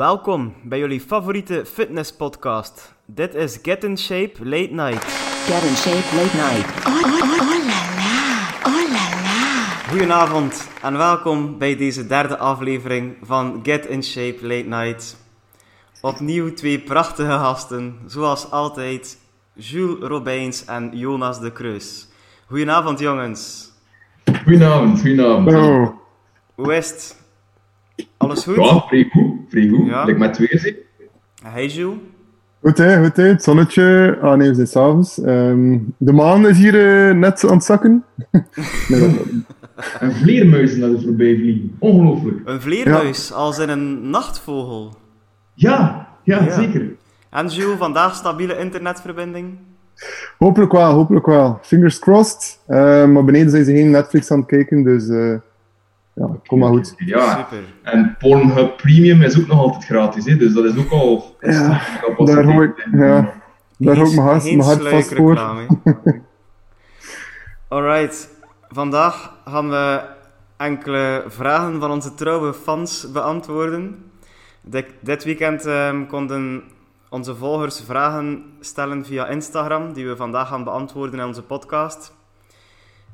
Welkom 0.00 0.54
bij 0.62 0.78
jullie 0.78 1.00
favoriete 1.00 1.64
fitnesspodcast. 1.66 2.94
Dit 3.06 3.34
is 3.34 3.58
Get 3.62 3.84
in 3.84 3.98
Shape 3.98 4.32
Late 4.38 4.72
Night. 4.72 5.04
Get 5.04 5.62
in 5.62 5.76
shape 5.76 6.16
late 6.16 6.36
night. 6.36 6.86
Oh, 6.86 6.94
oh, 6.94 7.22
oh 7.22 7.48
la 7.48 7.80
la, 7.96 8.48
oh 8.66 8.92
la 8.92 9.20
la. 9.22 9.88
Goedenavond 9.88 10.68
en 10.82 10.96
welkom 10.96 11.58
bij 11.58 11.76
deze 11.76 12.06
derde 12.06 12.38
aflevering 12.38 13.16
van 13.22 13.60
Get 13.62 13.86
in 13.86 14.02
Shape 14.02 14.46
Late 14.46 14.68
Night. 14.68 15.16
Opnieuw 16.00 16.54
twee 16.54 16.80
prachtige 16.80 17.30
gasten, 17.30 17.98
zoals 18.06 18.50
altijd, 18.50 19.18
Jules 19.54 20.08
Robijns 20.08 20.64
en 20.64 20.90
Jonas 20.92 21.40
de 21.40 21.52
Kreus. 21.52 22.08
Goedenavond 22.46 22.98
jongens. 22.98 23.72
Goedenavond, 24.44 25.00
goedenavond. 25.00 25.52
Oh, 25.52 25.88
Hoe 26.54 26.74
is 26.74 26.90
het? 26.90 27.19
Alles 28.30 28.44
goed? 28.44 28.54
Ja, 28.56 28.80
vrij 28.88 29.08
goed, 29.12 29.32
vrij 29.48 29.68
goed. 29.68 29.86
Ja. 29.86 30.04
Like 30.04 30.18
met 30.18 30.34
twee 30.34 30.58
zie. 30.58 30.76
Hey 31.42 31.66
Jules. 31.66 31.96
goed 32.62 32.78
hè, 32.78 33.02
goed 33.04 33.16
hè. 33.16 33.22
Het 33.24 33.42
zonnetje. 33.42 34.18
Ah 34.22 34.36
nee, 34.36 34.48
we 34.48 34.54
zijn 34.54 34.66
s'avonds. 34.66 35.20
Ehm 35.20 35.78
de 35.96 36.12
maan 36.12 36.46
is 36.48 36.58
hier 36.58 37.08
eh, 37.08 37.14
net 37.14 37.44
aan 37.44 37.54
het 37.54 37.64
zakken. 37.64 38.04
nee, 38.88 39.00
dat- 39.00 39.10
En 40.00 40.12
vleermuizen 40.12 40.80
dat 40.80 41.02
voorbij 41.02 41.36
vliegen. 41.36 41.76
Ongelooflijk. 41.78 42.36
Een 42.44 42.60
vleermuis, 42.60 43.32
als 43.32 43.58
in 43.58 43.68
een 43.68 44.10
nachtvogel. 44.10 44.94
Ja, 45.54 46.08
ja, 46.24 46.42
Ja. 46.44 46.50
zeker. 46.54 46.88
En 47.30 47.46
Jules, 47.46 47.78
vandaag 47.78 48.14
stabiele 48.14 48.58
internetverbinding? 48.58 49.58
hopelijk 50.38 50.72
wel, 50.72 50.92
hopelijk 50.92 51.26
wel. 51.26 51.58
Fingers 51.62 51.98
crossed. 51.98 52.60
Eh, 52.66 53.06
maar 53.06 53.24
beneden 53.24 53.50
zijn 53.50 53.64
ze 53.64 53.72
geen 53.72 53.90
Netflix 53.90 54.30
aan 54.30 54.38
het 54.38 54.46
kijken, 54.48 54.82
dus 54.82 55.08
eh, 55.08 55.34
ja, 56.20 56.36
kom 56.46 56.58
maar 56.58 56.68
goed. 56.68 56.94
Ja, 56.96 57.36
Super. 57.36 57.64
en 57.82 58.16
Pornhub 58.18 58.76
Premium 58.76 59.22
is 59.22 59.40
ook 59.40 59.46
nog 59.46 59.58
altijd 59.58 59.84
gratis, 59.84 60.24
hè, 60.24 60.36
dus 60.36 60.52
dat 60.52 60.64
is 60.64 60.76
ook 60.76 60.90
al... 60.90 61.36
Ja, 61.40 61.80
daar 62.16 62.44
hou 62.44 62.64
ik, 62.64 62.88
ja, 62.92 63.32
daar 63.76 63.96
hou 63.96 64.08
ik 64.08 64.14
mijn 64.14 64.26
hart, 64.26 64.42
Geen 64.42 64.56
mijn 64.56 64.68
hart 64.68 64.88
vast 64.88 65.14
voor. 65.14 65.38
Alright, 67.68 68.28
vandaag 68.68 69.34
gaan 69.44 69.70
we 69.70 70.00
enkele 70.56 71.24
vragen 71.26 71.80
van 71.80 71.90
onze 71.90 72.14
trouwe 72.14 72.54
fans 72.54 73.10
beantwoorden. 73.12 74.10
Dit, 74.62 74.86
dit 75.00 75.24
weekend 75.24 75.66
ehm, 75.66 76.06
konden 76.06 76.62
onze 77.08 77.36
volgers 77.36 77.80
vragen 77.86 78.44
stellen 78.60 79.04
via 79.04 79.26
Instagram, 79.26 79.92
die 79.92 80.06
we 80.06 80.16
vandaag 80.16 80.48
gaan 80.48 80.64
beantwoorden 80.64 81.20
in 81.20 81.26
onze 81.26 81.42
podcast. 81.42 82.14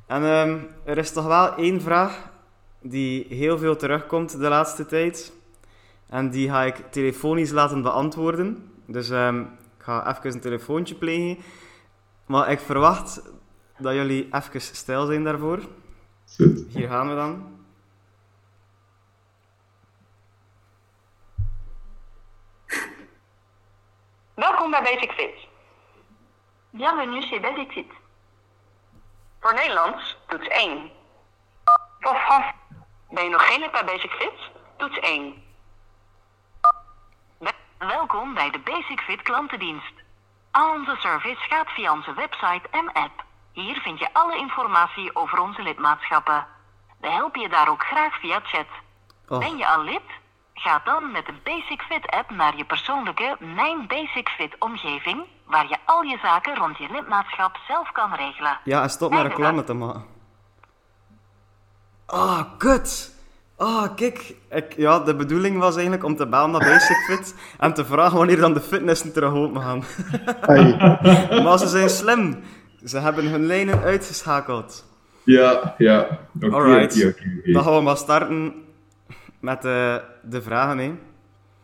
En 0.07 0.23
ehm, 0.23 0.57
er 0.85 0.99
is 0.99 1.13
toch 1.13 1.27
wel 1.27 1.55
één 1.55 1.81
vraag 1.81 2.35
die 2.81 3.27
heel 3.29 3.59
veel 3.59 3.77
terugkomt 3.77 4.31
de 4.31 4.49
laatste 4.49 4.87
tijd. 4.87 5.33
En 6.09 6.31
die 6.31 6.51
ga 6.51 6.63
ik 6.63 6.77
telefonisch 6.91 7.51
laten 7.51 7.83
beantwoorden. 7.83 8.73
Dus 8.87 9.11
ehm, 9.11 9.41
ik 9.41 9.83
ga 9.83 10.17
even 10.17 10.33
een 10.33 10.41
telefoontje 10.41 10.95
plegen. 10.95 11.43
Maar 12.27 12.51
ik 12.51 12.61
verwacht 12.61 13.23
dat 13.79 13.95
jullie 13.95 14.29
even 14.31 14.61
stil 14.61 15.07
zijn 15.07 15.25
daarvoor. 15.25 15.61
Goed. 16.37 16.65
Hier 16.69 16.89
gaan 16.89 17.09
we 17.09 17.15
dan. 17.15 17.55
Welkom 24.35 24.71
bij 24.71 24.83
Basic 24.83 25.13
Fit. 25.13 25.49
Bienvenue 26.71 27.23
chez 27.23 27.41
Basic 27.41 27.73
Fit. 27.73 27.87
Voor 29.41 29.55
Nederlands, 29.55 30.17
toets 30.27 30.49
1. 30.49 30.91
Voor 32.01 32.15
Frans, 32.15 32.47
ben 33.17 33.25
je 33.25 33.31
nog 33.31 33.47
geen 33.47 33.61
lid 33.61 33.73
bij 33.73 33.85
Basic 33.85 34.11
Fit? 34.11 34.39
Toets 34.77 34.99
1. 34.99 35.35
Welkom 37.79 38.35
bij 38.35 38.51
de 38.51 38.59
Basic 38.59 39.01
Fit 39.01 39.23
klantendienst. 39.23 39.93
Al 40.51 40.71
onze 40.71 40.97
service 40.99 41.41
gaat 41.49 41.69
via 41.69 41.93
onze 41.93 42.15
website 42.15 42.69
en 42.71 42.93
app. 42.93 43.25
Hier 43.53 43.81
vind 43.81 43.99
je 43.99 44.09
alle 44.13 44.37
informatie 44.37 45.17
over 45.17 45.39
onze 45.41 45.63
lidmaatschappen. 45.63 46.47
We 47.01 47.09
helpen 47.11 47.41
je 47.41 47.49
daar 47.49 47.69
ook 47.69 47.83
graag 47.83 48.21
via 48.21 48.41
chat. 48.43 48.67
Oh, 49.29 49.39
Ben 49.39 49.57
je 49.57 49.67
al 49.67 49.83
lid? 49.83 50.09
Ga 50.55 50.81
dan 50.85 51.13
met 51.13 51.27
de 51.27 51.35
Basic 51.45 51.83
Fit 51.83 52.07
app 52.11 52.31
naar 52.31 52.57
je 52.57 52.65
persoonlijke 52.65 53.37
Mijn 53.39 53.87
Basic 53.87 54.29
Fit 54.29 54.57
omgeving, 54.59 55.25
waar 55.45 55.69
je 55.69 55.77
al 55.85 56.03
je 56.03 56.19
zaken 56.23 56.57
rond 56.57 56.79
je 56.79 56.89
lidmaatschap 56.91 57.57
zelf 57.69 57.93
kan 57.93 58.15
regelen. 58.15 58.59
ja, 58.65 58.83
en 58.83 58.91
stop 58.91 59.11
met 59.11 59.23
reclame 59.23 59.65
te 59.65 59.75
maken. 59.75 60.16
Ah, 62.07 62.43
kut! 62.59 63.15
Ah, 63.57 63.95
kijk. 63.97 64.35
Ik, 64.51 64.75
ja, 64.77 64.99
de 65.01 65.15
bedoeling 65.17 65.59
was 65.59 65.75
eigenlijk 65.75 66.05
om 66.05 66.17
te 66.17 66.27
bellen 66.27 66.51
naar 66.51 66.61
Basic 66.61 66.97
Fit 67.09 67.35
en 67.59 67.75
te 67.75 67.85
vragen 67.85 68.17
wanneer 68.19 68.37
dan 68.41 68.55
de 68.55 68.61
fitnessen 68.61 69.13
terug 69.13 69.33
open 69.33 69.61
gaan. 69.63 69.85
Maar 71.45 71.59
ze 71.59 71.67
zijn 71.69 71.91
slim. 71.91 72.37
Ze 72.85 72.99
hebben 72.99 73.27
hun 73.31 73.47
lijnen 73.47 73.81
uitgeschakeld. 73.83 74.85
Ja, 75.23 75.75
ja. 75.79 76.19
Oké, 76.41 76.55
Alright. 76.55 76.97
oké, 76.97 77.07
oké, 77.07 77.23
oké. 77.39 77.53
Dan 77.53 77.63
gaan 77.63 77.75
we 77.77 77.81
maar 77.83 77.97
starten 77.97 78.55
met 79.41 79.63
de, 79.63 80.03
de 80.23 80.43
vragen. 80.43 80.79
Hè. 80.79 80.93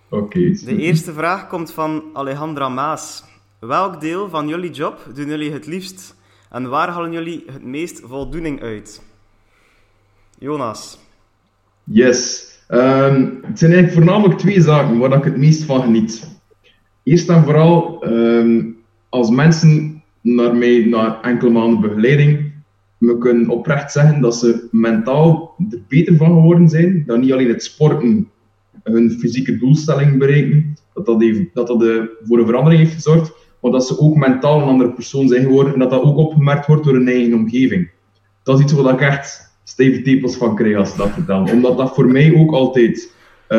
Oké, 0.08 0.38
De 0.38 0.76
eerste 0.76 1.12
vraag 1.12 1.46
komt 1.46 1.72
van 1.72 2.04
Alejandra 2.12 2.68
Maas. 2.68 3.24
Welk 3.58 4.00
deel 4.00 4.28
van 4.28 4.48
jullie 4.48 4.70
job 4.70 5.00
doen 5.14 5.26
jullie 5.26 5.52
het 5.52 5.66
liefst 5.66 6.16
en 6.50 6.68
waar 6.68 6.88
halen 6.88 7.12
jullie 7.12 7.44
het 7.46 7.62
meest 7.62 8.00
voldoening 8.04 8.62
uit? 8.62 9.02
Jonas. 10.42 10.98
Yes. 11.84 12.50
Ehm, 12.68 13.26
het 13.42 13.58
zijn 13.58 13.72
eigenlijk 13.72 13.92
voornamelijk 13.92 14.38
twee 14.38 14.60
zaken 14.60 14.98
waar 14.98 15.12
ik 15.12 15.24
het 15.24 15.36
meest 15.36 15.64
van 15.64 15.82
geniet. 15.82 16.40
Eerst 17.02 17.28
en 17.28 17.42
vooral, 17.44 18.02
ehm, 18.02 18.62
als 19.08 19.30
mensen 19.30 20.02
naar 20.20 20.54
mij, 20.56 20.84
na 20.84 21.22
enkele 21.22 21.50
maanden 21.50 21.80
begeleiding, 21.80 22.52
me 22.98 23.18
kunnen 23.18 23.48
oprecht 23.48 23.92
zeggen 23.92 24.20
dat 24.20 24.36
ze 24.36 24.68
mentaal 24.70 25.54
er 25.70 25.82
beter 25.88 26.16
van 26.16 26.32
geworden 26.32 26.68
zijn, 26.68 27.02
dat 27.06 27.18
niet 27.18 27.32
alleen 27.32 27.48
het 27.48 27.64
sporten 27.64 28.28
hun 28.82 29.10
fysieke 29.10 29.58
doelstelling 29.58 30.18
bereiken, 30.18 30.76
dat 30.94 31.06
dat, 31.06 31.20
heeft, 31.20 31.54
dat, 31.54 31.66
dat 31.66 31.82
eh, 31.82 32.02
voor 32.22 32.38
een 32.38 32.46
verandering 32.46 32.82
heeft 32.82 32.94
gezorgd, 32.94 33.32
maar 33.60 33.70
dat 33.70 33.86
ze 33.86 33.98
ook 33.98 34.16
mentaal 34.16 34.60
een 34.60 34.68
andere 34.68 34.92
persoon 34.92 35.28
zijn 35.28 35.42
geworden 35.42 35.72
en 35.72 35.78
dat 35.78 35.90
dat 35.90 36.02
ook 36.02 36.16
opgemerkt 36.16 36.66
wordt 36.66 36.84
door 36.84 36.94
hun 36.94 37.08
eigen 37.08 37.34
omgeving. 37.34 37.90
Dat 38.42 38.58
is 38.58 38.64
iets 38.64 38.72
waar 38.72 38.94
ik 38.94 39.00
echt 39.00 39.51
stevige 39.64 40.02
tepels 40.02 40.36
van 40.36 40.56
krijg 40.56 40.76
als 40.76 40.96
dat 40.96 41.10
vertellen. 41.10 41.52
Omdat 41.52 41.76
dat 41.76 41.94
voor 41.94 42.06
mij 42.06 42.34
ook 42.34 42.52
altijd 42.52 43.14
eh, 43.48 43.58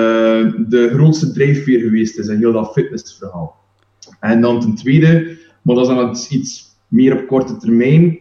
de 0.68 0.90
grootste 0.94 1.32
drijfveer 1.32 1.80
geweest 1.80 2.18
is 2.20 2.28
in 2.28 2.38
heel 2.38 2.52
dat 2.52 2.72
fitnessverhaal. 2.72 3.56
En 4.20 4.42
dan 4.42 4.60
ten 4.60 4.76
tweede, 4.76 5.38
maar 5.62 5.76
dat 5.76 5.90
is 5.90 5.96
dan 5.96 6.38
iets- 6.40 6.72
meer 6.88 7.14
op 7.20 7.28
korte 7.28 7.58
termijn, 7.58 8.18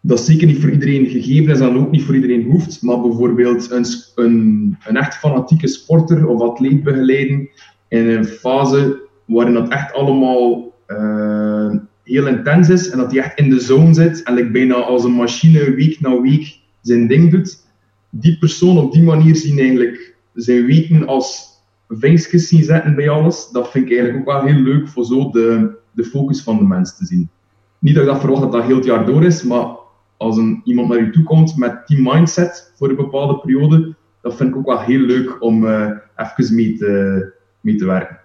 dat 0.00 0.20
zeker 0.20 0.46
niet 0.46 0.60
voor 0.60 0.70
iedereen 0.70 1.06
gegeven 1.06 1.52
is 1.52 1.60
en 1.60 1.76
ook 1.76 1.90
niet 1.90 2.02
voor 2.02 2.14
iedereen 2.14 2.44
hoeft, 2.50 2.82
maar 2.82 3.00
bijvoorbeeld 3.00 3.70
een, 3.70 3.84
een, 4.14 4.76
een 4.84 4.96
echt 4.96 5.14
fanatieke 5.14 5.66
sporter 5.66 6.26
of 6.26 6.40
atleet 6.40 6.82
begeleiden 6.82 7.48
in 7.88 8.08
een 8.08 8.24
fase 8.24 9.00
waarin 9.24 9.54
dat 9.54 9.68
echt 9.68 9.92
allemaal 9.92 10.72
eh, 10.86 11.74
heel 12.02 12.26
intens 12.26 12.68
is 12.68 12.90
en 12.90 12.98
dat 12.98 13.12
hij 13.12 13.20
echt 13.22 13.38
in 13.38 13.50
de 13.50 13.60
zone 13.60 13.94
zit 13.94 14.22
en 14.22 14.34
like 14.34 14.50
bijna 14.50 14.74
als 14.74 15.04
een 15.04 15.12
machine 15.12 15.74
week 15.74 16.00
na 16.00 16.20
week 16.20 16.58
zijn 16.88 17.06
ding 17.06 17.30
doet. 17.30 17.66
Die 18.10 18.38
persoon 18.38 18.78
op 18.78 18.92
die 18.92 19.02
manier 19.02 19.36
zien 19.36 19.58
eigenlijk 19.58 20.16
zijn 20.34 20.66
weken 20.66 21.06
als 21.06 21.46
vinkjes 21.88 22.48
zien 22.48 22.64
zetten 22.64 22.94
bij 22.94 23.08
alles. 23.08 23.48
Dat 23.48 23.70
vind 23.70 23.84
ik 23.84 23.90
eigenlijk 23.90 24.28
ook 24.28 24.34
wel 24.34 24.44
heel 24.44 24.62
leuk 24.62 24.88
voor 24.88 25.04
zo 25.04 25.30
de, 25.30 25.76
de 25.92 26.04
focus 26.04 26.42
van 26.42 26.58
de 26.58 26.64
mens 26.64 26.96
te 26.96 27.04
zien. 27.04 27.30
Niet 27.78 27.94
dat 27.94 28.04
ik 28.04 28.10
dat 28.10 28.20
verwacht 28.20 28.42
dat 28.42 28.52
dat 28.52 28.64
heel 28.64 28.76
het 28.76 28.84
jaar 28.84 29.06
door 29.06 29.24
is, 29.24 29.42
maar 29.42 29.76
als 30.16 30.36
een, 30.36 30.60
iemand 30.64 30.88
naar 30.88 31.04
je 31.04 31.10
toe 31.10 31.24
komt 31.24 31.56
met 31.56 31.86
die 31.86 32.02
mindset 32.02 32.72
voor 32.76 32.88
een 32.88 32.96
bepaalde 32.96 33.38
periode, 33.38 33.94
dat 34.20 34.36
vind 34.36 34.50
ik 34.50 34.56
ook 34.56 34.66
wel 34.66 34.80
heel 34.80 35.00
leuk 35.00 35.42
om 35.42 35.66
eh 35.66 35.90
even 36.16 36.54
mee 36.54 36.76
te, 36.76 37.32
mee 37.60 37.74
te 37.74 37.86
werken. 37.86 38.20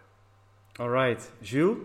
Alright. 0.74 1.34
Jules? 1.40 1.78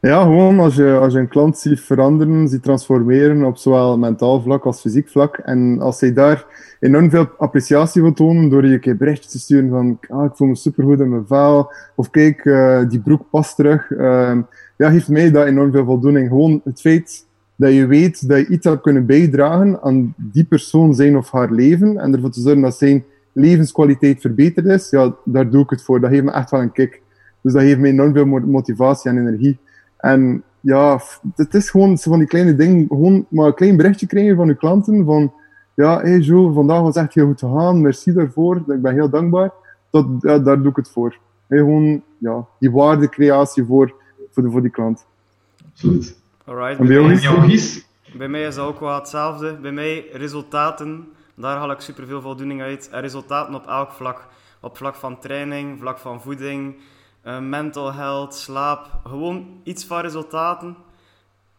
Ja, 0.00 0.22
gewoon 0.22 0.60
als 0.60 0.74
je, 0.74 0.92
als 0.92 1.12
je 1.12 1.18
een 1.18 1.28
klant 1.28 1.58
ziet 1.58 1.80
veranderen, 1.80 2.48
ziet 2.48 2.62
transformeren 2.62 3.44
op 3.44 3.56
zowel 3.56 3.98
mentaal 3.98 4.40
vlak 4.42 4.64
als 4.64 4.80
fysiek 4.80 5.08
vlak. 5.08 5.36
En 5.36 5.80
als 5.80 6.00
hij 6.00 6.12
daar 6.12 6.46
enorm 6.80 7.10
veel 7.10 7.28
appreciatie 7.38 8.02
wil 8.02 8.12
tonen 8.12 8.48
door 8.48 8.66
je 8.66 8.72
een 8.72 8.80
keer 8.80 9.20
te 9.20 9.38
sturen 9.38 9.68
van 9.70 9.98
ah, 10.08 10.24
ik 10.24 10.36
voel 10.36 10.48
me 10.48 10.56
supergoed 10.56 11.00
in 11.00 11.08
mijn 11.10 11.26
vel. 11.26 11.72
Of 11.94 12.10
kijk, 12.10 12.44
eh, 12.44 12.88
die 12.88 13.00
broek 13.00 13.22
past 13.30 13.56
terug. 13.56 13.90
Ehm, 13.90 14.42
ja, 14.76 14.90
geeft 14.90 15.08
mij 15.08 15.30
dat 15.30 15.46
enorm 15.46 15.72
veel 15.72 15.84
voldoening. 15.84 16.28
Gewoon 16.28 16.60
het 16.64 16.80
feit 16.80 17.26
dat 17.56 17.72
je 17.72 17.86
weet 17.86 18.28
dat 18.28 18.38
je 18.38 18.46
iets 18.48 18.66
hebt 18.66 18.82
kunnen 18.82 19.06
bijdragen 19.06 19.82
aan 19.82 20.14
die 20.16 20.44
persoon 20.44 20.94
zijn 20.94 21.16
of 21.16 21.30
haar 21.30 21.52
leven. 21.52 21.98
En 21.98 22.14
ervoor 22.14 22.30
te 22.30 22.40
zorgen 22.40 22.62
dat 22.62 22.76
zijn 22.76 23.04
levenskwaliteit 23.32 24.20
verbeterd 24.20 24.66
is. 24.66 24.90
Ja, 24.90 25.14
daar 25.24 25.50
doe 25.50 25.62
ik 25.62 25.70
het 25.70 25.82
voor. 25.82 26.00
Dat 26.00 26.10
geeft 26.10 26.24
me 26.24 26.30
echt 26.30 26.50
wel 26.50 26.60
een 26.60 26.72
kick. 26.72 27.02
Dus 27.40 27.52
dat 27.52 27.62
geeft 27.62 27.78
me 27.78 27.88
enorm 27.88 28.12
veel 28.12 28.26
mo- 28.26 28.46
motivatie 28.46 29.10
en 29.10 29.18
energie. 29.18 29.58
En 29.98 30.42
ja, 30.60 31.00
het 31.36 31.54
is 31.54 31.70
gewoon 31.70 31.98
zo 31.98 32.10
van 32.10 32.18
die 32.18 32.28
kleine 32.28 32.54
dingen. 32.54 32.86
Gewoon 32.88 33.26
maar 33.28 33.46
een 33.46 33.54
klein 33.54 33.76
berichtje 33.76 34.06
krijgen 34.06 34.36
van 34.36 34.46
je 34.46 34.54
klanten. 34.54 35.04
Van, 35.04 35.32
ja, 35.74 36.00
hey 36.00 36.18
Joe, 36.18 36.52
vandaag 36.52 36.80
was 36.80 36.96
echt 36.96 37.14
heel 37.14 37.26
goed 37.26 37.38
gegaan. 37.38 37.80
Merci 37.80 38.12
daarvoor. 38.12 38.56
Ik 38.56 38.82
ben 38.82 38.94
heel 38.94 39.10
dankbaar. 39.10 39.50
Dat, 39.90 40.06
ja, 40.20 40.38
daar 40.38 40.56
doe 40.62 40.70
ik 40.70 40.76
het 40.76 40.90
voor. 40.90 41.18
Gewoon 41.48 42.02
ja, 42.18 42.44
die 42.58 42.70
waardecreatie 42.70 43.64
voor, 43.64 43.94
voor, 44.30 44.42
de, 44.42 44.50
voor 44.50 44.62
die 44.62 44.70
klant. 44.70 45.04
Absoluut. 45.72 46.18
Alright, 46.44 46.78
En 46.78 46.86
bij 46.86 47.02
bij, 47.02 47.14
jou 47.14 47.40
mij, 47.40 47.50
is- 47.52 47.86
bij 48.16 48.28
mij 48.28 48.42
is 48.42 48.54
dat 48.54 48.66
ook 48.66 48.80
wel 48.80 48.94
hetzelfde. 48.94 49.54
Bij 49.62 49.72
mij 49.72 50.04
resultaten, 50.12 51.08
daar 51.34 51.56
haal 51.56 51.70
ik 51.70 51.80
superveel 51.80 52.20
voldoening 52.20 52.62
uit. 52.62 52.88
En 52.92 53.00
resultaten 53.00 53.54
op 53.54 53.66
elk 53.66 53.90
vlak. 53.92 54.26
Op 54.60 54.76
vlak 54.76 54.94
van 54.94 55.18
training, 55.18 55.78
vlak 55.80 55.98
van 55.98 56.20
voeding, 56.20 56.74
eh, 57.28 57.38
mental 57.38 57.92
health, 57.92 58.34
slaap. 58.34 59.00
Gewoon 59.06 59.60
iets 59.62 59.84
van 59.84 60.00
resultaten. 60.00 60.76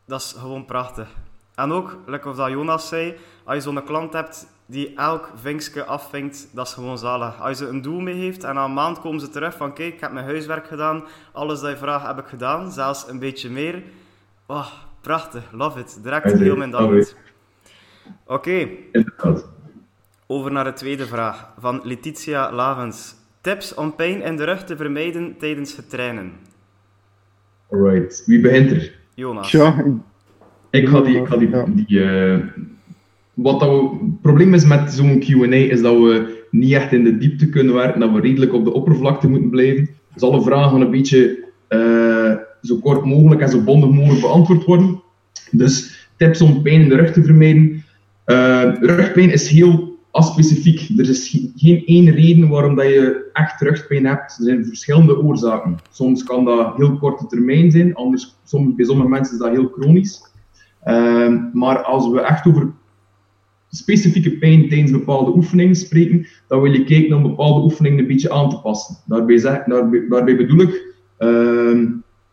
Dat 0.05 0.19
is 0.21 0.35
gewoon 0.37 0.65
prachtig. 0.65 1.07
En 1.55 1.71
ook, 1.71 1.97
lekker 2.05 2.29
of 2.29 2.35
dat 2.35 2.49
Jonas 2.49 2.87
zei, 2.87 3.15
als 3.43 3.55
je 3.55 3.61
zo'n 3.61 3.83
klant 3.83 4.13
hebt 4.13 4.47
die 4.65 4.95
elk 4.95 5.31
vinkje 5.35 5.85
afvinkt, 5.85 6.47
dat 6.51 6.67
is 6.67 6.73
gewoon 6.73 6.97
zalig. 6.97 7.41
Als 7.41 7.49
je 7.49 7.65
ze 7.65 7.71
een 7.71 7.81
doel 7.81 7.99
mee 7.99 8.15
heeft 8.15 8.43
en 8.43 8.55
na 8.55 8.63
een 8.63 8.73
maand 8.73 8.99
komen 8.99 9.19
ze 9.19 9.29
terug 9.29 9.55
van 9.57 9.73
kijk, 9.73 9.93
ik 9.93 9.99
heb 9.99 10.11
mijn 10.11 10.25
huiswerk 10.25 10.67
gedaan, 10.67 11.03
alles 11.31 11.59
dat 11.59 11.69
je 11.69 11.77
vraagt 11.77 12.07
heb 12.07 12.19
ik 12.19 12.27
gedaan, 12.27 12.71
zelfs 12.71 13.07
een 13.07 13.19
beetje 13.19 13.49
meer. 13.49 13.83
Oh, 14.45 14.67
prachtig, 15.01 15.51
love 15.51 15.79
it. 15.79 15.99
Direct 16.03 16.31
heel 16.31 16.55
mijn 16.55 16.71
dag. 16.71 17.13
Oké, 18.25 18.69
over 20.27 20.51
naar 20.51 20.63
de 20.63 20.73
tweede 20.73 21.05
vraag 21.05 21.49
van 21.57 21.81
Letitia 21.83 22.51
Lavens. 22.51 23.15
Tips 23.41 23.73
om 23.73 23.95
pijn 23.95 24.23
in 24.23 24.35
de 24.35 24.43
rug 24.43 24.63
te 24.65 24.75
vermijden 24.77 25.35
tijdens 25.37 25.75
het 25.75 25.89
trainen. 25.89 26.31
Alright. 27.71 28.23
Wie 28.25 28.39
begint 28.39 28.71
er? 28.71 28.91
Jonas. 29.15 29.51
Ja, 29.51 29.85
ik- 30.69 30.87
ga 30.87 31.01
die. 31.01 31.17
Ik 31.17 31.27
ga 31.27 31.37
die, 31.37 32.01
eh, 32.03 32.37
wat 33.33 33.59
dat 33.59 33.69
we, 33.69 33.97
het 34.05 34.21
probleem 34.21 34.53
is 34.53 34.65
met 34.65 34.91
zo'n 34.91 35.19
QA 35.19 35.55
is 35.55 35.81
dat 35.81 35.93
we 35.97 36.37
niet 36.51 36.73
echt 36.73 36.91
in 36.91 37.03
de 37.03 37.17
diepte 37.17 37.49
kunnen 37.49 37.73
werken, 37.73 37.99
dat 37.99 38.11
we 38.11 38.19
redelijk 38.21 38.53
op 38.53 38.63
de 38.63 38.73
oppervlakte 38.73 39.29
moeten 39.29 39.49
blijven. 39.49 39.89
Dus 40.13 40.23
alle 40.23 40.41
vragen 40.41 40.69
gaan 40.71 40.81
een 40.81 40.91
beetje 40.91 41.47
eh, 41.67 42.33
zo 42.61 42.75
kort 42.79 43.05
mogelijk 43.05 43.41
en 43.41 43.49
zo 43.49 43.61
bondig 43.63 43.89
mogelijk 43.89 44.21
beantwoord 44.21 44.65
worden. 44.65 45.01
Dus 45.51 46.07
tips 46.17 46.41
om 46.41 46.61
pijn 46.61 46.81
in 46.81 46.89
de 46.89 46.95
rug 46.95 47.11
te 47.11 47.23
vermijden. 47.23 47.83
Eh, 48.25 48.71
rugpijn 48.79 49.31
is 49.31 49.47
heel 49.49 49.88
aspecifiek. 50.19 50.89
Er 50.97 51.09
is 51.09 51.27
ge- 51.29 51.51
geen 51.55 51.83
één 51.85 52.09
reden 52.09 52.49
waarom 52.49 52.75
dat 52.75 52.85
je 52.85 53.29
echt 53.33 53.61
rugpijn 53.61 54.05
hebt. 54.05 54.37
Er 54.37 54.43
zijn 54.43 54.65
verschillende 54.65 55.21
oorzaken. 55.23 55.77
Soms 55.91 56.23
kan 56.23 56.45
dat 56.45 56.75
heel 56.75 56.97
korte 56.97 57.25
termijn 57.27 57.71
zijn, 57.71 57.95
anders, 57.95 58.35
bij 58.75 58.85
sommige 58.85 59.09
mensen 59.09 59.33
is 59.33 59.39
dat 59.41 59.51
heel 59.51 59.71
chronisch. 59.79 60.21
Ehm, 60.83 61.37
maar 61.53 61.83
als 61.83 62.09
we 62.09 62.21
echt 62.21 62.47
over 62.47 62.71
specifieke 63.69 64.31
pijn 64.37 64.69
tijdens 64.69 64.91
bepaalde 64.91 65.35
oefeningen 65.35 65.75
spreken, 65.75 66.27
dan 66.47 66.61
wil 66.61 66.71
je 66.71 66.83
kijken 66.83 67.15
om 67.15 67.23
bepaalde 67.23 67.63
oefeningen 67.63 67.99
een 67.99 68.07
beetje 68.07 68.31
aan 68.31 68.49
te 68.49 68.59
passen. 68.61 68.95
Daarbij, 69.05 69.37
zeg, 69.37 69.63
daarbij, 69.63 70.05
daarbij 70.09 70.35
bedoel 70.37 70.59
ik, 70.61 70.95
ehm, 71.17 71.85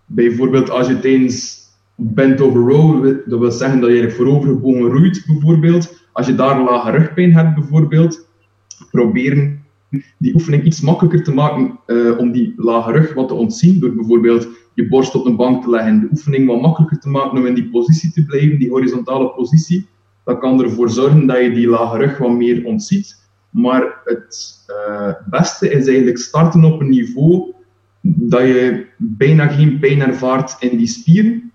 bijvoorbeeld 0.06 0.70
als 0.70 0.88
je 0.88 0.98
tijdens 0.98 1.64
bent 1.94 2.40
over 2.40 2.60
row, 2.60 3.04
dat 3.26 3.38
wil 3.40 3.50
zeggen 3.50 3.80
dat 3.80 3.90
je 3.90 4.10
voorovergebogen 4.10 4.80
roeit, 4.90 5.24
bijvoorbeeld. 5.26 6.04
Als 6.16 6.26
je 6.26 6.34
daar 6.34 6.62
lage 6.62 6.90
rugpijn 6.90 7.32
hebt, 7.32 7.54
bijvoorbeeld, 7.54 8.28
proberen 8.90 9.64
die 10.18 10.34
oefening 10.34 10.64
iets 10.64 10.80
makkelijker 10.80 11.22
te 11.22 11.34
maken 11.34 11.78
eh, 11.86 12.18
om 12.18 12.32
die 12.32 12.52
lage 12.56 12.92
rug 12.92 13.14
wat 13.14 13.28
te 13.28 13.34
ontzien, 13.34 13.80
door 13.80 13.94
bijvoorbeeld 13.94 14.48
je 14.74 14.88
borst 14.88 15.14
op 15.14 15.26
een 15.26 15.36
bank 15.36 15.62
te 15.62 15.70
leggen, 15.70 16.00
de 16.00 16.08
oefening 16.10 16.46
wat 16.46 16.60
makkelijker 16.60 16.98
te 16.98 17.08
maken 17.08 17.38
om 17.38 17.46
in 17.46 17.54
die 17.54 17.70
positie 17.70 18.12
te 18.12 18.24
blijven, 18.24 18.58
die 18.58 18.70
horizontale 18.70 19.28
positie. 19.28 19.86
Dat 20.24 20.38
kan 20.38 20.62
ervoor 20.62 20.90
zorgen 20.90 21.26
dat 21.26 21.38
je 21.38 21.52
die 21.52 21.68
lage 21.68 21.98
rug 21.98 22.18
wat 22.18 22.32
meer 22.32 22.64
ontziet. 22.64 23.28
Maar 23.50 24.00
het 24.04 24.64
eh, 24.66 25.12
beste 25.30 25.70
is 25.70 25.86
eigenlijk 25.86 26.18
starten 26.18 26.64
op 26.64 26.80
een 26.80 26.88
niveau 26.88 27.52
dat 28.00 28.40
je 28.40 28.86
bijna 28.96 29.46
geen 29.46 29.78
pijn 29.78 30.00
ervaart 30.00 30.56
in 30.58 30.76
die 30.76 30.86
spieren 30.86 31.52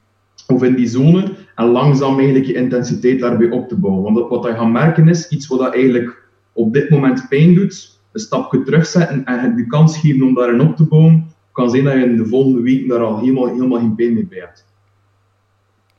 of 0.48 0.64
in 0.64 0.76
die 0.76 0.88
zone 0.88 1.32
en 1.56 1.66
langzaam 1.66 2.18
eigenlijk 2.18 2.46
je 2.46 2.54
intensiteit 2.54 3.20
daarbij 3.20 3.50
op 3.50 3.68
te 3.68 3.80
bouwen. 3.80 4.14
Want 4.14 4.30
wat 4.30 4.46
je 4.46 4.52
gaat 4.52 4.72
merken 4.72 5.08
is, 5.08 5.30
iets 5.30 5.48
wat 5.48 5.60
dat 5.60 5.74
eigenlijk 5.74 6.24
op 6.54 6.74
dit 6.74 6.90
moment 6.90 7.26
pijn 7.30 7.54
doet, 7.56 8.00
een 8.12 8.20
stapje 8.20 8.64
terugzetten 8.64 9.26
en 9.26 9.56
de 9.56 9.68
kans 9.68 9.98
geven 9.98 10.28
om 10.28 10.34
daarin 10.34 10.62
op 10.62 10.76
te 10.76 10.88
bouwen, 10.88 11.32
kan 11.52 11.70
zijn 11.70 11.84
dat 11.84 11.94
je 11.94 12.00
in 12.00 12.18
de 12.18 12.26
volgende 12.26 12.62
week 12.62 12.90
daar 12.90 13.00
al 13.00 13.20
helemaal, 13.20 13.48
helemaal 13.48 13.80
geen 13.80 13.96
pijn 13.96 14.14
meer 14.14 14.28
bij 14.28 14.40
hebt. 14.40 14.66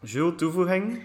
Jules, 0.01 0.33
toevoeging? 0.37 0.99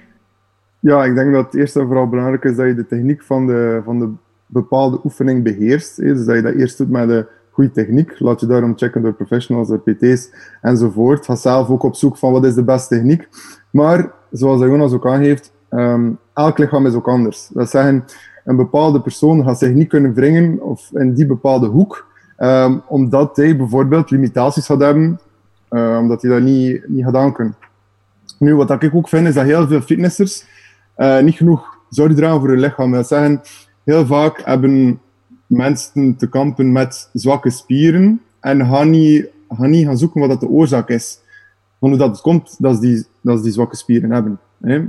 Ja, 0.79 1.05
ik 1.05 1.15
denk 1.15 1.33
dat 1.33 1.45
het 1.45 1.55
eerst 1.55 1.75
en 1.75 1.85
vooral 1.85 2.09
belangrijk 2.09 2.43
is 2.43 2.55
dat 2.55 2.67
je 2.67 2.75
de 2.75 2.88
techniek 2.88 3.23
van 3.23 3.47
de, 3.47 3.81
van 3.83 4.00
de 4.00 4.11
bepaalde 4.45 5.00
oefening 5.03 5.43
beheerst. 5.43 5.97
hè. 5.97 6.13
Dus 6.13 6.25
dat 6.25 6.35
je 6.35 6.41
dat 6.41 6.53
eerst 6.53 6.77
doet 6.77 6.89
met 6.89 7.07
de 7.07 7.27
goede 7.51 7.71
techniek. 7.71 8.19
Laat 8.19 8.39
je 8.39 8.45
daarom 8.45 8.77
checken 8.77 9.01
door 9.01 9.13
professionals, 9.13 9.67
door 9.67 9.79
PT's 9.79 10.31
enzovoort. 10.61 11.25
Ga 11.25 11.35
zelf 11.35 11.69
ook 11.69 11.83
op 11.83 11.95
zoek 11.95 12.17
van 12.17 12.31
wat 12.31 12.45
is 12.45 12.53
de 12.53 12.63
beste 12.63 12.95
techniek. 12.95 13.27
Maar, 13.71 14.13
zoals 14.31 14.62
Jonas 14.62 14.94
ook 14.94 15.07
aangeeft, 15.07 15.51
ehm, 15.69 16.12
elk 16.33 16.57
lichaam 16.57 16.85
is 16.85 16.94
ook 16.94 17.07
anders. 17.07 17.50
Dat 17.53 17.69
zeggen, 17.69 18.06
een 18.45 18.56
bepaalde 18.56 19.01
persoon 19.01 19.44
gaat 19.44 19.59
zich 19.59 19.74
niet 19.74 19.88
kunnen 19.88 20.13
wringen 20.13 20.62
of 20.62 20.89
in 20.94 21.13
die 21.13 21.25
bepaalde 21.25 21.68
hoek, 21.68 22.07
ehm, 22.38 22.77
omdat 22.88 23.35
hij 23.35 23.57
bijvoorbeeld 23.57 24.12
limitaties 24.12 24.65
gaat 24.65 24.81
hebben, 24.81 25.19
eh, 25.69 25.97
omdat 26.01 26.21
hij 26.21 26.31
dat 26.31 26.41
niet, 26.41 26.88
niet 26.88 27.03
gaat 27.03 27.15
aankunnen. 27.15 27.56
Nu, 28.39 28.56
wat 28.56 28.83
ik 28.83 28.95
ook 28.95 29.09
vind, 29.09 29.27
is 29.27 29.33
dat 29.33 29.45
heel 29.45 29.68
veel 29.68 29.81
fitnessers 29.81 30.45
eh, 30.95 31.19
niet 31.19 31.35
genoeg 31.35 31.77
zorg 31.89 32.15
dragen 32.15 32.39
voor 32.39 32.50
hun 32.50 32.59
lichaam. 32.59 32.91
Dat 32.91 33.07
zeggen, 33.07 33.41
heel 33.83 34.06
vaak 34.06 34.41
hebben 34.44 35.00
mensen 35.47 36.15
te 36.15 36.29
kampen 36.29 36.71
met 36.71 37.09
zwakke 37.13 37.50
spieren 37.50 38.21
en 38.39 38.65
gaan 38.65 38.89
niet 38.89 39.29
gaan, 39.50 39.97
zoeken 39.97 40.21
wat 40.21 40.29
dat 40.29 40.39
de 40.39 40.47
oorzaak 40.47 40.89
is. 40.89 41.19
Van 41.79 41.89
hoe 41.89 41.97
dat 41.97 42.21
komt 42.21 42.56
dat 42.59 42.75
ze 42.75 42.81
die, 42.81 43.06
dat 43.27 43.38
ze 43.38 43.44
die 43.44 43.53
zwakke 43.53 43.75
spieren 43.75 44.12
hebben. 44.12 44.39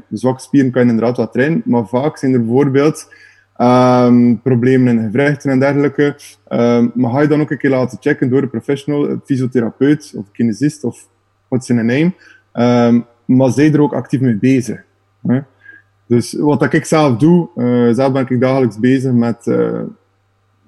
De 0.08 0.16
zwakke 0.16 0.42
spieren 0.42 0.70
kan 0.70 0.84
je 0.84 0.88
inderdaad 0.88 1.16
wat 1.16 1.32
trainen, 1.32 1.62
maar 1.64 1.86
vaak 1.86 2.16
zijn 2.16 2.32
er 2.32 2.40
bijvoorbeeld 2.40 3.12
ehm, 3.56 4.36
problemen 4.42 4.98
in 4.98 5.04
gewrichten 5.04 5.50
en 5.50 5.58
dergelijke. 5.58 6.16
Ehm, 6.48 6.88
maar 6.94 7.10
ga 7.10 7.20
je 7.20 7.28
dan 7.28 7.40
ook 7.40 7.50
een 7.50 7.58
keer 7.58 7.70
laten 7.70 7.98
checken 8.00 8.30
door 8.30 8.42
een 8.42 8.50
professional, 8.50 9.10
een 9.10 9.20
fysiotherapeut 9.24 10.12
of 10.16 10.30
kinesist 10.32 10.84
of 10.84 11.08
wat 11.48 11.64
zijn 11.64 11.86
naam. 11.86 12.14
Ehm, 12.52 13.00
maar 13.24 13.50
zij 13.50 13.72
er 13.72 13.80
ook 13.80 13.94
actief 13.94 14.20
mee 14.20 14.36
bezig. 14.36 14.82
Hè. 15.26 15.40
Dus 16.06 16.32
wat 16.32 16.72
ik 16.72 16.84
zelf 16.84 17.16
doe, 17.16 17.48
eh, 17.56 17.94
zelf 17.94 18.12
ben 18.12 18.26
ik 18.28 18.40
dagelijks 18.40 18.78
bezig 18.78 19.12
met, 19.12 19.46
eh, 19.46 19.80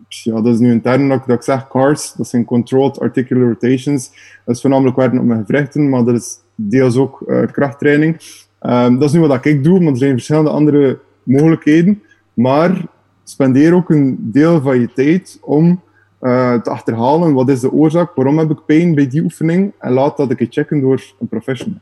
ja, 0.09 0.41
dat 0.41 0.55
is 0.55 0.59
nu 0.59 0.71
een 0.71 0.81
term 0.81 1.09
dat 1.09 1.27
dat 1.27 1.37
ik 1.37 1.43
zeg, 1.43 1.69
CARS, 1.69 2.13
dat 2.13 2.29
zijn 2.29 2.45
Controlled 2.45 3.01
Articular 3.01 3.49
Rotations. 3.49 4.11
Dat 4.45 4.55
is 4.55 4.61
voornamelijk 4.61 4.97
werken 4.97 5.19
op 5.19 5.25
mijn 5.25 5.45
gewrichten, 5.45 5.89
maar 5.89 6.05
dat 6.05 6.15
is 6.15 6.39
deels 6.69 6.97
ook 6.97 7.23
eh, 7.23 7.47
krachttraining. 7.53 8.17
Ehm, 8.59 8.99
dat 8.99 9.09
is 9.09 9.13
nu 9.15 9.21
wat 9.21 9.45
ik 9.45 9.65
doe, 9.65 9.81
maar 9.81 9.93
er 9.93 9.97
zijn 9.97 10.13
verschillende 10.13 10.51
andere 10.51 10.99
mogelijkheden. 11.23 12.03
Maar 12.35 12.85
spendeer 13.25 13.75
ook 13.75 13.91
een 13.91 14.19
deel 14.33 14.61
van 14.61 14.81
je 14.81 14.93
tijd 14.93 15.39
om 15.43 15.81
eh, 16.19 16.55
te 16.55 16.71
achterhalen 16.71 17.33
wat 17.33 17.49
is 17.49 17.61
de 17.61 17.73
oorzaak, 17.73 18.15
waarom 18.15 18.39
heb 18.39 18.51
ik 18.51 18.65
pijn 18.67 18.95
bij 18.95 19.09
die 19.09 19.23
oefening, 19.23 19.73
en 19.79 19.93
laat 19.93 20.17
dat 20.17 20.31
een 20.31 20.37
keer 20.37 20.47
checken 20.51 20.81
door 20.81 21.03
een 21.21 21.29
professional. 21.29 21.81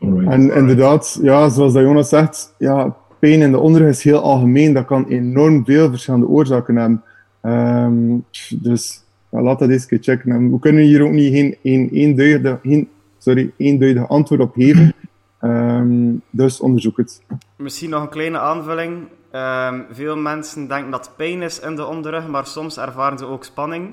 Alright. 0.00 0.32
En 0.32 0.54
inderdaad, 0.54 1.18
ja, 1.22 1.48
zoals 1.48 1.72
dat 1.72 1.82
Jonas 1.82 2.08
zegt, 2.08 2.54
ja, 2.58 2.96
pijn 3.18 3.40
in 3.40 3.50
de 3.50 3.58
onderrug 3.58 3.88
is 3.88 4.02
heel 4.02 4.20
algemeen. 4.20 4.72
Dat 4.72 4.84
kan 4.84 5.06
enorm 5.06 5.64
veel 5.64 5.88
verschillende 5.88 6.26
oorzaken 6.26 6.76
hebben. 6.76 7.02
Ehm, 7.40 8.18
dus 8.50 9.04
ja, 9.30 9.42
laat 9.42 9.58
dat 9.58 9.68
eens 9.68 9.82
een 9.82 9.88
keer 9.88 10.02
checken. 10.02 10.32
En 10.32 10.50
we 10.50 10.58
kunnen 10.58 10.82
hier 10.82 11.02
ook 11.02 11.10
niet 11.10 11.32
geen, 11.32 11.56
geen, 11.62 11.88
eenduidige, 11.88 12.58
geen, 12.62 12.88
sorry, 13.18 13.52
eenduidige 13.56 14.06
antwoord 14.06 14.40
op 14.40 14.54
geven. 14.54 14.92
Ehm, 15.40 16.12
dus 16.30 16.60
onderzoek 16.60 16.96
het. 16.96 17.22
Misschien 17.56 17.90
nog 17.90 18.02
een 18.02 18.08
kleine 18.08 18.38
aanvulling. 18.38 19.06
Ehm, 19.30 19.80
veel 19.90 20.16
mensen 20.16 20.68
denken 20.68 20.90
dat 20.90 21.12
pijn 21.16 21.42
is 21.42 21.60
in 21.60 21.76
de 21.76 21.86
onderrug, 21.86 22.28
maar 22.28 22.46
soms 22.46 22.78
ervaren 22.78 23.18
ze 23.18 23.26
ook 23.26 23.44
spanning. 23.44 23.88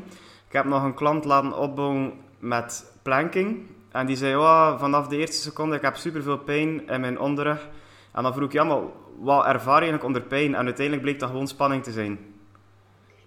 Ik 0.48 0.54
heb 0.54 0.66
nog 0.66 0.84
een 0.84 0.94
klant 0.94 1.26
laten 1.26 1.58
opbouwen 1.58 2.12
met 2.40 2.94
planking. 3.02 3.58
En 3.92 4.06
die 4.06 4.16
zei, 4.16 4.32
ja, 4.32 4.78
vanaf 4.78 5.08
de 5.08 5.18
eerste 5.18 5.42
seconde, 5.42 5.76
ik 5.76 5.82
heb 5.82 5.96
superveel 5.96 6.38
pijn 6.38 6.88
in 6.88 7.02
mijn 7.02 7.20
onderrug. 7.20 7.70
En 8.14 8.24
dan 8.24 8.34
vroeg 8.34 8.46
ik, 8.46 8.54
ja, 8.54 8.64
maar 8.64 8.82
wat 9.20 9.46
ervaar 9.46 9.84
je 9.84 9.90
eigenlijk 9.90 10.04
onder 10.04 10.22
pijn? 10.22 10.56
En 10.56 10.66
uiteindelijk 10.66 11.02
bleek 11.02 11.20
dat 11.20 11.30
gewoon 11.30 11.48
spanning 11.48 11.84
te 11.84 11.92
zijn. 11.92 12.18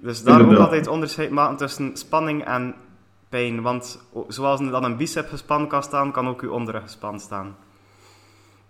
Dus 0.02 0.22
daar 0.22 0.34
ook 0.34 0.40
Inderdaad. 0.40 0.64
altijd 0.64 0.88
onderscheid 0.88 1.30
maken 1.30 1.56
tussen 1.56 1.90
spanning 1.96 2.44
en 2.44 2.74
pijn. 3.28 3.62
Want 3.62 3.98
zoals 4.28 4.60
dan 4.70 4.84
een 4.84 4.96
bicep 4.96 5.28
gespannen 5.28 5.68
kan 5.68 5.82
staan, 5.82 6.12
kan 6.12 6.28
ook 6.28 6.42
uw 6.42 6.50
onderrug 6.50 6.82
gespannen 6.82 7.20
staan. 7.20 7.56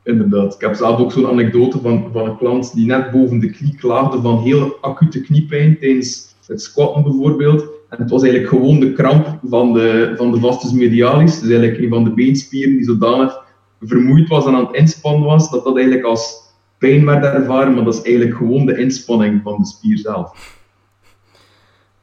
Inderdaad. 0.02 0.54
Ik 0.54 0.60
heb 0.60 0.74
zelf 0.74 0.98
ook 0.98 1.12
zo'n 1.12 1.28
anekdote 1.28 1.80
van, 1.80 2.08
van 2.12 2.26
een 2.26 2.36
klant 2.36 2.74
die 2.74 2.86
net 2.86 3.10
boven 3.10 3.38
de 3.38 3.50
knie 3.50 3.76
klaagde 3.76 4.20
van 4.20 4.38
heel 4.38 4.76
acute 4.80 5.20
kniepijn 5.20 5.78
tijdens 5.78 6.34
het 6.46 6.62
squatten 6.62 7.02
bijvoorbeeld. 7.02 7.62
En 7.88 7.98
het 7.98 8.10
was 8.10 8.22
eigenlijk 8.22 8.52
gewoon 8.52 8.80
de 8.80 8.92
kramp 8.92 9.38
van 9.44 9.72
de, 9.72 10.12
van 10.16 10.32
de 10.32 10.40
vastus 10.40 10.72
medialis, 10.72 11.40
dus 11.40 11.50
eigenlijk 11.50 11.82
een 11.82 11.88
van 11.88 12.04
de 12.04 12.10
beenspieren 12.10 12.72
die 12.72 12.84
zodanig 12.84 13.42
vermoeid 13.80 14.28
was 14.28 14.46
en 14.46 14.54
aan 14.54 14.66
het 14.66 14.76
inspannen 14.76 15.24
was, 15.24 15.50
dat 15.50 15.64
dat 15.64 15.76
eigenlijk 15.76 16.06
als 16.06 16.34
pijn 16.78 17.04
werd 17.04 17.24
ervaren, 17.24 17.74
maar 17.74 17.84
dat 17.84 17.94
is 17.94 18.02
eigenlijk 18.02 18.36
gewoon 18.36 18.66
de 18.66 18.78
inspanning 18.78 19.40
van 19.42 19.58
de 19.58 19.66
spier 19.66 19.98
zelf. 19.98 20.58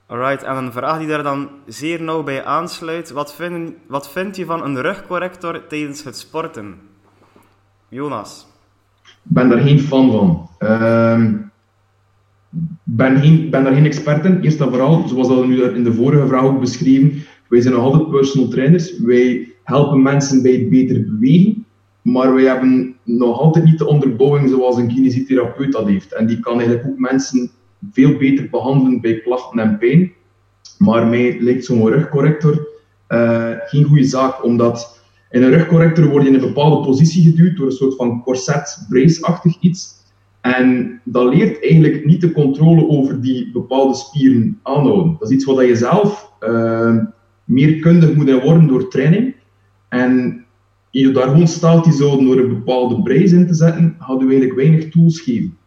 Alright, 0.08 0.44
en 0.44 0.56
een 0.56 0.72
vraag 0.72 1.00
die 1.00 1.08
daar 1.08 1.24
dan 1.24 1.50
zeer 1.66 2.02
nauw 2.02 2.24
bij 2.24 2.44
aansluit. 2.44 3.12
Wat, 3.12 3.36
vinden, 3.36 3.76
wat 3.88 4.12
vind 4.12 4.36
je 4.36 4.46
van 4.46 4.64
een 4.64 4.82
rugcorrector 4.82 5.68
tijdens 5.68 6.04
het 6.04 6.18
sporten? 6.18 6.76
Jonas. 7.90 8.48
Ik 9.04 9.34
ben 9.34 9.50
daar 9.50 9.60
geen 9.60 9.80
fan 9.80 10.12
van. 10.12 10.50
Ehm 10.58 11.34
ben, 12.84 13.50
ben 13.50 13.64
daar 13.64 13.74
geen 13.74 13.86
expert 13.86 14.26
in. 14.26 14.42
Eerst 14.42 14.62
en 14.62 14.70
vooral, 14.70 15.08
zoals 15.08 15.28
dat 15.28 15.48
nu 15.48 15.64
in 15.64 15.84
de 15.84 15.94
vorige 15.94 16.28
vraag 16.28 16.44
ook 16.44 16.60
beschreven, 16.60 17.24
wij 17.50 17.62
zijn 17.62 17.74
nog 17.74 17.84
altijd 17.84 18.10
personal 18.10 18.50
trainers. 18.50 19.00
Wij 19.00 19.48
helpen 19.64 20.02
mensen 20.02 20.42
bij 20.42 20.52
het 20.52 20.70
beter 20.70 21.06
bewegen, 21.06 21.66
maar 22.02 22.34
wij 22.34 22.44
hebben 22.44 22.96
nog 23.04 23.40
altijd 23.40 23.66
niet 23.66 23.78
de 23.78 23.88
onderbouwing 23.88 24.50
zoals 24.50 24.78
een 24.78 24.88
kinesitherapeut 24.88 25.72
dat 25.72 25.88
heeft. 25.88 26.14
En 26.14 26.28
die 26.28 26.40
kan 26.40 26.60
eigenlijk 26.60 26.88
ook 26.88 27.00
mensen 27.00 27.50
veel 27.92 28.18
beter 28.18 28.50
behandelen 28.50 29.02
bij 29.02 29.20
klachten 29.20 29.60
en 29.60 29.78
pijn. 29.78 30.12
Maar 30.78 31.08
mij 31.08 31.38
lijkt 31.40 31.66
zo'n 31.66 31.90
rugcorrector 31.90 32.68
uh, 33.10 33.52
geen 33.66 33.84
goede 33.84 34.04
zaak, 34.04 34.44
omdat 34.44 35.02
in 35.30 35.44
een 35.44 35.50
rugcorrector 35.50 36.10
word 36.10 36.24
je 36.24 36.30
in 36.30 36.36
een 36.36 36.42
bepaalde 36.42 36.86
positie 36.86 37.24
geduwd 37.24 37.58
door 37.58 37.66
een 37.66 37.72
soort 37.72 37.96
van 37.96 38.24
corset, 38.24 38.86
brace-achtig 38.90 39.58
iets. 39.60 39.96
En 40.42 41.02
dat 41.04 41.34
leert 41.34 41.64
eigenlijk 41.64 42.06
niet 42.06 42.22
de 42.22 42.32
controle 42.32 42.88
over 42.88 43.22
die 43.22 43.52
bepaalde 43.52 43.96
spieren 43.96 44.60
aanhouden. 44.64 45.16
Dat 45.20 45.30
is 45.30 45.36
iets 45.36 45.46
wat 45.46 45.66
je 45.66 45.76
zelf 45.76 46.32
uh, 46.40 46.98
meer 47.44 47.80
kundig 47.80 48.16
moet 48.16 48.44
worden 48.44 48.68
door 48.68 48.90
training. 48.90 49.36
En 49.90 50.46
je 50.92 51.12
daar 51.12 51.28
gewoon 51.28 51.48
statisch 51.48 52.00
houden 52.00 52.26
door 52.26 52.38
een 52.38 52.50
bepaalde 52.50 53.02
brace 53.02 53.36
in 53.36 53.48
te 53.48 53.54
zetten, 53.54 53.96
hadden 53.98 54.28
we 54.28 54.34
eigenlijk 54.34 54.68
weinig 54.68 54.90
tools 54.90 55.22
geven. 55.22 55.58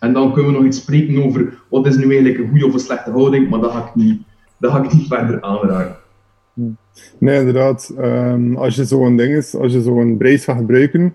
En 0.00 0.12
dan 0.12 0.32
kunnen 0.32 0.52
we 0.52 0.58
nog 0.58 0.66
iets 0.66 0.78
spreken 0.78 1.24
over 1.24 1.62
wat 1.70 1.86
is 1.86 1.96
nu 1.96 2.04
eigenlijk 2.04 2.38
een 2.38 2.48
goede 2.48 2.66
of 2.66 2.72
een 2.72 2.78
slechte 2.78 3.10
houding, 3.10 3.50
maar 3.50 3.60
dat 3.60 3.70
ga 3.70 3.78
ik 3.78 3.94
niet, 3.94 4.22
dat 4.58 4.70
ga 4.72 4.82
ik 4.82 4.92
niet 4.92 5.06
verder 5.06 5.42
aanraken. 5.42 5.96
Nee, 7.18 7.38
inderdaad. 7.38 7.94
Um, 7.98 8.56
als 8.56 8.76
je 8.76 8.84
zo'n 8.84 9.16
ding 9.16 9.34
is, 9.34 9.54
als 9.54 9.72
je 9.72 9.82
zo'n 9.82 10.16
brace 10.16 10.44
gaat 10.44 10.56
gebruiken, 10.56 11.14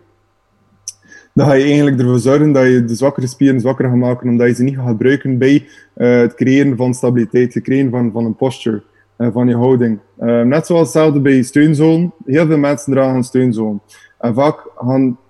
dan 1.33 1.47
ga 1.47 1.53
je 1.53 1.63
eigenlijk 1.63 2.00
ervoor 2.00 2.19
zorgen 2.19 2.51
dat 2.51 2.65
je 2.65 2.85
de 2.85 2.95
zwakkere 2.95 3.27
spieren 3.27 3.59
zwakker 3.59 3.85
gaat 3.85 3.95
maken, 3.95 4.29
omdat 4.29 4.47
je 4.47 4.53
ze 4.53 4.63
niet 4.63 4.75
gaat 4.75 4.88
gebruiken 4.88 5.38
bij 5.38 5.67
uh, 5.95 6.17
het 6.17 6.33
creëren 6.33 6.77
van 6.77 6.93
stabiliteit, 6.93 7.53
het 7.53 7.63
creëren 7.63 7.91
van, 7.91 8.11
van 8.11 8.25
een 8.25 8.35
posture, 8.35 8.83
uh, 9.17 9.27
van 9.31 9.47
je 9.47 9.55
houding. 9.55 10.00
Uh, 10.19 10.41
net 10.41 10.65
zoals 10.65 10.81
hetzelfde 10.81 11.19
bij 11.19 11.41
steunzoon. 11.41 12.13
Heel 12.25 12.45
veel 12.45 12.57
mensen 12.57 12.93
dragen 12.93 13.15
een 13.15 13.23
steunzoon. 13.23 13.81
En 14.19 14.33
vaak 14.33 14.67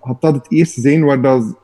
gaat 0.00 0.20
dat 0.20 0.34
het 0.34 0.46
eerste 0.48 0.80
zijn 0.80 1.04
waar 1.04 1.20
dat, 1.20 1.56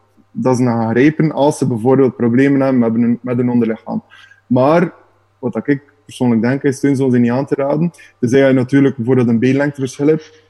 dat 0.43 0.57
ze 0.57 0.63
gaan 0.63 0.91
grijpen 0.91 1.33
als 1.33 1.59
ze 1.59 1.67
bijvoorbeeld 1.67 2.17
problemen 2.17 2.61
hebben 2.61 2.79
met 2.79 2.95
een, 2.95 3.19
met 3.23 3.49
onderlichaam. 3.49 4.03
Maar, 4.47 4.93
wat 5.39 5.57
ik 5.67 5.83
persoonlijk 6.05 6.43
denk, 6.43 6.63
is 6.63 6.77
steunzoon 6.77 7.11
zijn 7.11 7.23
niet 7.23 7.31
aan 7.31 7.47
te 7.47 7.55
raden. 7.55 7.91
Dus 8.19 8.31
je 8.31 8.53
natuurlijk 8.53 8.97
bijvoorbeeld 8.97 9.29
een 9.29 9.39
beenlengteverschil 9.39 10.07
hebt, 10.07 10.43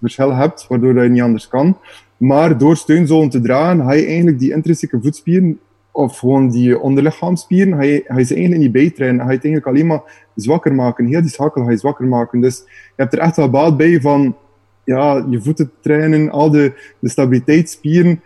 verschil 0.00 0.34
hebt, 0.34 0.66
waardoor 0.68 1.02
je 1.02 1.08
niet 1.08 1.22
anders 1.22 1.48
kan. 1.48 1.78
Maar 2.16 2.58
door 2.58 2.76
steunzolen 2.76 3.28
te 3.28 3.40
dragen, 3.40 3.84
ga 3.84 3.92
je 3.92 4.06
eigenlijk 4.06 4.38
die 4.38 4.52
intrinsieke 4.52 4.98
voetspieren, 5.02 5.58
of 5.90 6.18
gewoon 6.18 6.50
die 6.50 6.80
onderlichaamspieren, 6.80 7.74
ga 7.74 7.82
je, 7.82 8.04
ga 8.06 8.18
je 8.18 8.24
ze 8.24 8.34
eigenlijk 8.34 8.62
niet 8.62 8.72
bijtrainen. 8.72 9.20
Ga 9.20 9.30
je 9.30 9.36
het 9.36 9.44
eigenlijk 9.44 9.74
alleen 9.74 9.86
maar 9.86 10.28
zwakker 10.34 10.74
maken. 10.74 11.06
Heel 11.06 11.20
die 11.20 11.30
schakel 11.30 11.64
ga 11.64 11.70
je 11.70 11.76
zwakker 11.76 12.06
maken. 12.06 12.40
Dus 12.40 12.58
je 12.66 12.92
hebt 12.96 13.12
er 13.12 13.18
echt 13.18 13.36
wel 13.36 13.50
baat 13.50 13.76
bij 13.76 14.00
van 14.00 14.36
ja, 14.84 15.26
je 15.30 15.42
voeten 15.42 15.70
trainen, 15.80 16.30
al 16.30 16.50
de, 16.50 16.72
de 16.98 17.08
stabiliteitsspieren 17.08 18.22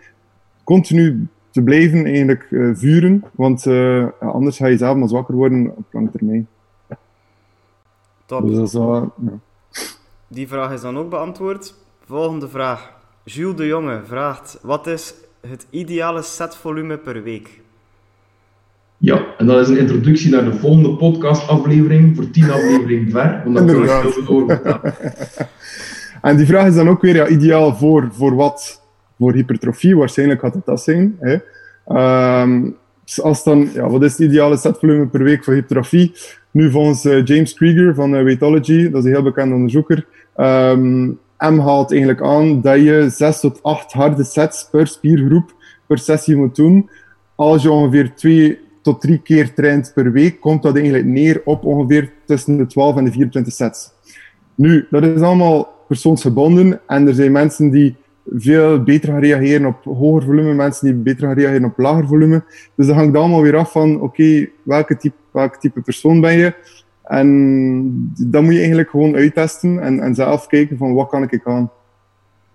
continu 0.69 1.27
te 1.49 1.61
blijven 1.61 2.05
eigenlijk 2.05 2.47
uh, 2.49 2.75
vuren. 2.75 3.23
Want 3.31 3.65
uh, 3.65 4.07
anders 4.19 4.57
ga 4.57 4.67
je 4.67 4.77
zelf 4.77 4.97
maar 4.97 5.07
zwakker 5.07 5.35
worden 5.35 5.73
op 5.75 5.85
lange 5.91 6.11
termijn. 6.11 6.47
Top. 8.25 8.47
Dus 8.47 8.55
dat 8.55 8.67
is 8.67 8.73
wel, 8.73 9.13
ja. 9.25 9.39
Die 10.27 10.47
vraag 10.47 10.71
is 10.71 10.81
dan 10.81 10.97
ook 10.97 11.09
beantwoord. 11.09 11.73
Volgende 12.05 12.47
vraag. 12.47 12.93
Jules 13.23 13.55
de 13.55 13.65
Jonge 13.65 14.01
vraagt: 14.05 14.59
Wat 14.61 14.87
is 14.87 15.13
het 15.47 15.67
ideale 15.69 16.21
setvolume 16.21 16.97
per 16.97 17.23
week? 17.23 17.61
Ja, 18.97 19.25
en 19.37 19.45
dat 19.45 19.59
is 19.59 19.67
een 19.67 19.77
introductie 19.77 20.31
naar 20.31 20.45
de 20.45 20.53
volgende 20.53 20.95
podcastaflevering 20.95 22.15
voor 22.15 22.29
10 22.29 22.51
afleveringen 22.51 23.11
ver. 23.11 23.41
Want 23.43 23.55
dan 23.55 23.69
ik 23.69 23.89
heel 23.89 24.11
veel 24.11 24.27
over 24.27 24.91
En 26.21 26.37
die 26.37 26.45
vraag 26.45 26.67
is 26.67 26.75
dan 26.75 26.89
ook 26.89 27.01
weer 27.01 27.15
ja, 27.15 27.27
ideaal 27.27 27.75
voor, 27.75 28.09
voor 28.11 28.35
wat? 28.35 28.78
Voor 29.19 29.33
hypertrofie, 29.33 29.95
waarschijnlijk 29.95 30.39
gaat 30.39 30.53
het 30.53 30.65
dat 30.65 30.81
zijn. 30.81 31.17
Hè? 31.19 31.37
Um, 32.41 32.75
als 33.21 33.43
dan, 33.43 33.69
ja, 33.73 33.89
wat 33.89 34.03
is 34.03 34.11
het 34.11 34.21
ideale 34.21 34.57
setvolume 34.57 35.07
per 35.07 35.23
week 35.23 35.43
voor 35.43 35.53
hypertrofie? 35.53 36.13
Nu 36.51 36.71
volgens 36.71 37.05
uh, 37.05 37.25
James 37.25 37.53
Krieger 37.53 37.95
van 37.95 38.15
uh, 38.15 38.23
Weightology, 38.23 38.89
dat 38.89 38.99
is 38.99 39.05
een 39.05 39.15
heel 39.15 39.23
bekend 39.23 39.53
onderzoeker, 39.53 40.05
um, 40.37 41.19
M 41.39 41.59
haalt 41.59 41.91
eigenlijk 41.91 42.21
aan 42.21 42.61
dat 42.61 42.75
je 42.75 43.09
6 43.09 43.39
tot 43.39 43.63
8 43.63 43.91
harde 43.91 44.23
sets 44.23 44.67
per 44.71 44.87
spiergroep 44.87 45.53
per 45.87 45.97
sessie 45.97 46.35
moet 46.35 46.55
doen. 46.55 46.89
Als 47.35 47.63
je 47.63 47.71
ongeveer 47.71 48.15
2 48.15 48.59
tot 48.81 49.01
3 49.01 49.21
keer 49.21 49.53
traint 49.53 49.91
per 49.95 50.11
week, 50.11 50.39
komt 50.39 50.63
dat 50.63 50.75
eigenlijk 50.75 51.05
neer 51.05 51.41
op 51.45 51.65
ongeveer 51.65 52.11
tussen 52.25 52.57
de 52.57 52.65
12 52.65 52.97
en 52.97 53.05
de 53.05 53.11
24 53.11 53.53
sets. 53.53 53.91
Nu, 54.55 54.87
dat 54.89 55.03
is 55.03 55.21
allemaal 55.21 55.73
persoonsgebonden 55.87 56.81
en 56.87 57.07
er 57.07 57.13
zijn 57.13 57.31
mensen 57.31 57.69
die 57.69 57.95
veel 58.35 58.83
beter 58.83 59.09
gaan 59.09 59.19
reageren 59.19 59.65
op 59.65 59.83
hoger 59.83 60.23
volume, 60.23 60.53
mensen 60.53 60.85
die 60.85 60.95
beter 60.95 61.27
gaan 61.27 61.37
reageren 61.37 61.65
op 61.65 61.77
lager 61.77 62.07
volume. 62.07 62.43
Dus 62.75 62.87
dat 62.87 62.95
hangt 62.95 63.17
allemaal 63.17 63.41
weer 63.41 63.55
af 63.55 63.71
van, 63.71 64.01
oké, 64.01 64.49
welke 64.63 64.97
type, 64.97 65.15
welke 65.31 65.57
type 65.57 65.81
persoon 65.81 66.21
ben 66.21 66.37
je? 66.37 66.53
En 67.03 68.13
dat 68.17 68.41
moet 68.41 68.53
je 68.53 68.57
eigenlijk 68.59 68.89
gewoon 68.89 69.15
uittesten 69.15 69.79
en, 69.79 69.99
en 69.99 70.15
zelf 70.15 70.47
kijken 70.47 70.77
van 70.77 70.93
wat 70.93 71.09
kan 71.09 71.23
ik 71.23 71.47
aan. 71.47 71.71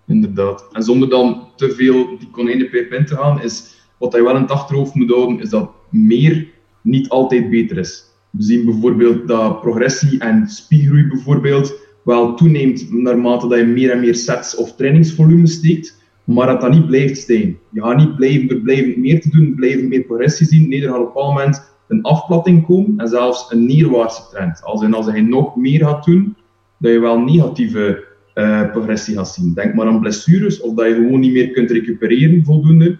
Inderdaad. 0.06 0.68
En 0.72 0.82
zonder 0.82 1.08
dan 1.08 1.48
te 1.56 1.70
veel 1.70 2.18
die 2.18 2.30
konijnenpijp 2.30 2.92
in 2.92 3.06
te 3.06 3.16
gaan, 3.16 3.42
is 3.42 3.86
wat 3.98 4.12
je 4.12 4.22
wel 4.22 4.36
in 4.36 4.42
het 4.42 4.50
achterhoofd 4.50 4.94
moet 4.94 5.10
houden, 5.10 5.40
is 5.40 5.48
dat 5.48 5.70
meer 5.90 6.48
niet 6.80 7.08
altijd 7.08 7.50
beter 7.50 7.78
is. 7.78 8.04
We 8.30 8.42
zien 8.42 8.64
bijvoorbeeld 8.64 9.28
dat 9.28 9.60
progressie 9.60 10.18
en 10.20 10.48
spiergroei 10.48 11.08
bijvoorbeeld 11.08 11.83
wel 12.04 12.34
toeneemt 12.34 12.92
naarmate 12.92 13.48
dat 13.48 13.58
je 13.58 13.64
meer 13.64 13.90
en 13.90 14.00
meer 14.00 14.14
sets 14.14 14.56
of 14.56 14.74
trainingsvolume 14.76 15.46
steekt, 15.46 16.02
maar 16.24 16.46
dat 16.46 16.60
dat 16.60 16.70
niet 16.70 16.86
blijft 16.86 17.18
stijgen. 17.18 17.58
Je 17.70 17.82
gaat 17.82 17.96
niet 17.96 18.16
blijven 18.16 18.62
blijven 18.62 19.00
meer 19.00 19.20
te 19.20 19.30
doen, 19.30 19.54
blijven 19.54 19.88
meer 19.88 20.02
progressie 20.02 20.46
zien. 20.46 20.68
Nee, 20.68 20.82
er 20.82 20.88
gaat 20.88 21.00
op 21.00 21.16
een 21.16 21.22
moment 21.22 21.72
een 21.88 22.02
afplatting 22.02 22.66
komen 22.66 22.98
en 22.98 23.08
zelfs 23.08 23.46
een 23.50 23.66
neerwaartse 23.66 24.22
trend. 24.30 24.62
Als, 24.62 24.82
in, 24.82 24.94
als 24.94 25.06
hij 25.06 25.20
nog 25.20 25.56
meer 25.56 25.84
gaat 25.84 26.04
doen, 26.04 26.36
dat 26.78 26.92
je 26.92 26.98
wel 26.98 27.18
negatieve 27.18 28.04
uh, 28.34 28.70
progressie 28.70 29.16
gaat 29.16 29.28
zien. 29.28 29.54
Denk 29.54 29.74
maar 29.74 29.86
aan 29.86 30.00
blessures 30.00 30.60
of 30.60 30.74
dat 30.74 30.86
je 30.86 30.94
gewoon 30.94 31.20
niet 31.20 31.32
meer 31.32 31.50
kunt 31.50 31.70
recupereren 31.70 32.44
voldoende. 32.44 32.98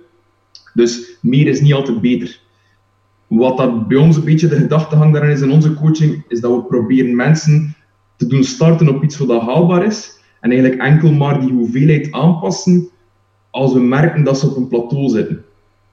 Dus 0.75 1.19
meer 1.21 1.47
is 1.47 1.61
niet 1.61 1.75
altijd 1.75 2.01
beter. 2.01 2.41
Wat 3.27 3.57
dat 3.57 3.89
bij 3.89 3.97
ons 3.97 4.17
een 4.17 4.25
beetje 4.25 4.49
de 4.49 4.57
gedachtegang 4.57 5.13
daarin 5.13 5.31
is 5.31 5.41
in 5.41 5.51
onze 5.51 5.75
coaching, 5.75 6.25
is 6.29 6.41
dat 6.41 6.55
we 6.55 6.65
proberen 6.65 7.17
mensen 7.17 7.77
te 8.17 8.27
doen 8.27 8.45
starten 8.45 8.89
op 8.89 9.03
iets 9.03 9.19
wat 9.19 9.43
haalbaar 9.43 9.85
is. 9.87 10.21
En 10.41 10.51
eigenlijk 10.51 10.83
enkel 10.83 11.13
maar 11.13 11.41
die 11.41 11.53
hoeveelheid 11.53 12.13
aanpassen 12.13 12.89
als 13.51 13.73
we 13.73 13.81
merken 13.81 14.25
dat 14.25 14.39
ze 14.39 14.47
op 14.47 14.57
een 14.57 14.69
plateau 14.69 15.09
zitten. 15.09 15.45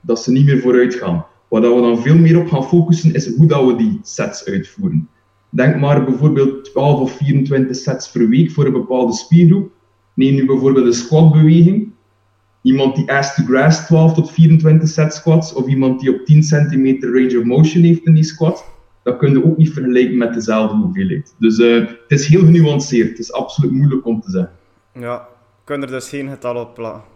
Dat 0.01 0.23
ze 0.23 0.31
niet 0.31 0.45
meer 0.45 0.59
vooruit 0.59 0.95
gaan. 0.95 1.25
Waar 1.47 1.61
we 1.61 1.81
dan 1.81 2.01
veel 2.01 2.17
meer 2.17 2.39
op 2.39 2.47
gaan 2.47 2.63
focussen, 2.63 3.13
is 3.13 3.35
hoe 3.35 3.45
dat 3.45 3.65
we 3.65 3.75
die 3.75 3.99
sets 4.03 4.45
uitvoeren. 4.45 5.09
Denk 5.49 5.79
maar 5.79 6.05
bijvoorbeeld 6.05 6.65
12 6.65 6.99
of 6.99 7.11
24 7.11 7.75
sets 7.75 8.11
per 8.11 8.29
week 8.29 8.51
voor 8.51 8.65
een 8.65 8.71
bepaalde 8.71 9.13
spiergroep. 9.13 9.71
Neem 10.13 10.35
nu 10.35 10.45
bijvoorbeeld 10.45 10.85
een 10.85 10.93
squatbeweging. 10.93 11.91
Iemand 12.61 12.95
die 12.95 13.11
ass 13.11 13.35
to 13.35 13.43
grass 13.43 13.85
12 13.85 14.13
tot 14.13 14.31
24 14.31 14.89
set 14.89 15.13
squats, 15.13 15.53
of 15.53 15.67
iemand 15.67 15.99
die 15.99 16.13
op 16.13 16.25
10 16.25 16.43
centimeter 16.43 17.11
range 17.13 17.37
of 17.37 17.43
motion 17.43 17.83
heeft 17.83 18.05
in 18.05 18.13
die 18.13 18.23
squat, 18.23 18.65
dat 19.03 19.17
kun 19.17 19.31
je 19.31 19.45
ook 19.45 19.57
niet 19.57 19.73
vergelijken 19.73 20.17
met 20.17 20.33
dezelfde 20.33 20.75
hoeveelheid. 20.75 21.35
Dus 21.39 21.57
uh, 21.57 21.87
het 21.87 22.19
is 22.19 22.27
heel 22.27 22.45
genuanceerd. 22.45 23.09
Het 23.09 23.19
is 23.19 23.33
absoluut 23.33 23.71
moeilijk 23.71 24.05
om 24.05 24.21
te 24.21 24.31
zeggen. 24.31 24.51
Ja, 24.93 25.27
kun 25.63 25.81
er 25.81 25.87
dus 25.87 26.09
geen 26.09 26.29
getal 26.29 26.55
op 26.55 26.73
plaatsen. 26.73 27.09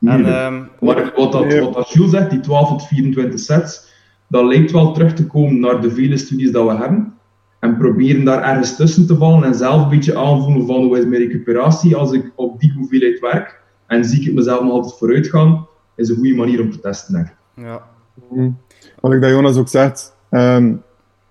En, 0.00 0.44
um, 0.44 0.68
maar 0.80 1.12
wat, 1.16 1.32
dat, 1.32 1.58
wat 1.58 1.74
dat 1.74 1.90
Jules 1.90 2.10
zegt, 2.10 2.30
die 2.30 2.40
12 2.40 2.68
tot 2.68 2.86
24 2.86 3.40
sets, 3.40 3.88
dat 4.28 4.44
lijkt 4.44 4.70
wel 4.70 4.92
terug 4.92 5.14
te 5.14 5.26
komen 5.26 5.60
naar 5.60 5.80
de 5.80 5.90
vele 5.90 6.16
studies 6.16 6.50
dat 6.50 6.66
we 6.66 6.76
hebben. 6.76 7.12
En 7.58 7.76
proberen 7.76 8.24
daar 8.24 8.42
ergens 8.42 8.76
tussen 8.76 9.06
te 9.06 9.16
vallen 9.16 9.44
en 9.44 9.54
zelf 9.54 9.82
een 9.82 9.88
beetje 9.88 10.16
aanvoelen 10.16 10.66
van 10.66 10.82
hoe 10.82 10.98
is 10.98 11.04
mijn 11.04 11.22
recuperatie 11.22 11.96
als 11.96 12.12
ik 12.12 12.32
op 12.34 12.60
die 12.60 12.72
hoeveelheid 12.72 13.20
werk. 13.20 13.60
En 13.86 14.04
zie 14.04 14.20
ik 14.20 14.26
het 14.26 14.34
mezelf 14.34 14.62
nog 14.62 14.72
altijd 14.72 14.98
vooruit 14.98 15.28
gaan, 15.28 15.66
is 15.94 16.08
een 16.08 16.16
goede 16.16 16.34
manier 16.34 16.60
om 16.60 16.70
te 16.70 16.80
testen, 16.80 17.14
denk. 17.14 17.34
Ja. 17.54 17.82
Mm. 18.30 18.58
Wat 19.00 19.12
ik 19.12 19.20
dat 19.20 19.30
Jonas 19.30 19.56
ook 19.56 19.68
zegt, 19.68 20.16
um, 20.30 20.82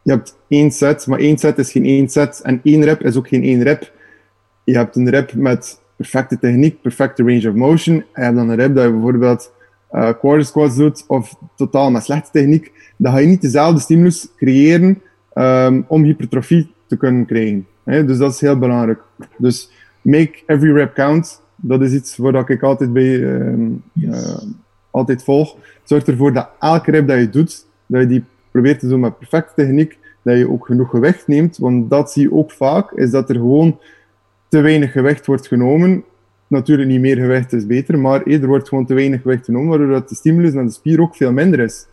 je 0.07 0.13
hebt 0.13 0.37
één 0.47 0.71
set, 0.71 1.07
maar 1.07 1.19
één 1.19 1.37
set 1.37 1.57
is 1.57 1.71
geen 1.71 1.85
één 1.85 2.09
set. 2.09 2.39
En 2.43 2.59
één 2.63 2.83
rep 2.83 3.03
is 3.03 3.15
ook 3.15 3.27
geen 3.27 3.43
één 3.43 3.63
rep. 3.63 3.91
Je 4.63 4.77
hebt 4.77 4.95
een 4.95 5.09
rep 5.09 5.33
met 5.33 5.81
perfecte 5.95 6.39
techniek, 6.39 6.81
perfecte 6.81 7.23
range 7.23 7.49
of 7.49 7.55
motion. 7.55 7.95
En 7.95 8.03
je 8.13 8.21
hebt 8.21 8.35
dan 8.35 8.49
een 8.49 8.55
rep 8.55 8.75
dat 8.75 8.83
je 8.83 8.91
bijvoorbeeld 8.91 9.51
uh, 9.91 10.11
quarter 10.19 10.45
squats 10.45 10.75
doet, 10.75 11.03
of 11.07 11.35
totaal 11.55 11.91
met 11.91 12.03
slechte 12.03 12.31
techniek. 12.31 12.71
Dan 12.97 13.11
ga 13.11 13.19
je 13.19 13.27
niet 13.27 13.41
dezelfde 13.41 13.79
stimulus 13.79 14.27
creëren 14.35 15.01
ehm, 15.33 15.81
om 15.87 16.03
hypertrofie 16.03 16.71
te 16.85 16.97
kunnen 16.97 17.25
krijgen. 17.25 17.65
Dus 17.83 18.17
dat 18.17 18.33
is 18.33 18.41
heel 18.41 18.57
belangrijk. 18.57 18.99
Dus 19.37 19.69
make 20.01 20.39
every 20.45 20.73
rep 20.73 20.93
count. 20.93 21.41
Dat 21.55 21.81
is 21.81 21.93
iets 21.93 22.17
waar 22.17 22.49
ik 22.49 22.63
altijd 22.63 22.93
bij 22.93 23.23
eh, 23.23 24.37
altijd 24.91 25.23
volg. 25.23 25.55
Zorg 25.83 26.03
ervoor 26.03 26.33
dat 26.33 26.49
elke 26.59 26.91
rep 26.91 27.07
dat 27.07 27.19
je 27.19 27.29
doet, 27.29 27.65
dat 27.85 28.01
je 28.01 28.07
die 28.07 28.23
probeert 28.57 28.79
te 28.79 28.87
doen 28.87 28.99
met 28.99 29.17
perfecte 29.17 29.53
techniek, 29.55 29.97
dat 30.21 30.37
je 30.37 30.49
ook 30.49 30.65
genoeg 30.65 30.89
gewicht 30.89 31.27
neemt. 31.27 31.57
Want 31.57 31.89
dat 31.89 32.11
zie 32.11 32.23
je 32.23 32.33
ook 32.33 32.51
vaak, 32.51 32.91
is 32.91 33.11
dat 33.11 33.29
er 33.29 33.35
gewoon 33.35 33.79
te 34.47 34.61
weinig 34.61 34.91
gewicht 34.91 35.25
wordt 35.25 35.47
genomen. 35.47 36.03
Natuurlijk 36.47 36.89
niet 36.89 36.99
meer 36.99 37.17
gewicht 37.17 37.53
is 37.53 37.65
beter, 37.65 37.99
maar 37.99 38.21
eh, 38.21 38.41
er 38.41 38.47
wordt 38.47 38.67
gewoon 38.67 38.85
te 38.85 38.93
weinig 38.93 39.21
gewicht 39.21 39.45
genomen, 39.45 39.69
waardoor 39.69 39.87
dat 39.87 40.09
de 40.09 40.15
stimulus 40.15 40.53
naar 40.53 40.65
de 40.65 40.71
spier 40.71 41.01
ook 41.01 41.15
veel 41.15 41.31
minder 41.31 41.59
is. 41.59 41.87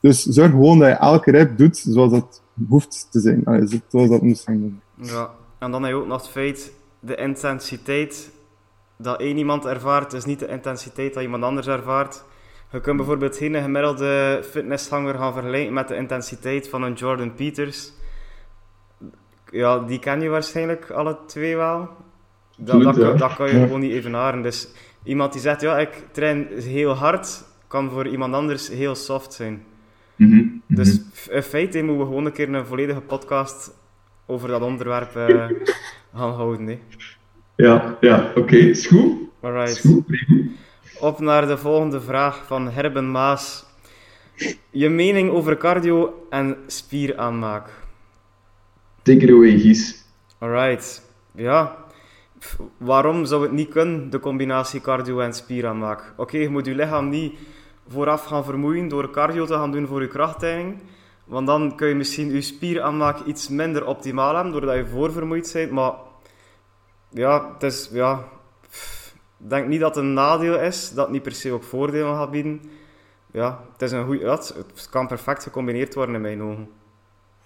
Dus 0.00 0.22
zorg 0.22 0.50
gewoon 0.50 0.78
dat 0.78 0.88
je 0.88 0.94
elke 0.94 1.30
rep 1.30 1.58
doet 1.58 1.76
zoals 1.76 2.12
dat 2.12 2.42
hoeft 2.68 3.06
te 3.10 3.20
zijn. 3.20 3.42
Zoals 3.88 4.08
dat 4.08 4.22
moet 4.22 4.38
zijn. 4.38 4.80
Ja, 5.00 5.30
en 5.58 5.70
dan 5.70 5.82
heb 5.82 5.92
je 5.92 5.98
ook 5.98 6.06
nog 6.06 6.22
het 6.22 6.30
feit, 6.30 6.72
de 7.00 7.14
intensiteit 7.14 8.30
dat 8.96 9.20
één 9.20 9.36
iemand 9.36 9.64
ervaart, 9.64 10.12
is 10.12 10.24
niet 10.24 10.38
de 10.38 10.48
intensiteit 10.48 11.14
dat 11.14 11.22
iemand 11.22 11.42
anders 11.42 11.66
ervaart. 11.66 12.24
Je 12.76 12.82
kunt 12.82 12.96
bijvoorbeeld 12.96 13.36
geen 13.36 13.54
gemiddelde 13.62 14.40
fitnesshanger 14.50 15.14
gaan 15.14 15.32
vergelijken 15.32 15.72
met 15.72 15.88
de 15.88 15.96
intensiteit 15.96 16.68
van 16.68 16.82
een 16.82 16.92
Jordan 16.92 17.34
Peters. 17.34 17.92
Ja, 19.50 19.78
die 19.78 19.98
ken 19.98 20.20
je 20.20 20.28
waarschijnlijk 20.28 20.90
alle 20.90 21.18
twee 21.26 21.56
wel. 21.56 21.88
Dat, 22.58 22.82
dat, 22.82 23.18
dat 23.18 23.34
kan 23.34 23.48
je 23.48 23.56
Ja. 23.58 23.62
gewoon 23.64 23.80
niet 23.80 23.92
evenaren. 23.92 24.42
Dus 24.42 24.68
iemand 25.02 25.32
die 25.32 25.40
zegt, 25.40 25.60
ja, 25.60 25.78
ik 25.78 26.02
train 26.12 26.46
heel 26.54 26.92
hard, 26.92 27.44
kan 27.66 27.90
voor 27.90 28.06
iemand 28.06 28.34
anders 28.34 28.68
heel 28.68 28.94
soft 28.94 29.32
zijn. 29.32 29.64
Mhm, 30.16 30.34
mhm. 30.36 30.46
Dus 30.66 31.00
f- 31.14 31.28
in 31.28 31.42
feite 31.42 31.82
moeten 31.82 31.98
we 31.98 32.04
gewoon 32.04 32.24
een 32.26 32.32
keer 32.32 32.54
een 32.54 32.66
volledige 32.66 33.00
podcast 33.00 33.74
over 34.26 34.48
dat 34.48 34.62
onderwerp 34.62 35.16
eh, 35.16 35.44
gaan 36.16 36.32
houden. 36.32 36.66
Hè. 36.66 36.78
Ja, 37.56 37.96
ja 38.00 38.32
oké, 38.34 38.56
is 38.56 38.86
goed. 38.86 39.12
Is 39.42 39.80
goed, 39.80 40.04
goed. 40.26 40.44
Op 41.00 41.20
naar 41.20 41.46
de 41.46 41.58
volgende 41.58 42.00
vraag 42.00 42.46
van 42.46 42.70
Herben 42.70 43.10
Maas. 43.10 43.64
Je 44.70 44.88
mening 44.88 45.30
over 45.30 45.56
cardio 45.56 46.26
en 46.30 46.56
spieraanmaak. 46.66 47.68
Take 49.02 49.18
it 49.18 49.30
away, 49.30 49.58
Gies. 49.58 50.04
Alright. 50.38 51.02
Ja. 51.34 51.76
Pff, 52.38 52.56
Waarom 52.76 53.24
zou 53.24 53.42
het 53.42 53.52
niet 53.52 53.68
kunnen, 53.68 54.10
de 54.10 54.20
combinatie 54.20 54.80
cardio 54.80 55.20
en 55.20 55.32
spieraanmaak? 55.32 56.12
Oké, 56.16 56.36
je 56.38 56.48
moet 56.48 56.66
je 56.66 56.74
lichaam 56.74 57.08
niet 57.08 57.38
vooraf 57.88 58.24
gaan 58.24 58.44
vermoeien 58.44 58.88
door 58.88 59.10
cardio 59.10 59.46
te 59.46 59.54
gaan 59.54 59.72
doen 59.72 59.86
voor 59.86 60.02
je 60.02 60.08
krachttraining. 60.08 60.82
Want 61.24 61.46
dan 61.46 61.76
kun 61.76 61.88
je 61.88 61.94
misschien 61.94 62.32
je 62.32 62.40
spieraanmaak 62.40 63.24
iets 63.24 63.48
minder 63.48 63.86
optimaal 63.86 64.34
hebben, 64.34 64.52
doordat 64.52 64.76
je 64.76 64.86
voorvermoeid 64.86 65.50
bent. 65.52 65.70
Maar 65.70 65.92
ja, 67.10 67.52
het 67.52 67.62
is... 67.62 67.88
Ja, 67.92 68.24
pff, 68.70 69.05
ik 69.42 69.50
denk 69.50 69.66
niet 69.66 69.80
dat 69.80 69.94
het 69.94 70.04
een 70.04 70.12
nadeel 70.12 70.60
is, 70.60 70.92
dat 70.94 71.10
niet 71.10 71.22
per 71.22 71.32
se 71.32 71.52
ook 71.52 71.62
voordelen 71.62 72.14
gaat 72.14 72.30
bieden. 72.30 72.60
Ja, 73.32 73.60
het 73.72 73.82
is 73.82 73.92
een 73.92 74.04
goed... 74.04 74.20
Ja, 74.20 74.30
het 74.30 74.88
kan 74.90 75.06
perfect 75.06 75.42
gecombineerd 75.42 75.94
worden 75.94 76.14
in 76.14 76.20
mijn 76.20 76.42
ogen. 76.42 76.68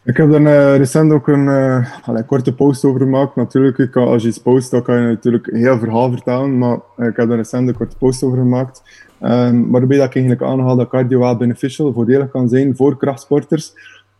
Ik 0.05 0.17
heb 0.17 0.31
daar 0.31 0.45
eh, 0.45 0.77
recent 0.77 1.13
ook 1.13 1.29
een 1.29 1.49
eh, 1.49 2.27
korte 2.27 2.55
post 2.55 2.85
over 2.85 3.01
gemaakt. 3.01 3.37
Natuurlijk, 3.37 3.97
als 3.97 4.23
je 4.23 4.29
iets 4.29 4.39
post, 4.39 4.71
dan 4.71 4.83
kan 4.83 5.01
je 5.01 5.07
natuurlijk 5.07 5.47
een 5.47 5.59
heel 5.59 5.79
verhaal 5.79 6.11
vertellen. 6.11 6.59
Maar 6.59 6.79
ik 6.97 7.17
heb 7.17 7.29
daar 7.29 7.37
recent 7.37 7.69
een 7.69 7.77
korte 7.77 7.97
post 7.97 8.23
over 8.23 8.39
gemaakt. 8.39 8.83
Um, 9.23 9.71
waarbij 9.71 9.97
dat 9.97 10.07
ik 10.07 10.15
eigenlijk 10.15 10.43
aanhaal 10.43 10.77
dat 10.77 10.89
cardio 10.89 11.19
wel 11.19 11.37
beneficial, 11.37 11.93
voordelig 11.93 12.31
kan 12.31 12.49
zijn 12.49 12.77
voor 12.77 12.97
krachtsporters. 12.97 13.73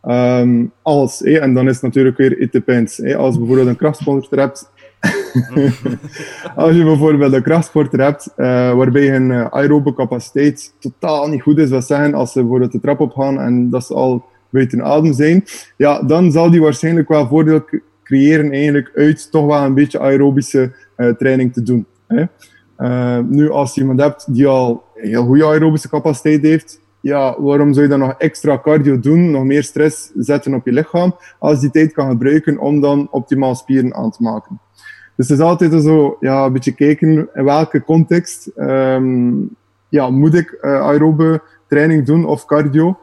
Ehm, 0.03 0.65
als, 0.83 1.23
en 1.23 1.55
dan 1.55 1.69
is 1.69 1.75
het 1.75 1.83
natuurlijk 1.83 2.17
weer 2.17 2.39
it 2.39 2.53
depends. 2.53 3.01
Eh, 3.01 3.17
als 3.17 3.39
bijvoorbeeld 3.39 3.69
een 3.69 3.77
krachtsporter 3.77 4.39
hebt, 4.39 4.71
als 6.55 6.77
je 6.77 6.85
bijvoorbeeld 6.85 7.33
een 7.33 7.43
krachtsporter 7.43 8.01
hebt, 8.01 8.33
eh, 8.37 8.47
waarbij 8.75 9.09
hun 9.09 9.31
eh, 9.31 9.47
aerobe 9.47 9.95
capaciteit 9.95 10.75
totaal 10.79 11.29
niet 11.29 11.43
goed 11.43 11.59
is, 11.59 11.71
wat 11.71 11.87
zeggen 11.87 12.15
als 12.15 12.33
ze 12.33 12.41
bijvoorbeeld 12.41 12.73
de 12.73 12.81
trap 12.81 13.01
opgaan 13.01 13.41
en 13.41 13.71
dat 13.71 13.87
ze 13.87 13.95
al 13.95 14.25
buiten 14.51 14.85
adem 14.85 15.13
zijn, 15.13 15.45
ja, 15.77 16.03
dan 16.03 16.33
zal 16.33 16.51
die 16.51 16.61
waarschijnlijk 16.61 17.09
wel 17.09 17.29
voordeel 17.29 17.65
creëren 18.03 18.53
eigenlijk 18.53 18.91
uit 18.95 19.31
toch 19.31 19.47
wel 19.47 19.63
een 19.63 19.75
beetje 19.75 20.01
aerobische 20.01 20.73
eh, 20.97 21.09
training 21.09 21.53
te 21.53 21.63
doen. 21.63 21.87
Hè. 22.07 22.25
Nu, 23.23 23.51
als 23.51 23.75
je 23.75 23.81
iemand 23.81 24.01
hebt 24.01 24.35
die 24.35 24.47
al 24.47 24.85
heel 24.95 25.25
goede 25.25 25.47
aerobische 25.47 25.89
capaciteit 25.89 26.43
heeft, 26.43 26.81
ja, 27.01 27.41
waarom 27.41 27.73
zou 27.73 27.85
je 27.85 27.91
dan 27.91 27.99
nog 27.99 28.15
extra 28.19 28.59
cardio 28.59 29.01
doen, 29.01 29.31
nog 29.31 29.45
meer 29.45 29.63
stress 29.63 30.11
zetten 30.15 30.55
op 30.55 30.67
je 30.67 30.73
lichaam, 30.73 31.17
als 31.39 31.61
die 31.61 31.71
tijd 31.71 31.93
kan 31.93 32.09
gebruiken 32.09 32.59
om 32.59 32.81
dan 32.81 33.09
optimaal 33.11 33.55
spieren 33.55 33.95
aan 33.95 34.11
te 34.11 34.23
maken. 34.23 34.61
Dus 35.21 35.29
het 35.29 35.39
is 35.39 35.45
altijd 35.45 35.83
zo, 35.83 36.17
ja, 36.21 36.45
een 36.45 36.53
beetje 36.53 36.75
kijken 36.75 37.29
in 37.35 37.45
welke 37.45 37.85
context 37.85 38.47
ehm, 38.47 39.33
ja, 39.89 40.11
moet 40.11 40.35
ik 40.35 40.51
eh, 40.51 40.81
aerobe 40.81 41.43
training 41.69 42.07
doen 42.07 42.25
of 42.25 42.45
cardio 42.45 42.99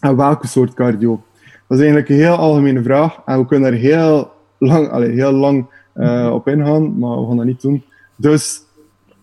en 0.00 0.16
welke 0.16 0.46
soort 0.46 0.74
cardio. 0.74 1.22
Dat 1.68 1.78
is 1.78 1.84
eigenlijk 1.84 2.08
een 2.08 2.16
heel 2.16 2.34
algemene 2.34 2.82
vraag 2.82 3.22
en 3.24 3.38
we 3.38 3.46
kunnen 3.46 3.72
er 3.72 3.78
heel 3.78 4.30
lang, 4.58 4.88
allee, 4.88 5.10
heel 5.10 5.32
lang 5.32 5.66
eh, 5.92 6.30
op 6.32 6.48
ingaan, 6.48 6.98
maar 6.98 7.20
we 7.20 7.26
gaan 7.26 7.36
dat 7.36 7.46
niet 7.46 7.62
doen. 7.62 7.84
Dus 8.16 8.62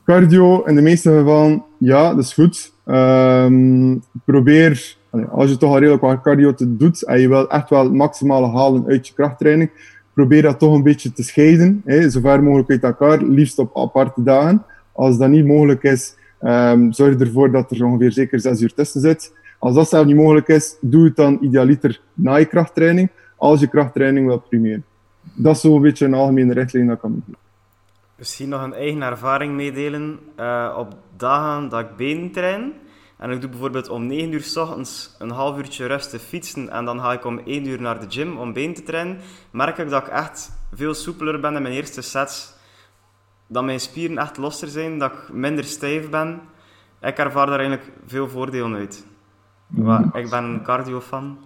cardio 0.06 0.64
in 0.64 0.76
de 0.76 0.82
meeste 0.82 1.12
gevallen, 1.12 1.64
ja, 1.78 2.14
dat 2.14 2.24
is 2.24 2.34
goed. 2.34 2.74
Ehm, 2.86 3.98
probeer, 4.26 4.98
als 5.32 5.50
je 5.50 5.58
toch 5.58 5.72
al 5.72 5.80
redelijk 5.80 6.02
wat 6.02 6.22
cardio 6.22 6.54
te 6.54 6.76
doet 6.78 7.04
en 7.04 7.20
je 7.20 7.28
wil 7.28 7.50
echt 7.50 7.70
wel 7.70 7.84
het 7.84 7.94
maximale 7.94 8.48
halen 8.48 8.86
uit 8.88 9.08
je 9.08 9.14
krachttraining, 9.14 9.70
probeer 10.20 10.42
dat 10.42 10.60
toch 10.60 10.74
een 10.74 10.84
beetje 10.84 11.12
te 11.12 11.24
scheiden, 11.24 11.82
hè, 11.86 12.10
zo 12.10 12.20
ver 12.20 12.44
mogelijk 12.44 12.70
uit 12.70 12.84
elkaar, 12.84 13.24
liefst 13.24 13.60
op 13.60 13.78
aparte 13.78 14.24
dagen. 14.24 14.66
Als 14.92 15.18
dat 15.18 15.30
niet 15.30 15.46
mogelijk 15.46 15.84
is, 15.84 16.16
ehm, 16.40 16.92
zorg 16.92 17.20
ervoor 17.20 17.52
dat 17.52 17.72
er 17.72 17.86
ongeveer 17.86 18.12
zeker 18.12 18.40
zes 18.40 18.62
uur 18.62 18.74
tussen 18.74 19.02
zit. 19.02 19.34
Als 19.60 19.76
dat 19.76 19.90
zelf 19.90 20.06
niet 20.06 20.16
mogelijk 20.16 20.48
is, 20.48 20.76
doe 20.82 21.04
het 21.06 21.16
dan 21.16 21.38
idealiter 21.42 22.02
na 22.14 22.36
je 22.36 22.46
krachttraining, 22.46 23.10
als 23.36 23.60
je 23.60 23.68
krachttraining 23.68 24.28
wilt 24.28 24.50
primeren. 24.50 24.84
Dat 25.36 25.56
is 25.56 25.62
zo'n 25.62 25.82
beetje 25.82 26.06
een 26.06 26.14
algemene 26.14 26.54
richtlijn 26.54 26.86
dat 26.86 26.96
ik 26.96 27.02
kan 27.02 27.24
doen. 27.26 27.36
Misschien 28.16 28.50
nog 28.50 28.64
een 28.64 28.74
eigen 28.74 29.02
ervaring 29.02 29.54
meedelen. 29.56 30.20
Eh, 30.36 30.76
op 30.78 30.98
dagen 31.18 31.70
dat 31.70 31.80
ik 31.80 31.96
benen 31.96 32.32
train, 32.32 32.74
en 33.20 33.32
ik 33.32 33.42
doe 33.42 33.50
bijvoorbeeld 33.50 33.90
om 33.90 34.06
9 34.06 34.32
uur 34.32 34.42
s 34.42 34.58
ochtends 34.58 35.16
een 35.20 35.30
half 35.30 35.58
uurtje 35.58 35.86
rusten 35.86 36.20
fietsen 36.20 36.70
en 36.70 36.86
dan 36.86 37.00
ga 37.00 37.14
ik 37.14 37.26
om 37.26 37.40
1 37.46 37.68
uur 37.68 37.82
naar 37.82 38.00
de 38.00 38.06
gym 38.10 38.38
om 38.38 38.54
been 38.54 38.74
te 38.74 38.84
trainen, 38.84 39.18
merk 39.52 39.78
ik 39.78 39.90
dat 39.90 40.08
ik 40.08 40.14
echt 40.14 40.52
veel 40.74 40.94
soepeler 40.94 41.40
ben 41.40 41.56
in 41.56 41.62
mijn 41.62 41.74
eerste 41.74 42.02
sets. 42.02 42.58
Dat 43.48 43.64
mijn 43.64 43.80
spieren 43.80 44.18
echt 44.18 44.38
losser 44.38 44.68
zijn, 44.68 45.00
dat 45.00 45.12
ik 45.12 45.34
minder 45.34 45.64
stijf 45.64 46.10
ben. 46.10 46.42
Ik 47.02 47.18
ervaar 47.18 47.46
daar 47.46 47.60
eigenlijk 47.60 47.92
veel 48.06 48.30
voordelen 48.30 48.76
uit. 48.76 49.06
Maar 49.68 50.04
ik 50.14 50.30
ben 50.30 50.44
een 50.44 50.64
cardio-fan. 50.64 51.38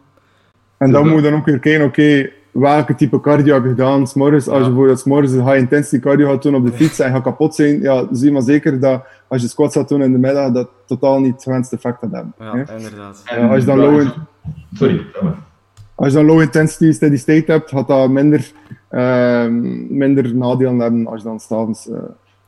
En 0.78 0.92
dan 0.92 1.08
moet 1.08 1.16
je 1.16 1.30
dan 1.30 1.40
ook 1.40 1.46
weer 1.46 1.60
kijken, 1.60 1.86
oké, 1.86 2.32
welke 2.54 2.96
type 2.96 3.20
cardio 3.20 3.54
heb 3.54 3.63
je 3.63 3.70
gedaan? 3.70 4.08
S'morgens, 4.08 4.48
als 4.48 4.60
je 4.60 4.66
bijvoorbeeld 4.66 5.00
s'morgens 5.00 5.32
een 5.32 5.44
high 5.46 5.58
intensity 5.58 6.00
cardio 6.00 6.30
gaat 6.30 6.44
doen 6.44 6.56
op 6.56 6.66
de 6.66 6.72
fiets 6.72 7.00
en 7.00 7.12
gaat 7.12 7.24
kapot 7.24 7.56
zijn, 7.56 7.82
ja, 7.82 8.08
zie 8.12 8.32
maar 8.32 8.42
zeker 8.42 8.80
dat 8.80 9.04
als 9.28 9.42
je 9.42 9.48
squats 9.48 9.76
gaat 9.76 9.89
doen 9.89 10.02
in 10.02 10.12
de 10.12 10.18
middag, 10.18 10.52
dat 10.52 10.70
totaal 10.86 11.20
niet 11.20 11.34
het 11.34 11.44
gewenste 11.44 11.76
effect 11.76 12.00
gaat 12.00 12.12
hebben. 12.12 12.34
Ja, 12.39 12.52
hè. 12.56 12.78
inderdaad. 12.78 13.22
Ja, 13.26 13.48
als 13.48 13.60
je 13.60 13.66
dan 13.66 13.78
low, 13.78 14.00
in- 14.02 14.12
Sorry, 14.74 15.02
als 15.96 16.08
je 16.08 16.13
dan 16.13 16.26
low 16.26 16.42
intensity 16.42 16.92
steady 16.92 17.18
state 17.18 17.52
hebt, 17.52 17.70
gaat 17.70 17.88
dat 17.88 18.10
minder, 18.10 18.52
ehm, 18.89 19.98
minder 19.98 20.36
nadelen 20.36 20.80
hebben 20.80 21.08
als 21.08 21.22
je 21.22 21.28
dan 21.28 21.39
s'avonds 21.39 21.88
uh, 21.89 21.96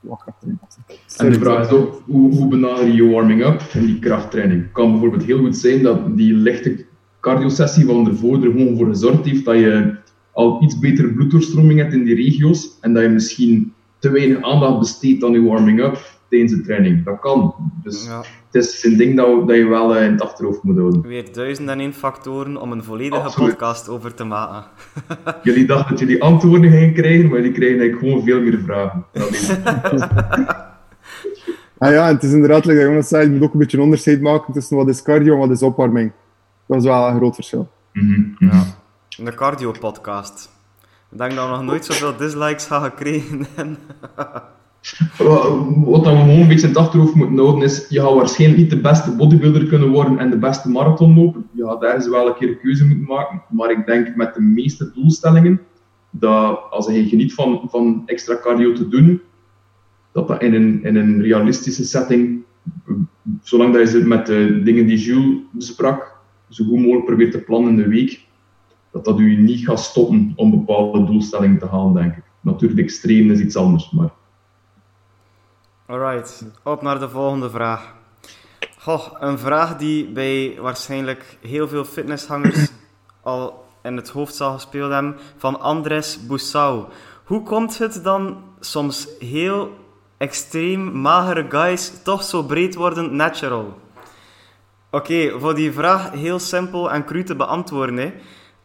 erin 0.04 0.60
hebt. 0.62 0.78
En 1.18 1.32
de 1.32 1.39
vraag 1.39 1.65
is 1.65 1.78
ook, 1.78 2.02
hoe, 2.06 2.36
hoe 2.36 2.48
benader 2.48 2.86
je 2.86 2.94
je 2.94 3.10
warming-up 3.10 3.62
en 3.74 3.86
die 3.86 4.00
krachttraining? 4.00 4.62
Het 4.62 4.72
kan 4.72 4.91
bijvoorbeeld 4.91 5.24
heel 5.24 5.38
goed 5.38 5.58
zijn 5.58 5.84
dat 5.84 6.18
die 6.18 6.34
lichte 6.34 6.85
cardio-sessie 7.30 7.86
van 7.86 8.08
ervoor 8.08 8.36
er 8.44 8.52
gewoon 8.52 8.78
voor 8.78 8.88
gezorgd 8.88 9.26
heeft 9.26 9.46
dat 9.46 9.56
je 9.56 9.96
al 10.32 10.64
iets 10.64 10.80
betere 10.80 11.08
bloeddoorstroming 11.14 11.80
hebt 11.80 11.94
in 11.94 12.04
die 12.04 12.16
regio's 12.16 12.78
en 12.82 12.94
dat 12.94 13.04
je 13.04 13.10
misschien 13.10 13.74
te 14.00 14.10
weinig 14.12 14.42
aandacht 14.42 14.80
besteedt 14.80 15.24
aan 15.24 15.32
je 15.32 15.42
warming-up 15.44 15.98
tijdens 16.30 16.52
de 16.52 16.62
training. 16.62 17.04
Dat 17.06 17.20
kan. 17.20 17.54
Dus 17.84 18.06
Ja. 18.06 18.18
het 18.52 18.64
is 18.64 18.84
een 18.84 18.98
ding 18.98 19.16
dat, 19.16 19.48
dat 19.48 19.58
je 19.58 19.66
wel 19.68 19.96
eh, 19.96 20.06
in 20.06 20.12
het 20.12 20.22
achterhoofd 20.22 20.64
moet 20.64 20.78
houden. 20.78 21.02
Weer 21.02 21.34
duizend 21.34 21.70
en 21.70 21.80
één 21.80 21.94
factoren 21.94 22.62
om 22.62 22.72
een 22.72 22.84
volledige 22.84 23.22
Absoluut. 23.22 23.50
podcast 23.50 23.90
over 23.90 24.14
te 24.14 24.24
maken. 24.24 24.64
Jullie 25.44 25.66
dachten 25.66 25.90
dat 25.90 26.00
jullie 26.00 26.24
antwoorden 26.24 26.72
gingen 26.72 26.94
krijgen, 26.94 27.28
maar 27.30 27.38
jullie 27.38 27.52
krijgen 27.54 27.80
eigenlijk 27.80 28.08
gewoon 28.10 28.24
veel 28.26 28.42
meer 28.42 28.60
vragen. 28.66 29.06
Ah 31.78 31.92
ja, 31.92 32.08
en 32.08 32.14
het 32.14 32.24
is 32.24 32.32
inderdaad, 32.34 32.66
like 32.66 32.80
Jonas 32.82 33.08
zei, 33.08 33.24
je 33.26 33.32
moet 33.32 33.42
ook 33.44 33.54
een 33.54 33.60
beetje 33.60 33.78
een 33.78 33.84
onderscheid 33.84 34.22
maken 34.22 34.54
tussen 34.54 34.78
wat 34.78 34.88
is 34.88 35.02
cardio 35.02 35.34
en 35.34 35.40
wat 35.40 35.50
is 35.50 35.62
opwarming. 35.62 36.12
Dat 36.65 36.78
is 36.78 36.84
wel 36.84 37.08
een 37.08 37.15
groot 37.15 37.36
verschil. 37.36 37.69
Mhm, 37.93 38.21
mhm. 38.39 38.63
Een 39.17 39.36
cardio-podcast. 39.36 40.49
Ik 41.12 41.17
denk 41.17 41.34
dat 41.34 41.45
we 41.45 41.56
nog 41.56 41.63
nooit 41.63 41.86
zoveel 41.86 42.15
dislikes 42.17 42.65
gaan 42.65 42.84
gekregen 42.84 43.45
hebben. 43.56 43.78
Wat 45.86 46.01
we 46.01 46.10
gewoon 46.10 46.30
een 46.30 46.47
beetje 46.47 46.67
in 46.67 46.73
het 46.73 46.84
achterhoofd 46.84 47.15
moeten 47.15 47.38
houden 47.38 47.63
is, 47.63 47.86
je 47.89 48.01
gaat 48.01 48.13
waarschijnlijk 48.13 48.62
niet 48.62 48.69
de 48.69 48.82
beste 48.82 49.15
bodybuilder 49.15 49.67
kunnen 49.67 49.89
worden 49.89 50.19
en 50.19 50.30
de 50.30 50.38
beste 50.38 50.69
marathonloper. 50.69 51.41
Je 51.51 51.65
gaat 51.65 51.84
ergens 51.84 52.08
wel 52.08 52.28
een 52.28 52.36
keer 52.36 52.49
een 52.49 52.60
keuze 52.60 52.86
moeten 52.86 53.06
maken. 53.06 53.41
Maar 53.49 53.71
ik 53.71 53.86
denk 53.86 54.15
met 54.15 54.34
de 54.34 54.41
meeste 54.41 54.91
doelstellingen, 54.93 55.62
dat 56.10 56.60
als 56.69 56.88
je 56.88 57.08
geniet 57.08 57.34
van, 57.34 57.62
van 57.69 58.04
extra 58.06 58.38
cardio 58.41 58.73
te 58.73 58.88
doen, 58.88 59.21
dat 60.12 60.28
dat 60.28 60.41
in 60.41 60.54
een, 60.54 60.84
in 60.84 60.95
een 60.95 61.21
realistische 61.21 61.84
setting, 61.84 62.43
zolang 63.41 63.73
dat 63.73 63.82
je 63.82 63.88
ze 63.88 64.08
met 64.08 64.25
de 64.25 64.62
dingen 64.63 64.86
die 64.86 64.97
Jules 64.97 65.38
besprak, 65.51 66.14
zo 66.50 66.64
goed 66.64 66.80
mogelijk 66.80 67.06
probeert 67.06 67.32
te 67.32 67.40
plannen 67.40 67.70
in 67.70 67.78
de 67.78 67.88
week, 67.88 68.26
dat 68.92 69.06
dat 69.06 69.20
u 69.20 69.36
niet 69.36 69.66
gaat 69.66 69.80
stoppen 69.80 70.34
om 70.36 70.52
bepaalde 70.52 71.06
doelstellingen 71.06 71.60
te 71.60 71.68
halen, 71.68 71.94
denk 71.94 72.16
ik. 72.16 72.24
Natuurlijk, 72.42 72.80
extreem 72.80 73.32
is 73.32 73.40
iets 73.40 73.56
anders, 73.56 73.92
maar... 73.92 74.10
Alright, 75.86 76.46
op 76.64 76.82
naar 76.82 77.00
de 77.00 77.10
volgende 77.10 77.50
vraag. 77.50 77.96
Goh, 78.78 79.08
een 79.20 79.38
vraag 79.38 79.78
die 79.78 80.08
bij 80.08 80.58
waarschijnlijk 80.62 81.38
heel 81.42 81.68
veel 81.68 81.86
fitnesshangers 81.86 82.72
al 83.22 83.66
in 83.84 83.96
het 83.96 84.10
hoofd 84.10 84.36
zal 84.36 84.54
gespeeld 84.54 84.92
hebben, 84.92 85.16
van 85.38 85.60
Andres 85.60 86.26
Boussau. 86.28 86.86
Hoe 87.24 87.44
komt 87.44 87.78
het 87.78 88.04
dan 88.04 88.38
soms 88.60 89.08
heel 89.20 89.74
extreem 90.18 91.02
magere 91.02 91.46
guys 91.50 92.02
toch 92.04 92.24
zo 92.24 92.44
breed 92.44 92.76
worden 92.76 93.16
natural? 93.16 93.84
Oké, 94.91 95.39
voor 95.39 95.56
die 95.56 95.71
vraag 95.71 96.12
heel 96.12 96.39
simpel 96.39 96.91
en 96.91 97.06
cru 97.06 97.24
te 97.24 97.36
beantwoorden. 97.36 97.98
Hè. 97.98 98.13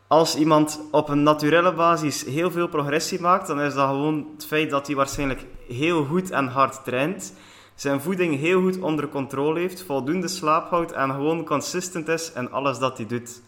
Als 0.06 0.36
iemand 0.36 0.80
op 0.90 1.08
een 1.08 1.22
naturele 1.22 1.72
basis 1.72 2.24
heel 2.24 2.50
veel 2.50 2.68
progressie 2.68 3.20
maakt, 3.20 3.46
dan 3.46 3.60
is 3.60 3.74
dat 3.74 3.88
gewoon 3.88 4.26
het 4.34 4.46
feit 4.46 4.70
dat 4.70 4.86
hij 4.86 4.96
waarschijnlijk 4.96 5.46
heel 5.68 6.04
goed 6.04 6.30
en 6.30 6.46
hard 6.46 6.84
traint, 6.84 7.34
zijn 7.74 8.00
voeding 8.00 8.38
heel 8.38 8.62
goed 8.62 8.80
onder 8.80 9.08
controle 9.08 9.60
heeft, 9.60 9.82
voldoende 9.82 10.28
slaap 10.28 10.70
houdt 10.70 10.92
en 10.92 11.10
gewoon 11.10 11.44
consistent 11.44 12.08
is 12.08 12.32
in 12.32 12.52
alles 12.52 12.78
dat 12.78 12.96
hij 12.96 13.06
doet. 13.06 13.42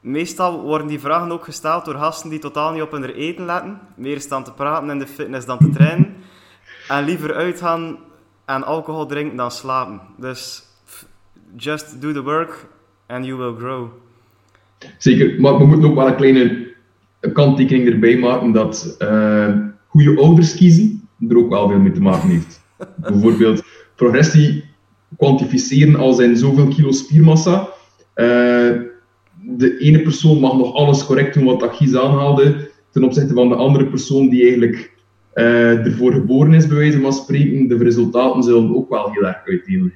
Meestal 0.00 0.60
worden 0.60 0.86
die 0.86 1.00
vragen 1.00 1.32
ook 1.32 1.44
gesteld 1.44 1.84
door 1.84 1.94
gasten 1.94 2.30
die 2.30 2.38
totaal 2.38 2.72
niet 2.72 2.82
op 2.82 2.90
hun 2.90 3.04
eten 3.04 3.44
letten, 3.44 3.80
meer 3.94 4.20
staan 4.20 4.44
te 4.44 4.52
praten 4.52 4.90
in 4.90 4.98
de 4.98 5.06
fitness 5.06 5.46
dan 5.46 5.58
te 5.58 5.70
trainen, 5.70 6.16
en 6.88 7.04
liever 7.04 7.34
uitgaan 7.34 7.98
en 8.44 8.64
alcohol 8.64 9.06
drinken 9.06 9.36
dan 9.36 9.50
slapen. 9.50 10.00
Dus 10.16 10.69
just 11.56 12.00
do 12.00 12.12
the 12.12 12.22
work 12.22 12.66
and 13.06 13.24
you 13.24 13.38
will 13.38 13.54
grow. 13.58 13.88
Zeker, 14.98 15.40
maar 15.40 15.58
we 15.58 15.66
moeten 15.66 15.88
ook 15.88 15.94
wel 15.94 16.06
een 16.06 16.16
kleine 16.16 16.68
kanttekening 17.32 17.88
erbij 17.88 18.18
maken 18.18 18.52
dat 18.52 18.96
hoe 19.86 20.02
je 20.02 20.18
ouders 20.20 20.54
kiezen 20.54 21.08
er 21.28 21.36
ook 21.36 21.50
wel 21.50 21.68
veel 21.68 21.78
mee 21.78 21.92
te 21.92 22.00
maken 22.00 22.28
heeft. 22.28 22.60
Bijvoorbeeld 22.96 23.62
progressie 23.94 24.64
kwantificeren 25.16 25.96
als 25.96 26.18
in 26.18 26.36
zoveel 26.36 26.68
kilo 26.68 26.90
spiermassa. 26.90 27.68
Eh, 28.14 28.70
de 29.42 29.78
ene 29.78 30.02
persoon 30.02 30.40
mag 30.40 30.56
nog 30.56 30.74
alles 30.74 31.06
correct 31.06 31.34
doen 31.34 31.44
wat 31.44 31.60
dat 31.60 31.76
Gies 31.76 31.96
aanhaalde, 31.96 32.70
ten 32.90 33.04
opzichte 33.04 33.34
van 33.34 33.48
de 33.48 33.54
andere 33.54 33.86
persoon 33.86 34.28
die 34.28 34.42
eigenlijk 34.42 34.92
eh, 35.32 35.86
ervoor 35.86 36.12
geboren 36.12 36.54
is, 36.54 36.66
bij 36.66 36.76
wijze 36.76 37.00
van 37.00 37.12
spreken. 37.12 37.68
De 37.68 37.76
resultaten 37.76 38.42
zullen 38.42 38.76
ook 38.76 38.88
wel 38.88 39.10
heel 39.12 39.26
erg 39.26 39.42
uiteen. 39.46 39.92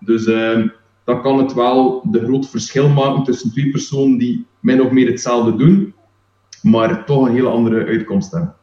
Dus 0.00 0.26
dan 1.08 1.22
kan 1.22 1.38
het 1.38 1.52
wel 1.52 2.02
de 2.10 2.24
groot 2.24 2.48
verschil 2.48 2.88
maken 2.88 3.22
tussen 3.22 3.50
twee 3.52 3.70
personen 3.70 4.18
die 4.18 4.46
min 4.60 4.82
of 4.82 4.90
meer 4.90 5.06
hetzelfde 5.06 5.56
doen, 5.56 5.94
maar 6.62 7.04
toch 7.04 7.26
een 7.26 7.32
hele 7.32 7.48
andere 7.48 7.86
uitkomst 7.86 8.32
hebben. 8.32 8.54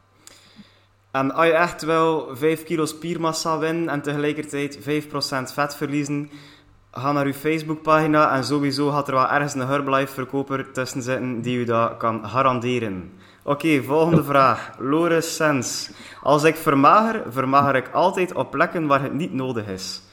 En 1.10 1.34
als 1.34 1.46
je 1.46 1.52
echt 1.52 1.82
wel 1.82 2.28
5 2.32 2.64
kilo 2.64 2.84
spiermassa 2.84 3.58
winnen 3.58 3.88
en 3.88 4.02
tegelijkertijd 4.02 4.78
5% 4.78 4.82
vet 5.52 5.76
verliezen, 5.76 6.30
ga 6.90 7.12
naar 7.12 7.26
je 7.26 7.34
Facebookpagina 7.34 8.36
en 8.36 8.44
sowieso 8.44 8.90
gaat 8.90 9.08
er 9.08 9.14
wel 9.14 9.28
ergens 9.28 9.54
een 9.54 9.66
Herbalife 9.66 10.12
verkoper 10.12 10.72
tussen 10.72 11.02
zitten 11.02 11.40
die 11.42 11.58
u 11.58 11.64
dat 11.64 11.96
kan 11.96 12.28
garanderen. 12.28 13.10
Oké, 13.42 13.82
volgende 13.82 14.24
vraag. 14.24 14.70
Loris 14.78 15.36
Sens. 15.36 15.90
Als 16.22 16.44
ik 16.44 16.56
vermager, 16.56 17.22
vermager 17.28 17.74
ik 17.74 17.88
altijd 17.92 18.34
op 18.34 18.50
plekken 18.50 18.86
waar 18.86 19.02
het 19.02 19.14
niet 19.14 19.32
nodig 19.32 19.68
is. 19.68 20.04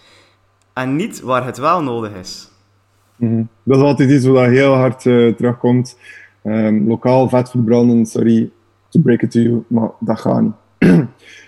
En 0.74 0.96
niet 0.96 1.22
waar 1.22 1.46
het 1.46 1.58
wel 1.58 1.84
nodig 1.84 2.14
is. 2.14 2.52
Mhm. 3.16 3.44
Dat 3.64 3.78
is 3.78 3.84
altijd 3.84 4.10
iets 4.10 4.26
wat 4.26 4.46
heel 4.46 4.74
hard 4.74 5.06
eh, 5.06 5.28
terugkomt. 5.28 5.98
Ehm, 6.44 6.88
lokaal 6.88 7.30
vet 7.30 7.50
verbranden, 7.50 8.06
sorry 8.06 8.50
to 8.90 9.00
break 9.00 9.22
it 9.22 9.32
to 9.32 9.40
you, 9.40 9.64
maar 9.68 9.90
dat 10.00 10.20
gaat 10.20 10.42
niet. 10.42 10.54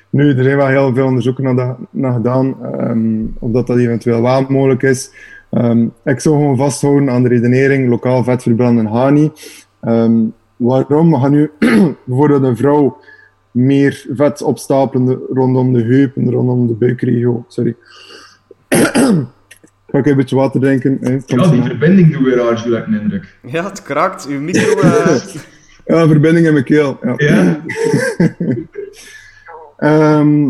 nu, 0.10 0.38
er 0.38 0.44
zijn 0.44 0.58
wel 0.58 0.68
heel 0.68 0.94
veel 0.94 1.06
onderzoeken 1.06 1.78
naar, 1.92 2.14
gedaan, 2.14 2.56
ehm, 2.64 3.24
of 3.40 3.52
dat, 3.52 3.68
dat 3.68 3.78
eventueel 3.78 4.22
wel 4.22 4.46
mogelijk 4.50 4.84
is. 4.84 5.12
Ehm, 5.52 5.88
ik 6.04 6.20
zou 6.20 6.36
gewoon 6.36 6.58
vasthouden 6.58 7.10
aan 7.10 7.24
de 7.24 7.30
redenering, 7.30 7.90
lokaal 7.90 8.24
vet 8.24 8.44
verbranden 8.44 8.92
gaat 8.92 9.12
niet. 9.12 9.66
Waarom? 10.58 11.12
We 11.12 11.20
gaan 11.20 11.32
nu 11.32 11.52
bijvoorbeeld 12.06 12.44
een 12.44 12.58
vrouw 12.58 12.98
meer 13.52 14.06
vet 14.10 14.42
opstapelen 14.42 15.20
rondom 15.34 15.74
de 15.74 15.82
heupen, 15.82 16.32
rondom 16.32 16.68
de 16.68 16.74
buikregio, 16.74 17.46
sorry. 17.48 17.76
Ga 19.92 19.98
ik 19.98 20.06
een 20.06 20.16
beetje 20.16 20.36
water 20.36 20.60
drinken? 20.62 20.98
hè? 21.02 21.18
Ja, 21.26 21.48
die 21.48 21.62
verbinding 21.64 22.12
doet 22.14 22.24
weer 22.24 22.36
raar, 22.36 22.64
Jules, 22.64 22.80
ik 22.80 22.88
een 22.88 23.02
indruk. 23.02 23.38
Ja, 23.46 23.64
het 23.64 23.82
krakt. 23.82 24.28
Uw 24.28 24.40
micro... 24.40 24.80
eh, 24.82 25.16
Ja, 25.86 26.08
verbinding 26.08 26.46
in 26.46 26.54
mijn 26.54 26.66
keel. 26.66 27.00
Ja. 27.02 27.14
Ja? 27.18 27.62
Ehm, 29.78 30.50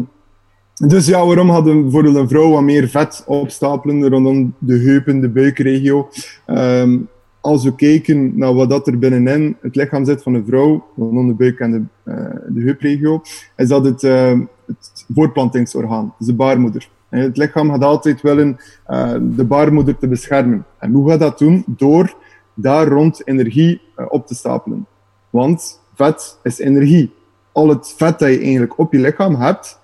dus 0.87 1.07
ja, 1.07 1.25
waarom 1.25 1.49
hadden 1.49 1.81
bijvoorbeeld 1.81 2.15
een 2.15 2.27
vrouw 2.29 2.49
wat 2.49 2.61
meer 2.61 2.87
vet 2.89 3.23
opstapelen 3.25 4.09
rondom 4.09 4.53
de 4.57 4.77
heupen, 4.77 5.19
de 5.21 5.29
buikregio? 5.29 6.09
Ehm, 6.45 6.97
als 7.41 7.63
we 7.63 7.75
kijken 7.75 8.37
naar 8.37 8.53
wat 8.53 8.69
dat 8.69 8.87
er 8.87 8.99
binnenin 8.99 9.55
het 9.61 9.75
lichaam 9.75 10.05
zit 10.05 10.23
van 10.23 10.33
een 10.33 10.45
vrouw, 10.47 10.85
rondom 10.97 11.27
de 11.27 11.33
buik 11.33 11.59
en 11.59 11.71
de, 11.71 12.11
eh, 12.11 12.35
de 12.47 12.61
heupregio, 12.61 13.21
is 13.55 13.67
dat 13.67 13.85
het, 13.85 14.03
ehm, 14.03 14.41
het 14.67 15.05
voortplantingsorgaan, 15.13 16.13
dus 16.17 16.27
de 16.27 16.33
baarmoeder. 16.33 16.89
Het 17.09 17.37
lichaam 17.37 17.69
gaat 17.69 17.83
altijd 17.83 18.21
willen 18.21 18.57
eh, 18.85 19.13
de 19.21 19.43
baarmoeder 19.43 19.97
te 19.97 20.07
beschermen. 20.07 20.65
En 20.79 20.91
hoe 20.91 21.09
gaat 21.09 21.19
dat 21.19 21.39
doen? 21.39 21.63
Door 21.67 22.15
daar 22.53 22.87
rond 22.87 23.27
energie 23.27 23.81
eh, 23.95 24.05
op 24.09 24.27
te 24.27 24.35
stapelen. 24.35 24.85
Want 25.29 25.81
vet 25.95 26.39
is 26.43 26.59
energie. 26.59 27.13
Al 27.51 27.69
het 27.69 27.93
vet 27.97 28.19
dat 28.19 28.29
je 28.29 28.39
eigenlijk 28.39 28.79
op 28.79 28.93
je 28.93 28.99
lichaam 28.99 29.35
hebt, 29.35 29.79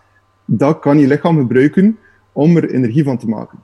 dat 0.45 0.79
kan 0.79 0.99
je 0.99 1.07
lichaam 1.07 1.37
gebruiken 1.37 1.97
om 2.31 2.57
er 2.57 2.69
energie 2.69 3.03
van 3.03 3.17
te 3.17 3.27
maken. 3.27 3.59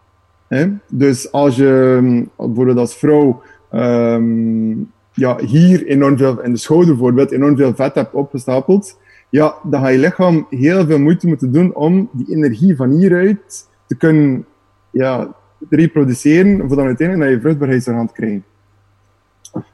Dus 0.88 1.32
als 1.32 1.56
je 1.56 2.00
mm, 2.02 2.30
bijvoorbeeld 2.38 2.78
als 2.78 2.96
vrouw 2.96 3.42
ehm, 3.72 4.70
ja, 5.14 5.38
hier 5.38 5.86
enorm 5.86 6.18
veel, 6.18 6.42
in 6.42 6.52
de 6.52 6.58
schouder 6.58 6.90
bijvoorbeeld, 6.90 7.32
enorm 7.32 7.58
veel 7.58 7.76
vet 7.76 7.96
hebt 7.96 8.14
opgestapeld, 8.14 8.98
ja, 9.30 9.56
dan 9.64 9.82
ga 9.82 9.88
je 9.88 9.98
lichaam 9.98 10.48
heel 10.50 10.86
veel 10.86 11.00
moeite 11.00 11.28
moeten 11.28 11.52
doen 11.52 11.76
om 11.76 12.10
die 12.12 12.36
energie 12.36 12.76
van 12.76 12.90
hieruit 12.90 13.68
te 13.88 13.96
kunnen 13.96 14.46
ja, 14.92 15.36
reproduceren, 15.70 16.68
voor 16.68 16.76
dan 16.76 16.86
uiteindelijk 16.86 17.28
naar 17.28 17.36
je 17.36 17.42
vruchtbaarheidsorgaan 17.42 18.08
te 18.08 18.14
krijgen. 18.14 18.44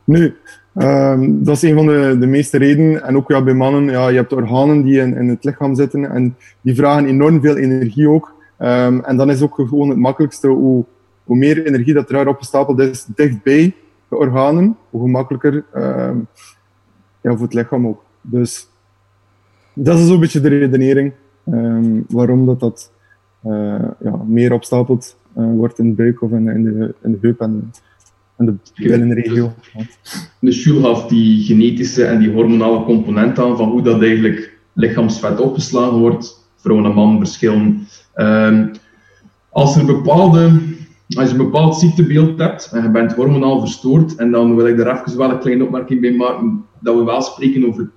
Nu, 0.04 0.36
ehm, 0.74 1.44
dat 1.44 1.56
is 1.56 1.62
een 1.62 1.76
van 1.76 1.86
de, 1.86 2.18
de 2.20 2.28
meeste 2.28 2.58
redenen. 2.58 3.04
En 3.04 3.16
ook 3.16 3.30
ja, 3.30 3.44
bij 3.44 3.54
mannen, 3.54 3.84
ja, 3.84 4.08
je 4.08 4.16
hebt 4.16 4.34
organen 4.34 4.82
die 4.82 5.00
in, 5.00 5.16
in 5.16 5.28
het 5.28 5.44
lichaam 5.44 5.76
zitten 5.76 6.12
en 6.12 6.38
die 6.62 6.76
vragen 6.76 7.08
enorm 7.08 7.42
veel 7.42 7.58
energie 7.58 8.10
ook. 8.10 8.34
Ehm, 8.58 9.00
en 9.00 9.18
dan 9.18 9.30
is 9.30 9.42
ook 9.42 9.56
gewoon 9.56 9.90
het 9.90 9.98
makkelijkste, 9.98 10.48
hoe, 10.48 10.86
hoe 11.24 11.38
meer 11.38 11.66
energie 11.66 11.94
dat 11.94 12.10
er 12.10 12.16
daar 12.16 12.28
opgestapeld 12.28 12.80
is, 12.80 13.06
dichtbij 13.16 13.76
de 14.08 14.16
organen, 14.16 14.78
hoe 14.90 15.02
gemakkelijker 15.02 15.66
ehm, 15.74 16.18
ja, 17.22 17.32
voor 17.32 17.42
het 17.42 17.54
lichaam 17.54 17.88
ook. 17.88 18.04
Dus 18.22 18.68
dat 19.74 20.00
is 20.00 20.08
zo'n 20.08 20.20
beetje 20.20 20.42
de 20.42 20.48
redenering 20.48 21.14
ehm, 21.46 22.02
waarom 22.08 22.46
dat, 22.46 22.60
dat 22.60 22.92
eh, 23.44 23.86
ja, 24.00 24.24
meer 24.28 24.54
opstapeld 24.54 25.18
eh, 25.36 25.46
wordt 25.56 25.80
in 25.80 25.90
de 25.90 25.96
buik 25.96 26.22
of 26.22 26.32
in, 26.32 26.48
in, 26.48 26.64
de, 26.64 26.96
in 27.04 27.12
de 27.12 27.18
heup 27.22 27.40
en, 27.40 27.72
en 28.38 28.46
de. 28.46 29.32
Ja. 29.34 29.54
Dus 30.40 30.64
Jules 30.64 30.84
gaf 30.84 31.08
die 31.08 31.44
genetische 31.44 32.06
en 32.06 32.20
die 32.20 32.32
hormonale 32.32 32.84
component 32.84 33.40
aan 33.40 33.58
van 33.58 33.70
hoe 33.70 33.82
dat 33.82 34.02
eigenlijk 34.02 34.58
lichaamsvet 34.74 35.40
opgeslagen 35.40 35.98
wordt. 35.98 36.42
Vrouwen 36.56 36.86
en 36.86 36.94
mannen 36.94 37.18
verschillen. 37.18 37.88
Ehm, 38.14 38.68
als, 39.50 39.76
er 39.76 39.86
bepaalde, 39.86 40.60
als 41.18 41.32
je 41.32 41.38
een 41.38 41.46
bepaald 41.46 41.76
ziektebeeld 41.76 42.40
hebt 42.40 42.70
en 42.74 42.84
je 42.84 42.90
bent 42.90 43.14
hormonaal 43.14 43.60
verstoord, 43.60 44.16
en 44.16 44.32
dan 44.32 44.56
wil 44.56 44.68
ik 44.68 44.78
daar 44.78 45.02
even 45.02 45.18
wel 45.18 45.30
een 45.32 45.40
kleine 45.40 45.64
opmerking 45.64 46.02
bij 46.02 46.14
maken, 46.14 46.66
dat 46.80 46.96
we 46.96 47.04
wel 47.04 47.22
spreken 47.22 47.68
over 47.68 47.92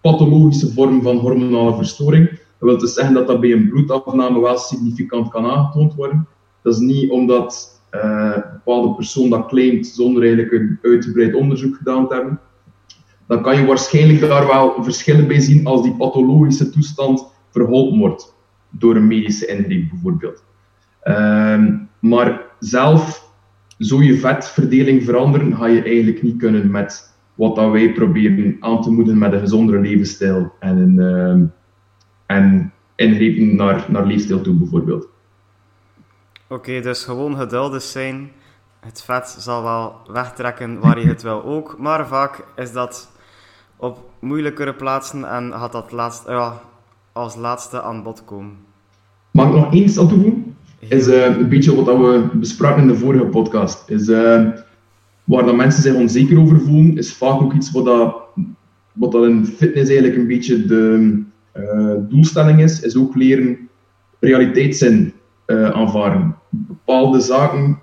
pathologische 0.00 0.72
vorm 0.72 1.02
van 1.02 1.16
hormonale 1.16 1.76
verstoring. 1.76 2.30
Dat 2.30 2.68
wil 2.68 2.78
dus 2.78 2.94
zeggen 2.94 3.14
dat 3.14 3.26
dat 3.26 3.40
bij 3.40 3.52
een 3.52 3.68
bloedafname 3.68 4.40
wel 4.40 4.58
significant 4.58 5.28
kan 5.28 5.46
aangetoond 5.46 5.94
worden. 5.94 6.26
Dat 6.62 6.74
is 6.74 6.80
niet 6.80 7.10
omdat 7.10 7.80
eh, 7.90 8.32
een 8.34 8.42
bepaalde 8.52 8.94
persoon 8.94 9.30
dat 9.30 9.46
claimt 9.46 9.86
zonder 9.86 10.22
eigenlijk 10.22 10.52
een 10.52 10.78
uitgebreid 10.82 11.34
onderzoek 11.34 11.76
gedaan 11.76 12.08
te 12.08 12.14
hebben. 12.14 12.40
Dan 13.26 13.42
kan 13.42 13.60
je 13.60 13.66
waarschijnlijk 13.66 14.20
daar 14.20 14.46
wel 14.46 14.82
verschillen 14.82 15.26
bij 15.26 15.40
zien 15.40 15.66
als 15.66 15.82
die 15.82 15.96
pathologische 15.96 16.70
toestand 16.70 17.32
verholpen 17.50 17.98
wordt. 17.98 18.36
door 18.70 18.96
een 18.96 19.06
medische 19.06 19.46
ingreep 19.46 19.88
bijvoorbeeld. 19.90 20.44
Ehm, 21.02 21.76
maar 22.00 22.42
zelf 22.58 23.32
zo 23.78 24.02
je 24.02 24.14
vetverdeling 24.14 25.04
veranderen, 25.04 25.56
ga 25.56 25.66
je 25.66 25.82
eigenlijk 25.82 26.22
niet 26.22 26.36
kunnen 26.36 26.70
met 26.70 27.17
wat 27.38 27.56
dat 27.56 27.70
wij 27.70 27.92
proberen 27.92 28.56
aan 28.60 28.82
te 28.82 28.90
moedigen 28.90 29.18
met 29.18 29.32
een 29.32 29.40
gezondere 29.40 29.80
levensstijl 29.80 30.52
en 30.60 30.76
een, 30.76 30.98
ehm, 31.00 31.44
en 32.26 32.72
ingrepen 32.94 33.56
naar, 33.56 33.86
naar 33.88 34.06
leefstijl 34.06 34.40
toe 34.40 34.54
bijvoorbeeld. 34.54 35.08
Oké, 36.48 36.80
dus 36.80 37.04
gewoon 37.04 37.36
geduldig 37.36 37.82
zijn. 37.82 38.30
Het 38.80 39.02
vet 39.02 39.36
zal 39.38 39.62
wel 39.62 39.94
wegtrekken 40.12 40.80
waar 40.80 41.00
je 41.00 41.06
het 41.06 41.22
wil 41.22 41.44
ook, 41.44 41.78
maar 41.78 42.06
vaak 42.06 42.44
is 42.56 42.72
dat 42.72 43.10
op 43.76 44.10
moeilijkere 44.18 44.74
plaatsen 44.74 45.30
en 45.30 45.52
gaat 45.52 45.72
dat 45.72 45.92
laatst, 45.92 46.28
ja, 46.28 46.60
als 47.12 47.36
laatste 47.36 47.82
aan 47.82 48.02
bod 48.02 48.24
komen. 48.24 48.56
Mag 49.30 49.46
ik 49.46 49.54
nog 49.54 49.72
iets 49.72 49.98
aan 49.98 50.08
toevoegen? 50.08 50.56
Is 50.78 51.08
uh, 51.08 51.24
een 51.24 51.48
beetje 51.48 51.84
wat 51.84 51.96
we 51.96 52.28
bespraken 52.32 52.82
in 52.82 52.88
de 52.88 52.96
vorige 52.96 53.24
podcast. 53.24 53.88
Is, 53.90 54.08
uh, 54.08 54.48
waar 55.28 55.44
dat 55.44 55.56
mensen 55.56 55.82
zich 55.82 55.94
onzeker 55.94 56.40
over 56.40 56.60
voelen, 56.60 56.96
is 56.96 57.12
vaak 57.12 57.40
ook 57.40 57.52
iets 57.52 57.70
wat, 57.70 57.84
dat, 57.84 58.16
wat 58.92 59.12
dat 59.12 59.24
in 59.24 59.46
fitness 59.46 59.90
eigenlijk 59.90 60.18
een 60.20 60.26
beetje 60.26 60.66
de 60.66 61.14
uh, 61.56 61.94
doelstelling 62.08 62.62
is, 62.62 62.80
is 62.80 62.96
ook 62.96 63.14
leren 63.14 63.68
realiteitszin 64.20 65.12
aanvaarden. 65.72 66.36
Bepaalde 66.50 67.20
zaken 67.20 67.78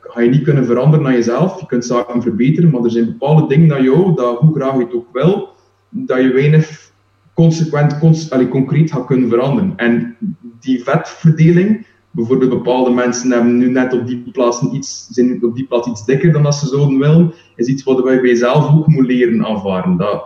ga 0.00 0.20
je 0.20 0.30
niet 0.30 0.42
kunnen 0.42 0.66
veranderen 0.66 1.06
aan 1.06 1.12
jezelf. 1.12 1.60
Je 1.60 1.66
kunt 1.66 1.84
zaken 1.84 2.22
verbeteren, 2.22 2.70
maar 2.70 2.84
er 2.84 2.90
zijn 2.90 3.04
bepaalde 3.04 3.46
dingen 3.46 3.74
aan 3.74 3.82
jou, 3.82 4.14
dat 4.14 4.38
hoe 4.38 4.54
graag 4.54 4.76
je 4.76 4.84
het 4.84 4.94
ook 4.94 5.08
wil, 5.12 5.48
dat 5.88 6.20
je 6.20 6.32
weinig 6.32 6.92
consequent, 7.34 7.98
cons 7.98 8.30
allee, 8.30 8.48
concreet 8.48 8.92
gaat 8.92 9.06
kunnen 9.06 9.28
veranderen. 9.28 9.72
En 9.76 10.16
die 10.60 10.82
vetverdeling, 10.82 11.86
bijvoorbeeld 12.14 12.50
bepaalde 12.50 12.90
mensen 12.90 13.30
hebben 13.30 13.56
nu 13.56 13.70
net 13.70 13.92
op 13.92 14.06
die 14.06 14.30
plaats 14.32 14.62
iets, 14.62 15.06
zijn 15.10 15.44
op 15.44 15.54
die 15.54 15.66
plaats 15.66 15.88
iets 15.88 16.04
dikker 16.04 16.32
dan 16.32 16.42
dat 16.42 16.54
ze 16.54 16.66
zouden 16.66 16.98
willen, 16.98 17.34
is 17.56 17.66
iets 17.66 17.82
wat 17.82 18.02
wij 18.02 18.20
bij 18.20 18.28
jezelf 18.28 18.74
ook 18.74 18.86
moeten 18.86 19.16
leren 19.16 19.46
aanvaarden. 19.46 19.96
Dat, 19.96 20.24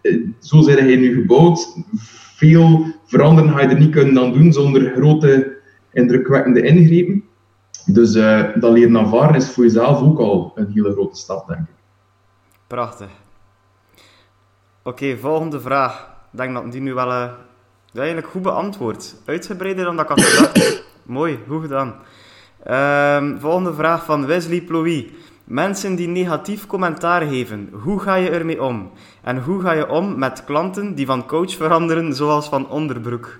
eh, 0.00 0.20
zo 0.40 0.60
zijn 0.60 0.78
hij 0.78 0.96
nu 0.96 1.14
gebouwd. 1.14 1.76
Veel 2.36 2.86
veranderen 3.04 3.50
ga 3.50 3.60
je 3.60 3.68
er 3.68 3.78
niet 3.78 3.90
kunnen 3.90 4.18
aan 4.18 4.32
doen 4.32 4.52
zonder 4.52 4.92
grote 4.94 5.56
indrukwekkende 5.92 6.62
ingrepen. 6.62 7.24
Dus 7.86 8.14
uh, 8.14 8.42
dat 8.54 8.72
leren 8.72 8.98
aanvaarden 8.98 9.36
is 9.36 9.50
voor 9.50 9.64
jezelf 9.64 10.02
ook 10.02 10.18
al 10.18 10.52
een 10.54 10.70
hele 10.72 10.92
grote 10.92 11.16
stap, 11.16 11.46
denk 11.46 11.60
ik. 11.60 11.74
Prachtig. 12.66 13.10
Oké, 14.82 15.16
volgende 15.16 15.60
vraag. 15.60 16.14
Ik 16.32 16.38
denk 16.38 16.54
dat 16.54 16.72
die 16.72 16.80
nu 16.80 16.94
wel 16.94 17.10
uh, 17.10 17.32
eigenlijk 17.96 18.26
goed 18.26 18.42
beantwoord. 18.42 19.14
Uitgebreider 19.24 19.84
dan 19.84 19.96
dat 19.96 20.10
ik 20.10 20.16
had 20.16 20.24
gedacht. 20.24 20.84
Mooi, 21.02 21.38
goed 21.48 21.62
gedaan. 21.62 21.94
Um, 22.70 23.40
volgende 23.40 23.74
vraag 23.74 24.04
van 24.04 24.26
Wesley 24.26 24.60
Ploy. 24.60 25.10
Mensen 25.44 25.94
die 25.94 26.08
negatief 26.08 26.66
commentaar 26.66 27.22
geven, 27.22 27.68
hoe 27.72 28.00
ga 28.00 28.14
je 28.14 28.30
ermee 28.30 28.62
om? 28.62 28.90
En 29.22 29.42
hoe 29.42 29.60
ga 29.60 29.72
je 29.72 29.88
om 29.88 30.18
met 30.18 30.44
klanten 30.44 30.94
die 30.94 31.06
van 31.06 31.26
coach 31.26 31.54
veranderen, 31.54 32.14
zoals 32.14 32.48
van 32.48 32.70
onderbroek? 32.70 33.38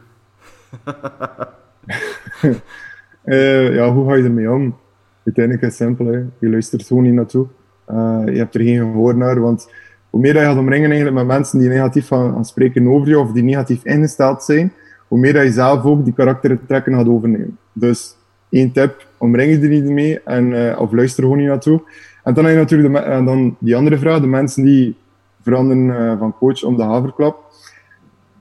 uh, 3.24 3.74
ja, 3.76 3.92
hoe 3.92 4.08
ga 4.08 4.14
je 4.14 4.22
ermee 4.22 4.50
om? 4.50 4.76
Uiteindelijk 5.24 5.64
is 5.64 5.78
het 5.78 5.86
simpel. 5.86 6.06
Hè. 6.06 6.18
Je 6.38 6.50
luistert 6.50 6.86
gewoon 6.86 7.02
niet 7.02 7.12
naartoe. 7.12 7.46
Uh, 7.90 8.22
je 8.24 8.38
hebt 8.38 8.54
er 8.54 8.60
geen 8.60 8.78
gehoor 8.78 9.16
naar, 9.16 9.40
want 9.40 9.70
hoe 10.16 10.24
meer 10.24 10.34
je 10.34 10.40
gaat 10.40 10.56
omringen 10.56 10.90
eigenlijk 10.90 11.16
met 11.16 11.26
mensen 11.26 11.58
die 11.58 11.68
negatief 11.68 12.06
gaan, 12.06 12.44
spreken 12.44 12.88
over 12.88 13.08
je 13.08 13.18
of 13.18 13.32
die 13.32 13.42
negatief 13.42 13.84
ingesteld 13.84 14.42
zijn, 14.42 14.72
hoe 15.08 15.18
meer 15.18 15.32
dat 15.32 15.42
je 15.42 15.52
zelf 15.52 15.84
ook 15.84 16.04
die 16.04 16.12
karaktertrekken 16.12 16.94
gaat 16.94 17.08
overnemen. 17.08 17.58
Dus 17.72 18.16
één 18.48 18.72
tip, 18.72 19.06
omring 19.16 19.52
je 19.52 19.60
er 19.60 19.68
niet 19.68 19.84
mee 19.84 20.20
en, 20.20 20.70
eh, 20.70 20.80
of 20.80 20.92
luister 20.92 21.22
gewoon 21.22 21.38
niet 21.38 21.46
naartoe. 21.46 21.82
En 22.24 22.34
dan 22.34 22.44
heb 22.44 22.54
je 22.54 22.60
natuurlijk 22.60 23.24
dan 23.24 23.56
die 23.58 23.76
andere 23.76 23.98
vraag, 23.98 24.20
de 24.20 24.26
mensen 24.26 24.64
die 24.64 24.96
veranderen 25.42 26.10
eh, 26.10 26.18
van 26.18 26.34
coach 26.38 26.62
om 26.62 26.76
de 26.76 26.82
haverklap. 26.82 27.52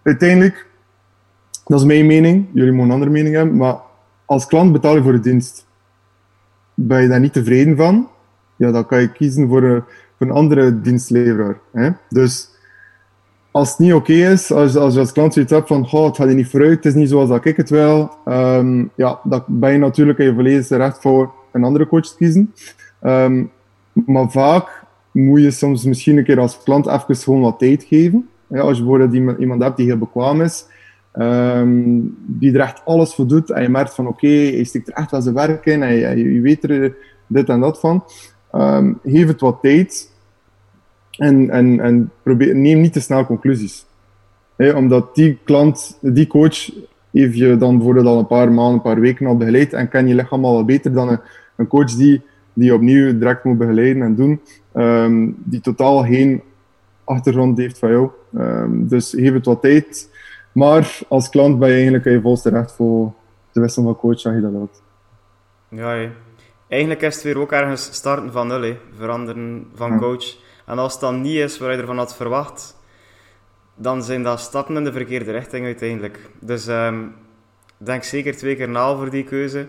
Uiteindelijk, 0.04 0.68
dat 1.66 1.80
is 1.80 1.86
mijn 1.86 2.06
mening, 2.06 2.46
jullie 2.54 2.72
mogen 2.72 2.88
een 2.88 2.94
andere 2.94 3.12
mening 3.12 3.36
hebben, 3.36 3.58
maar 3.58 3.78
als 4.26 4.48
klant 4.48 4.72
betaal 4.72 4.96
je 4.96 5.04
voor 5.04 5.12
de 5.12 5.20
dienst. 5.20 5.66
Ben 6.74 7.02
je 7.02 7.08
daar 7.08 7.20
niet 7.20 7.34
tevreden 7.34 7.78
van? 7.78 8.08
Ja, 8.56 8.72
dan 8.72 8.86
kan 8.86 9.02
je 9.02 9.12
kiezen 9.12 9.48
voor 9.48 9.64
een 9.64 9.84
voor 10.18 10.28
een 10.28 10.34
andere 10.34 10.82
dienstleveraar. 10.82 11.58
Hè? 11.72 11.90
Dus 12.10 12.50
als 13.52 13.70
het 13.70 13.80
niet 13.80 13.94
oké 13.94 14.14
is, 14.14 14.52
als, 14.52 14.76
als 14.76 14.94
je 14.94 15.00
als 15.00 15.12
klant 15.12 15.34
zoiets 15.34 15.52
hebt 15.52 15.68
van 15.68 15.82
het 15.82 15.90
gaat 15.90 16.20
er 16.20 16.36
niet 16.36 16.50
vooruit, 16.50 16.76
het 16.76 16.86
is 16.86 16.94
niet 16.94 17.10
zoals 17.10 17.30
dat 17.30 17.46
ik 17.46 17.58
het 17.58 17.70
wil, 17.70 18.12
um, 18.26 18.92
ja, 18.96 19.20
dan 19.24 19.44
ben 19.48 19.72
je 19.72 19.78
natuurlijk 19.78 20.20
in 20.20 20.26
je 20.26 20.34
volledig 20.34 20.68
recht 20.68 21.02
voor 21.02 21.32
een 21.52 21.64
andere 21.64 21.88
coach 21.88 22.08
te 22.08 22.16
kiezen. 22.16 22.54
Um, 23.02 23.52
maar 23.92 24.32
vaak 24.32 24.84
moet 25.12 25.42
je 25.42 25.52
soms 25.52 25.84
misschien 25.84 26.18
een 26.18 26.24
keer 26.24 26.40
als 26.40 26.64
klant 26.64 26.88
even 26.88 27.16
gewoon 27.16 27.42
wat 27.42 27.60
tijd 27.60 27.84
geven. 27.84 28.30
Ja, 28.48 28.62
als 28.62 28.78
je 28.78 28.84
bijvoorbeeld 28.84 29.40
iemand 29.40 29.64
hebt 29.64 29.78
die 29.78 29.86
heel 29.86 29.98
bekwaam 29.98 30.42
is, 30.42 30.66
Um, 31.20 32.18
die 32.26 32.54
er 32.54 32.60
echt 32.60 32.82
alles 32.86 33.14
voor 33.14 33.28
doet. 33.28 33.50
En 33.50 33.62
je 33.62 33.70
merkt 33.70 33.94
van 33.94 34.08
oké, 34.08 34.28
hij 34.28 34.64
stikt 34.64 34.88
er 34.88 34.94
echt 34.94 35.12
wel 35.12 35.22
zijn 35.22 35.36
werk 35.36 35.66
in. 35.66 35.84
En 35.84 35.94
je, 35.94 36.34
je 36.34 36.42
weet 36.42 36.64
er 36.64 36.96
dit 37.28 37.50
en 37.50 37.60
dat 37.60 37.80
van. 37.80 38.04
Um, 38.56 39.00
geef 39.04 39.28
het 39.28 39.42
wat 39.42 39.58
tijd. 39.62 40.14
En, 41.18 41.50
en, 41.50 41.80
en 41.80 42.12
probeer, 42.24 42.56
neem 42.56 42.82
niet 42.82 42.94
te 42.94 43.00
snel 43.00 43.26
conclusies. 43.26 43.86
Omdat 44.58 45.16
die 45.16 45.40
klant, 45.44 45.98
die 46.02 46.28
coach, 46.28 46.72
heeft 47.12 47.38
je 47.38 47.58
dan 47.58 47.76
bijvoorbeeld 47.76 48.06
al 48.06 48.20
een 48.20 48.28
paar 48.28 48.52
maanden, 48.52 48.74
een 48.74 48.82
paar 48.82 49.00
weken 49.00 49.26
al 49.26 49.38
begeleid. 49.38 49.74
En 49.74 49.90
ken 49.90 50.08
je 50.08 50.16
lichaam 50.16 50.46
al 50.46 50.66
beter 50.66 50.94
dan 50.94 51.10
een, 51.10 51.20
een 51.56 51.68
coach 51.68 51.96
die, 51.96 52.22
die 52.54 52.74
opnieuw 52.74 53.18
direct 53.18 53.44
moet 53.44 53.58
begeleiden 53.58 54.04
en 54.04 54.16
doen. 54.16 54.42
Um, 54.74 55.36
die 55.44 55.62
totaal 55.62 56.04
geen 56.04 56.42
achtergrond 57.04 57.58
heeft 57.58 57.80
van 57.80 57.90
jou. 57.90 58.10
dus 58.70 59.10
geef 59.10 59.34
het 59.34 59.46
wat 59.46 59.62
tijd. 59.62 60.10
Maar 60.52 61.00
als 61.08 61.30
klant 61.30 61.60
ben 61.60 61.68
je 61.68 61.76
eigenlijk 61.76 62.06
je 62.06 62.22
volste 62.22 62.50
recht 62.50 62.72
voor 62.72 63.12
te 63.52 63.60
wisselen 63.60 63.88
van 63.88 63.98
coach, 63.98 64.20
zeg 64.20 64.34
je 64.34 64.42
dat 64.42 64.56
uit. 64.56 64.82
Ja. 65.70 66.10
Eigenlijk 66.76 67.02
is 67.02 67.16
het 67.16 67.24
weer 67.24 67.40
ook 67.40 67.52
ergens 67.52 67.94
starten 67.94 68.32
van 68.32 68.48
nul, 68.48 68.62
he. 68.62 68.78
veranderen 68.98 69.68
van 69.76 69.92
ja. 69.92 69.98
coach. 69.98 70.36
En 70.66 70.78
als 70.78 70.92
het 70.92 71.02
dan 71.02 71.22
niet 71.22 71.38
is 71.38 71.58
waar 71.58 71.72
je 71.72 71.78
ervan 71.78 71.98
had 71.98 72.16
verwacht, 72.16 72.76
dan 73.76 74.04
zijn 74.04 74.24
dat 74.24 74.40
stappen 74.40 74.76
in 74.78 74.84
de 74.84 74.92
verkeerde 74.92 75.32
richting 75.32 75.66
uiteindelijk. 75.66 76.20
Dus 76.40 76.68
um, 76.68 77.16
denk 77.78 78.04
zeker 78.04 78.36
twee 78.36 78.56
keer 78.56 78.70
na 78.70 78.86
over 78.86 79.10
die 79.10 79.24
keuze. 79.24 79.68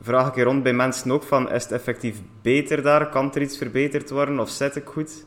Vraag 0.00 0.26
een 0.26 0.32
keer 0.32 0.44
rond 0.44 0.62
bij 0.62 0.72
mensen 0.72 1.10
ook 1.10 1.22
van, 1.22 1.50
is 1.50 1.62
het 1.62 1.72
effectief 1.72 2.16
beter 2.42 2.82
daar? 2.82 3.08
Kan 3.08 3.34
er 3.34 3.42
iets 3.42 3.58
verbeterd 3.58 4.10
worden? 4.10 4.40
Of 4.40 4.48
zit 4.48 4.76
ik 4.76 4.86
goed? 4.86 5.26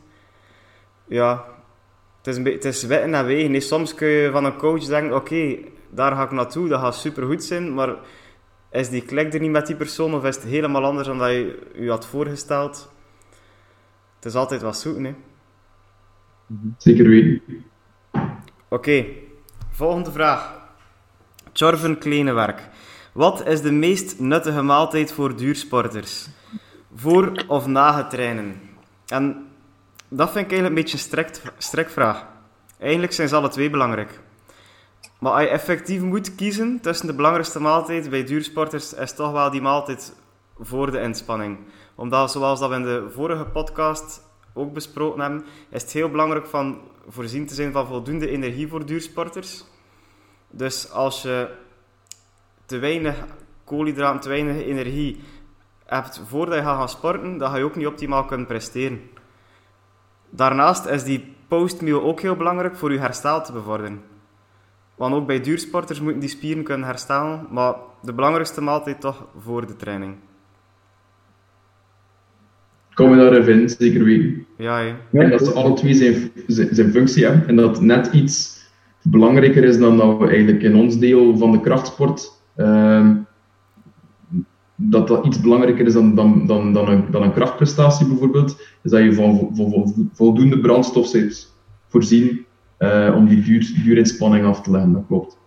Ja, 1.04 1.44
het 2.18 2.26
is, 2.26 2.36
een 2.36 2.44
het 2.44 2.64
is 2.64 2.86
en 2.88 3.24
wegen. 3.24 3.50
Nee, 3.50 3.60
soms 3.60 3.94
kun 3.94 4.08
je 4.08 4.30
van 4.30 4.44
een 4.44 4.56
coach 4.56 4.84
denken, 4.84 5.16
oké, 5.16 5.34
okay, 5.34 5.72
daar 5.90 6.16
ga 6.16 6.22
ik 6.22 6.30
naartoe, 6.30 6.68
dat 6.68 6.80
gaat 6.80 6.94
super 6.94 7.26
goed 7.26 7.44
zijn, 7.44 7.74
maar 7.74 7.96
is 8.72 8.88
die 8.88 9.02
klik 9.02 9.34
er 9.34 9.40
niet 9.40 9.50
met 9.50 9.66
die 9.66 9.76
persoon 9.76 10.14
of 10.14 10.24
is 10.24 10.34
het 10.34 10.44
helemaal 10.44 10.84
anders 10.84 11.06
dan 11.06 11.18
dat 11.18 11.30
je 11.30 11.70
je 11.74 11.90
had 11.90 12.06
voorgesteld? 12.06 12.92
Het 14.16 14.24
is 14.24 14.34
altijd 14.34 14.62
wat 14.62 14.76
zoeken, 14.76 15.04
hè. 15.04 15.14
Zeker 16.76 17.08
weten. 17.08 17.64
Oké, 18.12 18.34
okay. 18.68 19.22
volgende 19.70 20.12
vraag. 20.12 20.60
Chorven 21.52 21.98
Klenewerk. 21.98 22.68
Wat 23.12 23.46
is 23.46 23.60
de 23.60 23.72
meest 23.72 24.20
nuttige 24.20 24.62
maaltijd 24.62 25.12
voor 25.12 25.36
duursporters? 25.36 26.28
Voor 26.94 27.44
of 27.48 27.66
na 27.66 27.96
het 27.96 28.10
trainen? 28.10 28.60
En 29.06 29.46
dat 30.08 30.30
vind 30.30 30.44
ik 30.44 30.50
eigenlijk 30.52 30.68
een 30.68 30.74
beetje 30.74 30.96
een 30.96 31.02
strekt, 31.02 31.42
strekvraag. 31.58 32.26
Eigenlijk 32.78 33.12
zijn 33.12 33.28
ze 33.28 33.36
alle 33.36 33.48
twee 33.48 33.70
belangrijk. 33.70 34.20
Maar 35.22 35.32
als 35.32 35.42
je 35.42 35.48
effectief 35.48 36.00
moet 36.00 36.34
kiezen 36.34 36.80
tussen 36.80 37.06
de 37.06 37.14
belangrijkste 37.14 37.60
maaltijd 37.60 38.10
bij 38.10 38.24
duursporters, 38.24 38.94
is 38.94 39.14
toch 39.14 39.32
wel 39.32 39.50
die 39.50 39.60
maaltijd 39.60 40.14
voor 40.58 40.90
de 40.90 41.00
inspanning. 41.00 41.58
Omdat, 41.94 42.30
zoals 42.30 42.60
dat 42.60 42.68
we 42.68 42.74
in 42.74 42.82
de 42.82 43.10
vorige 43.10 43.44
podcast 43.44 44.22
ook 44.54 44.72
besproken 44.72 45.20
hebben, 45.20 45.44
is 45.70 45.82
het 45.82 45.92
heel 45.92 46.10
belangrijk 46.10 46.46
van 46.46 46.80
voorzien 47.08 47.46
te 47.46 47.54
zijn 47.54 47.72
van 47.72 47.86
voldoende 47.86 48.28
energie 48.28 48.68
voor 48.68 48.86
duursporters. 48.86 49.64
Dus 50.50 50.90
als 50.90 51.22
je 51.22 51.48
te 52.66 52.78
weinig 52.78 53.24
koolhydraten, 53.64 54.20
te 54.20 54.28
weinig 54.28 54.64
energie 54.64 55.20
hebt 55.84 56.22
voordat 56.26 56.54
je 56.54 56.62
gaat 56.62 56.78
gaan 56.78 56.88
sporten, 56.88 57.38
dan 57.38 57.50
ga 57.50 57.56
je 57.56 57.64
ook 57.64 57.76
niet 57.76 57.86
optimaal 57.86 58.24
kunnen 58.24 58.46
presteren. 58.46 59.10
Daarnaast 60.30 60.86
is 60.86 61.04
die 61.04 61.34
postmeal 61.48 62.02
ook 62.02 62.20
heel 62.20 62.36
belangrijk 62.36 62.76
voor 62.76 62.92
je 62.92 62.98
herstel 62.98 63.42
te 63.44 63.52
bevorderen. 63.52 64.11
Want 65.02 65.14
ook 65.14 65.26
bij 65.26 65.40
duursporters 65.40 66.00
moeten 66.00 66.20
die 66.20 66.28
spieren 66.28 66.62
kunnen 66.62 66.86
herstellen, 66.86 67.46
maar 67.50 67.74
de 68.02 68.12
belangrijkste 68.12 68.60
maaltijd 68.60 69.00
toch 69.00 69.26
voor 69.38 69.66
de 69.66 69.76
training. 69.76 70.14
Kom 72.94 73.10
je 73.10 73.16
daar 73.16 73.32
even 73.32 73.60
in, 73.60 73.68
zeker 73.68 74.04
weten. 74.04 74.46
Ja, 74.56 74.78
ja. 74.78 74.96
En 75.12 75.30
dat 75.30 75.44
ze 75.44 75.52
alle 75.52 75.74
twee 75.74 75.94
zijn, 75.94 76.30
zijn, 76.46 76.90
functie 76.90 77.24
hebben 77.24 77.48
en 77.48 77.56
dat 77.56 77.80
net 77.80 78.12
iets 78.12 78.64
belangrijker 79.02 79.64
is 79.64 79.78
dan 79.78 79.96
dat 79.96 80.18
we 80.18 80.28
eigenlijk 80.28 80.62
in 80.62 80.76
ons 80.76 80.98
deel 80.98 81.36
van 81.36 81.52
de 81.52 81.60
krachtsport, 81.60 82.42
ehm, 82.56 83.16
dat 84.74 85.08
dat 85.08 85.26
iets 85.26 85.40
belangrijker 85.40 85.86
is 85.86 85.92
dan, 85.92 86.14
dan, 86.14 86.46
dan, 86.46 86.72
dan, 86.72 86.88
een, 86.88 87.04
dan 87.10 87.22
een 87.22 87.32
krachtprestatie 87.32 88.06
bijvoorbeeld, 88.06 88.60
is 88.82 88.90
dat 88.90 89.02
je 89.02 89.14
van 89.14 89.38
vo- 89.38 89.68
vo- 89.68 89.92
voldoende 90.12 90.60
brandstof 90.60 91.10
voorzien 91.88 92.46
eh, 92.82 93.14
om 93.16 93.28
die 93.28 93.42
vuur, 93.42 93.72
vuurinspanning 93.84 94.44
af 94.44 94.62
te 94.62 94.70
leggen. 94.70 94.92
Dat 94.92 95.04
klopt. 95.06 95.38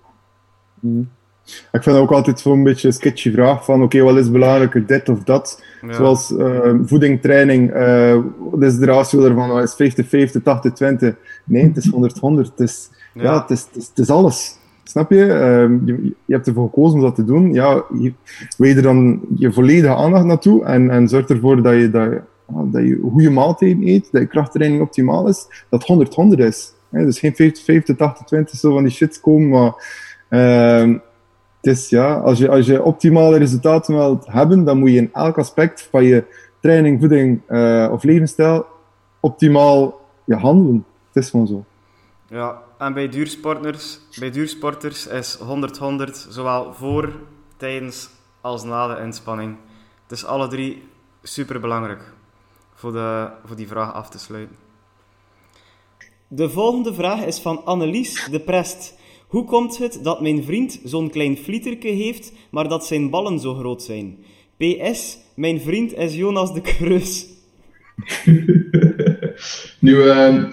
Ik 1.45 1.83
vind 1.83 1.85
dat 1.85 1.97
ook 1.97 2.11
altijd 2.11 2.39
zo'n 2.39 2.63
beetje 2.63 2.87
een 2.87 2.93
sketchy 2.93 3.31
vraag 3.31 3.65
van 3.65 3.83
oké, 3.83 4.01
wat 4.01 4.17
is 4.17 4.31
belangrijker, 4.31 4.85
dit 4.85 5.09
of 5.09 5.23
dat? 5.23 5.63
Ja. 5.81 5.93
Zoals 5.93 6.35
eh, 6.35 6.73
voeding, 6.85 7.21
training, 7.21 7.71
eh, 7.71 8.19
wat 8.51 8.61
is 8.61 8.77
de 8.77 8.85
ratio 8.85 9.21
daarvan? 9.21 9.49
Wat 9.49 9.79
is 9.79 9.95
50-50, 9.95 10.41
80-20? 10.43 11.15
Nee, 11.43 11.63
het 11.63 11.77
is 11.77 11.91
100-100. 11.91 12.49
Het 12.49 12.59
is, 12.59 12.89
ja. 13.13 13.23
Ja. 13.23 13.41
het, 13.41 13.49
is, 13.49 13.61
het, 13.61 13.75
is, 13.75 13.87
het 13.87 13.97
is 13.97 14.09
alles. 14.09 14.57
Snap 14.83 15.11
je? 15.11 15.25
Ehm, 15.25 15.85
je? 15.85 16.15
Je 16.25 16.33
hebt 16.33 16.47
ervoor 16.47 16.65
gekozen 16.65 16.95
om 16.95 17.01
dat 17.01 17.15
te 17.15 17.25
doen. 17.25 17.53
Ja, 17.53 17.83
je, 18.57 18.75
er 18.75 18.81
dan 18.81 19.21
je 19.35 19.53
volledige 19.53 19.95
aandacht 19.95 20.25
naartoe 20.25 20.65
en, 20.65 20.89
en 20.89 21.07
zorg 21.07 21.27
ervoor 21.27 21.61
dat 21.61 21.73
je, 21.73 21.89
dat, 21.89 22.11
dat 22.47 22.83
je 22.83 22.99
goede 23.11 23.29
maaltijden 23.29 23.87
eet, 23.87 24.07
dat 24.11 24.21
je 24.21 24.27
krachttraining 24.27 24.81
optimaal 24.81 25.27
is, 25.27 25.65
dat 25.69 26.07
100-100 26.35 26.37
is. 26.37 26.73
Hè? 26.95 27.05
Dus 27.05 27.19
geen 27.19 27.33
50-50, 27.33 27.35
80-20 28.41 28.43
zo 28.45 28.73
van 28.73 28.83
die 28.83 28.91
shit 28.91 29.19
komen, 29.19 29.49
maar 29.49 29.73
ehm, 30.29 30.97
het 31.61 31.77
is 31.77 31.89
ja, 31.89 32.13
als 32.13 32.37
je, 32.37 32.49
als 32.49 32.65
je 32.65 32.83
optimale 32.83 33.37
resultaten 33.37 33.95
wilt 33.95 34.25
hebben, 34.27 34.63
dan 34.63 34.77
moet 34.77 34.89
je 34.89 34.97
in 34.97 35.13
elk 35.13 35.37
aspect 35.37 35.87
van 35.91 36.03
je 36.03 36.23
training, 36.59 36.99
voeding 36.99 37.41
eh, 37.47 37.89
of 37.91 38.03
levensstijl 38.03 38.65
optimaal 39.19 40.01
ja, 40.25 40.37
handelen. 40.37 40.85
Het 41.11 41.23
is 41.23 41.29
gewoon 41.29 41.47
zo. 41.47 41.65
Ja, 42.27 42.61
en 42.77 42.93
bij 42.93 43.09
duursporters, 43.09 43.99
bij 44.19 44.31
duursporters 44.31 45.07
is 45.07 45.37
100-100 45.37 45.43
zowel 46.29 46.73
voor, 46.73 47.11
tijdens 47.57 48.09
als 48.41 48.63
na 48.63 48.95
de 48.95 49.01
inspanning. 49.01 49.55
Het 50.03 50.11
is 50.11 50.25
alle 50.25 50.47
drie 50.47 50.87
super 51.21 51.59
belangrijk 51.59 52.01
voor, 52.73 52.91
de, 52.91 53.29
voor 53.45 53.55
die 53.55 53.67
vraag 53.67 53.93
af 53.93 54.09
te 54.09 54.19
sluiten. 54.19 54.64
De 56.27 56.49
volgende 56.49 56.93
vraag 56.93 57.25
is 57.25 57.39
van 57.39 57.65
Annelies 57.65 58.27
de 58.31 58.39
Prest. 58.39 58.97
Hoe 59.27 59.45
komt 59.45 59.77
het 59.77 59.99
dat 60.03 60.21
mijn 60.21 60.43
vriend 60.43 60.79
zo'n 60.83 61.09
klein 61.09 61.37
flieterke 61.37 61.87
heeft, 61.87 62.33
maar 62.51 62.67
dat 62.67 62.85
zijn 62.85 63.09
ballen 63.09 63.39
zo 63.39 63.53
groot 63.53 63.83
zijn? 63.83 64.17
PS, 64.57 65.17
mijn 65.35 65.61
vriend 65.61 65.97
is 65.97 66.15
Jonas 66.15 66.53
de 66.53 66.61
Kreus. 66.61 67.27
Nu, 69.79 70.09
ehm, 70.09 70.51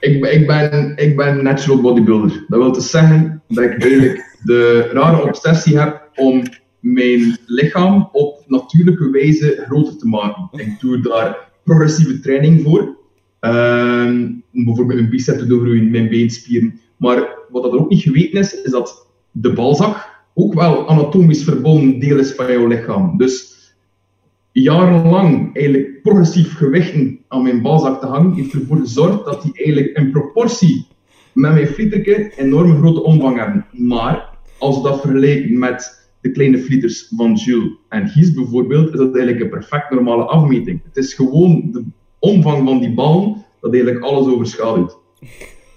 ik, 0.00 0.24
ik, 0.24 0.46
ben, 0.46 0.96
ik 0.96 1.16
ben 1.16 1.42
natural 1.42 1.80
bodybuilder. 1.80 2.44
Dat 2.48 2.58
wil 2.58 2.72
dus 2.72 2.90
zeggen 2.90 3.42
dat 3.48 3.64
ik 3.64 3.82
eigenlijk 3.82 4.38
de 4.44 4.88
rare 4.92 5.22
obsessie 5.22 5.78
heb 5.78 6.10
om 6.14 6.42
mijn 6.80 7.38
lichaam 7.46 8.08
op 8.12 8.44
natuurlijke 8.46 9.10
wijze 9.10 9.62
groter 9.66 9.96
te 9.96 10.06
maken. 10.06 10.48
Ik 10.52 10.80
doe 10.80 11.00
daar 11.00 11.48
progressieve 11.64 12.20
training 12.20 12.62
voor. 12.62 12.96
Om 14.52 14.64
bijvoorbeeld 14.64 14.98
een 14.98 15.10
bicep 15.10 15.38
te 15.38 15.46
doorgroeien, 15.46 15.90
mijn 15.90 16.08
beenspieren. 16.08 16.80
Maar 16.96 17.28
wat 17.50 17.62
dat 17.62 17.72
ook 17.72 17.90
niet 17.90 18.02
geweten 18.02 18.40
is, 18.40 18.62
is 18.62 18.70
dat 18.70 19.06
de 19.30 19.52
balzak 19.52 20.14
ook 20.34 20.54
wel 20.54 20.88
anatomisch 20.88 21.44
verbonden 21.44 21.98
deel 21.98 22.18
is 22.18 22.32
van 22.32 22.52
jouw 22.52 22.66
lichaam. 22.66 23.16
Dus 23.16 23.54
jarenlang 24.52 25.56
eigenlijk 25.56 26.02
progressief 26.02 26.56
gewichten 26.56 27.18
aan 27.28 27.42
mijn 27.42 27.62
balzak 27.62 28.00
te 28.00 28.06
hangen, 28.06 28.32
heeft 28.32 28.52
ervoor 28.52 28.76
gezorgd 28.76 29.24
dat 29.24 29.42
die 29.42 29.52
eigenlijk 29.54 29.96
in 29.96 30.10
proportie 30.10 30.86
met 31.32 31.52
mijn 31.52 31.66
flieterke 31.66 32.32
enorm 32.36 32.76
grote 32.76 33.02
omvang 33.02 33.38
hebben. 33.38 33.66
Maar 33.70 34.28
als 34.58 34.76
we 34.76 34.82
dat 34.82 35.00
vergelijken 35.00 35.58
met 35.58 36.08
de 36.20 36.30
kleine 36.30 36.58
flieters 36.58 37.12
van 37.16 37.34
Jules 37.34 37.72
en 37.88 38.08
Gies 38.08 38.32
bijvoorbeeld, 38.32 38.92
is 38.92 38.98
dat 38.98 39.14
eigenlijk 39.14 39.40
een 39.40 39.50
perfect 39.50 39.90
normale 39.90 40.24
afmeting. 40.24 40.80
Het 40.84 40.96
is 40.96 41.14
gewoon 41.14 41.68
de 41.72 41.84
omvang 42.26 42.68
van 42.68 42.78
die 42.80 42.94
ballen 42.94 43.44
dat 43.60 43.72
eigenlijk 43.74 44.04
alles 44.04 44.26
overschaduwt. 44.26 44.98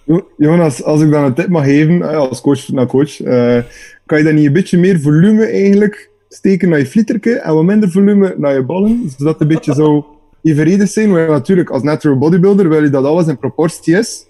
Jo- 0.06 0.28
Jonas, 0.38 0.84
als 0.84 1.02
ik 1.02 1.12
dan 1.12 1.24
een 1.24 1.34
tip 1.34 1.48
mag 1.48 1.64
geven, 1.64 2.02
eh, 2.02 2.18
als 2.18 2.42
coach 2.42 2.68
naar 2.68 2.86
coach, 2.88 3.22
eh, 3.22 3.58
kan 4.06 4.18
je 4.18 4.24
dan 4.24 4.36
niet 4.36 4.46
een 4.46 4.54
beetje 4.54 4.78
meer 4.78 5.00
volume 5.00 5.46
eigenlijk 5.46 6.10
steken 6.30 6.70
naar 6.70 6.80
je 6.80 6.86
flieterke 6.86 7.34
en 7.40 7.54
wat 7.54 7.64
minder 7.64 7.90
volume 7.92 8.36
naar 8.38 8.54
je 8.54 8.64
ballen, 8.64 9.10
zodat 9.18 9.34
het 9.34 9.42
een 9.42 9.56
beetje 9.56 9.74
zo 9.74 10.06
evenredig 10.44 10.90
zijn. 10.90 11.12
Maar 11.12 11.28
natuurlijk, 11.30 11.70
als 11.70 11.84
natural 11.84 12.18
bodybuilder 12.18 12.70
wil 12.70 12.84
je 12.84 12.90
dat 12.90 13.06
alles 13.06 13.28
in 13.28 13.38
proportie 13.38 13.98
is. 13.98 14.26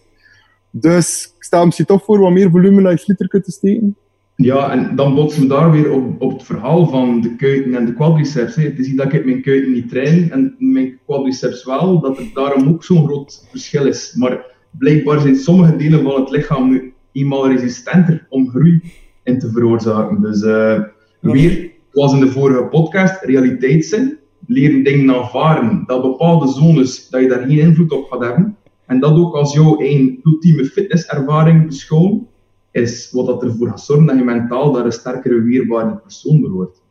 Dus 0.72 1.34
ik 1.38 1.44
sta 1.44 1.66
misschien 1.66 1.86
toch 1.86 2.04
voor 2.04 2.20
wat 2.20 2.32
meer 2.32 2.50
volume 2.50 2.82
naar 2.82 2.92
je 2.92 2.98
flieterke 2.98 3.42
te 3.42 3.52
steken. 3.52 3.96
Ja, 4.42 4.72
en 4.72 4.96
dan 4.96 5.16
botsen 5.16 5.42
we 5.42 5.48
daar 5.48 5.72
weer 5.72 5.92
op, 5.92 6.22
op 6.22 6.32
het 6.32 6.44
verhaal 6.44 6.88
van 6.88 7.22
de 7.22 7.36
kuiten 7.36 7.76
en 7.76 7.86
de 7.86 7.94
quadriceps. 7.94 8.56
Hè. 8.56 8.64
Het 8.64 8.80
is 8.80 8.88
niet 8.88 8.98
dat 8.98 9.14
ik 9.14 9.26
mijn 9.26 9.42
kuiten 9.42 9.72
niet 9.72 9.90
train 9.90 10.32
en 10.32 10.56
mijn 10.58 11.00
quadriceps 11.06 11.66
wel, 11.66 12.00
dat 12.00 12.18
er 12.18 12.30
daarom 12.34 12.68
ook 12.68 12.84
zo'n 12.84 13.06
groot 13.06 13.46
verschil 13.50 13.86
is. 13.86 14.14
Maar 14.18 14.46
blijkbaar 14.78 15.20
zijn 15.20 15.36
sommige 15.36 15.76
delen 15.76 16.04
van 16.04 16.20
het 16.20 16.30
lichaam 16.30 16.70
nu 16.70 16.94
eenmaal 17.12 17.48
resistenter 17.48 18.26
om 18.30 18.50
groei 18.50 18.82
in 19.24 19.40
te 19.40 19.52
veroorzaken. 19.52 20.22
Dus 20.22 20.42
eh, 20.42 20.82
weer, 21.20 21.72
zoals 21.92 22.14
in 22.14 22.20
de 22.20 22.32
vorige 22.32 22.64
podcast, 22.64 23.24
realiteitszin, 23.24 24.18
leren 24.48 24.84
dingen 24.84 25.16
aanvaren, 25.16 25.84
dat 25.86 26.02
bepaalde 26.02 26.48
zones, 26.48 27.10
dat 27.10 27.22
je 27.22 27.28
daar 27.28 27.48
geen 27.48 27.60
invloed 27.60 27.92
op 27.92 28.10
gaat 28.10 28.24
hebben. 28.24 28.58
En 28.86 29.00
dat 29.00 29.18
ook 29.18 29.36
als 29.36 29.54
jouw 29.54 29.82
ultieme 30.24 30.66
fitnesservaring 30.66 31.66
beschouwen, 31.66 32.28
is 32.72 33.12
wat 33.12 33.26
dat 33.26 33.44
ervoor 33.44 33.68
gaat 33.68 33.82
zorgen 33.82 34.06
dat 34.06 34.18
je 34.18 34.24
mentaal 34.24 34.72
daar 34.72 34.86
een 34.86 34.92
sterkere, 34.92 35.42
weerbare 35.42 35.96
persoon 35.96 36.42
door 36.42 36.52
wordt. 36.52 36.82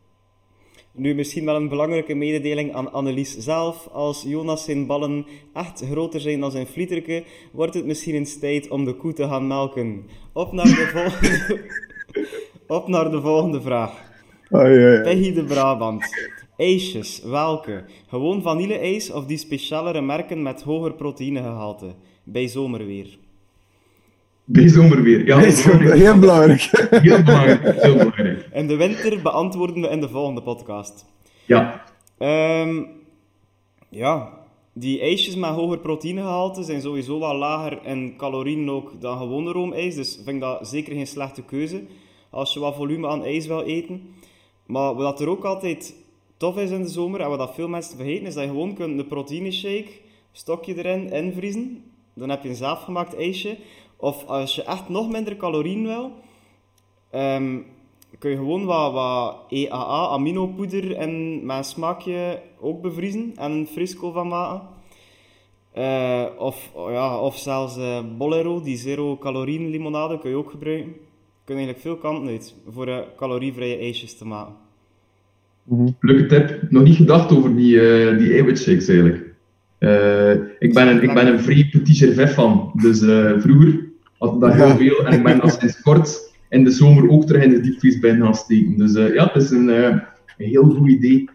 Nu 0.93 1.15
misschien 1.15 1.45
wel 1.45 1.55
een 1.55 1.69
belangrijke 1.69 2.13
mededeling 2.13 2.73
aan 2.73 2.91
Annelies 2.91 3.37
zelf. 3.37 3.87
Als 3.91 4.23
Jonas 4.23 4.63
zijn 4.63 4.85
ballen 4.85 5.25
echt 5.53 5.83
groter 5.91 6.21
zijn 6.21 6.39
dan 6.39 6.51
zijn 6.51 6.67
flieterke, 6.67 7.23
wordt 7.51 7.73
het 7.73 7.85
misschien 7.85 8.15
eens 8.15 8.39
tijd 8.39 8.69
om 8.69 8.85
de 8.85 8.93
koe 8.93 9.13
te 9.13 9.27
gaan 9.27 9.47
melken. 9.47 10.05
Op 10.33 10.51
naar 10.51 10.65
de 10.65 10.89
volgende, 10.93 11.61
Op 12.67 12.87
naar 12.87 13.11
de 13.11 13.21
volgende 13.21 13.61
vraag. 13.61 13.91
Ai. 14.49 15.01
Peggy 15.01 15.33
de 15.33 15.43
Brabant. 15.43 16.03
IJsjes, 16.57 17.21
welke? 17.23 17.83
Gewoon 18.07 18.41
vanille-ijs 18.41 19.11
of 19.11 19.25
die 19.25 19.37
specialere 19.37 20.01
merken 20.01 20.41
met 20.41 20.61
hoger 20.61 20.93
proteïnegehalte? 20.93 21.95
Bij 22.23 22.47
zomerweer. 22.47 23.17
Bij 24.51 24.67
zomerweer. 24.67 25.25
Ja, 25.25 25.37
heel 25.39 26.19
belangrijk. 26.19 26.61
Heel 26.89 27.23
belangrijk. 27.23 27.81
Heel 27.81 27.93
belangrijk. 27.97 28.49
In 28.53 28.67
de 28.67 28.75
winter 28.75 29.21
beantwoorden 29.21 29.81
we 29.81 29.87
in 29.87 30.01
de 30.01 30.09
volgende 30.09 30.41
podcast. 30.41 31.05
Ja, 31.45 31.83
Ehm, 32.17 32.83
ja, 33.89 34.33
die 34.73 34.99
ijsjes 35.01 35.35
met 35.35 35.49
hoger 35.49 35.77
proteïnegehalte 35.79 36.63
zijn 36.63 36.81
sowieso 36.81 37.19
wel 37.19 37.35
lager 37.35 37.79
in 37.85 38.13
calorieën 38.17 38.69
ook 38.69 39.01
dan 39.01 39.17
gewone 39.17 39.51
roomijs. 39.51 39.95
Dus 39.95 40.15
vind 40.15 40.27
ik 40.35 40.39
dat 40.39 40.67
zeker 40.67 40.93
geen 40.93 41.07
slechte 41.07 41.43
keuze 41.43 41.81
als 42.29 42.53
je 42.53 42.59
wat 42.59 42.75
volume 42.75 43.07
aan 43.07 43.23
ijs 43.23 43.47
wil 43.47 43.61
eten. 43.61 44.01
Maar 44.65 44.95
wat 44.95 45.21
er 45.21 45.29
ook 45.29 45.43
altijd 45.43 45.95
tof 46.37 46.57
is 46.57 46.69
in 46.69 46.81
de 46.81 46.87
zomer, 46.89 47.21
en 47.21 47.29
wat 47.29 47.39
dat 47.39 47.53
veel 47.55 47.67
mensen 47.67 47.97
vergeten, 47.97 48.25
is 48.25 48.33
dat 48.33 48.43
je 48.43 48.49
gewoon 48.49 48.73
kunt 48.73 48.99
een 48.99 49.07
proteïne 49.07 49.51
shake, 49.51 49.89
stokje 50.31 50.75
erin, 50.77 51.11
invriezen. 51.11 51.83
Dan 52.13 52.29
heb 52.29 52.43
je 52.43 52.49
een 52.49 52.55
zelfgemaakt 52.55 53.15
ijsje. 53.15 53.57
Of 53.99 54.25
als 54.25 54.55
je 54.55 54.63
echt 54.63 54.89
nog 54.89 55.09
minder 55.09 55.37
calorieën 55.37 55.83
wil, 55.83 56.11
ehm, 57.11 57.57
kun 58.19 58.29
je 58.29 58.35
gewoon 58.35 58.65
wat, 58.65 58.93
wat 58.93 59.35
EAA, 59.49 60.07
aminopoeder 60.07 60.95
en 60.95 61.09
een 61.47 61.63
smaakje 61.63 62.41
ook 62.59 62.81
bevriezen 62.81 63.33
en 63.35 63.51
een 63.51 63.67
frisco 63.67 64.11
van 64.11 64.27
maken. 64.27 64.67
Eh, 65.71 66.25
of, 66.37 66.71
oh 66.73 66.91
ja, 66.91 67.19
of 67.19 67.37
zelfs 67.37 67.77
eh, 67.77 67.99
Bolero, 68.17 68.61
die 68.61 68.77
zero 68.77 69.17
calorieën 69.17 69.69
limonade, 69.69 70.19
kun 70.19 70.29
je 70.29 70.35
ook 70.35 70.51
gebruiken. 70.51 70.87
Je 70.89 71.45
kunt 71.45 71.57
eigenlijk 71.57 71.79
veel 71.79 71.97
kanten 71.97 72.27
uit 72.27 72.55
voor 72.69 72.87
eh, 72.87 72.97
calorievrije 73.17 73.77
ijsjes 73.77 74.17
te 74.17 74.25
maken. 74.25 74.53
leuke 75.99 76.25
tip. 76.25 76.71
Nog 76.71 76.83
niet 76.83 76.95
gedacht 76.95 77.31
over 77.31 77.55
die, 77.55 77.79
eh 77.81 78.17
die 78.17 78.33
eiwitshakes 78.33 78.87
eigenlijk. 78.87 79.29
Eh, 79.79 80.33
ik, 80.59 80.73
ben 80.73 80.87
een, 80.87 81.03
ik 81.03 81.13
ben 81.13 81.27
een 81.27 81.39
vrij 81.39 81.67
petit 81.71 81.97
gervais 81.97 82.31
fan. 82.31 82.71
Dus 82.81 83.01
eh, 83.01 83.31
vroeger 83.37 83.88
had 84.19 84.41
dat 84.41 84.53
heel 84.53 84.75
veel. 84.75 85.05
En 85.05 85.13
ik 85.13 85.23
ben 85.23 85.39
dat 85.39 85.57
sinds 85.59 85.81
kort 85.81 86.33
in 86.49 86.63
de 86.63 86.71
zomer 86.71 87.09
ook 87.09 87.25
terug 87.25 87.43
in 87.43 87.49
de 87.49 87.59
diepvries 87.59 87.99
bij 87.99 88.15
gaan 88.15 88.35
steken. 88.35 88.77
Dus 88.77 88.95
eh, 88.95 89.13
ja, 89.13 89.25
het 89.25 89.43
is 89.43 89.49
een, 89.49 89.69
eh, 89.69 89.83
een 90.37 90.47
heel 90.47 90.69
goed 90.69 90.89
idee. 90.89 91.29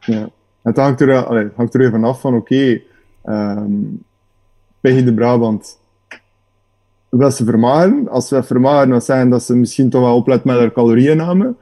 Ja. 0.00 0.30
Het 0.62 0.76
hangt 0.76 1.00
er, 1.00 1.08
er 1.08 1.80
even 1.80 2.04
af 2.04 2.20
van, 2.20 2.34
oké, 2.34 2.80
ehm 3.22 3.72
Peggy 4.84 5.04
de 5.04 5.14
Brabant, 5.14 5.78
wil 7.08 7.30
ze 7.30 7.44
vermageren? 7.44 8.08
Als 8.08 8.30
we 8.30 8.42
vermageren, 8.42 8.88
dan 8.88 9.02
zeggen 9.02 9.30
dat 9.30 9.42
ze 9.42 9.56
misschien 9.56 9.90
toch 9.90 10.00
wel 10.00 10.16
oplet 10.16 10.44
met 10.44 10.56
haar 10.56 10.72
calorieënname. 10.72 11.54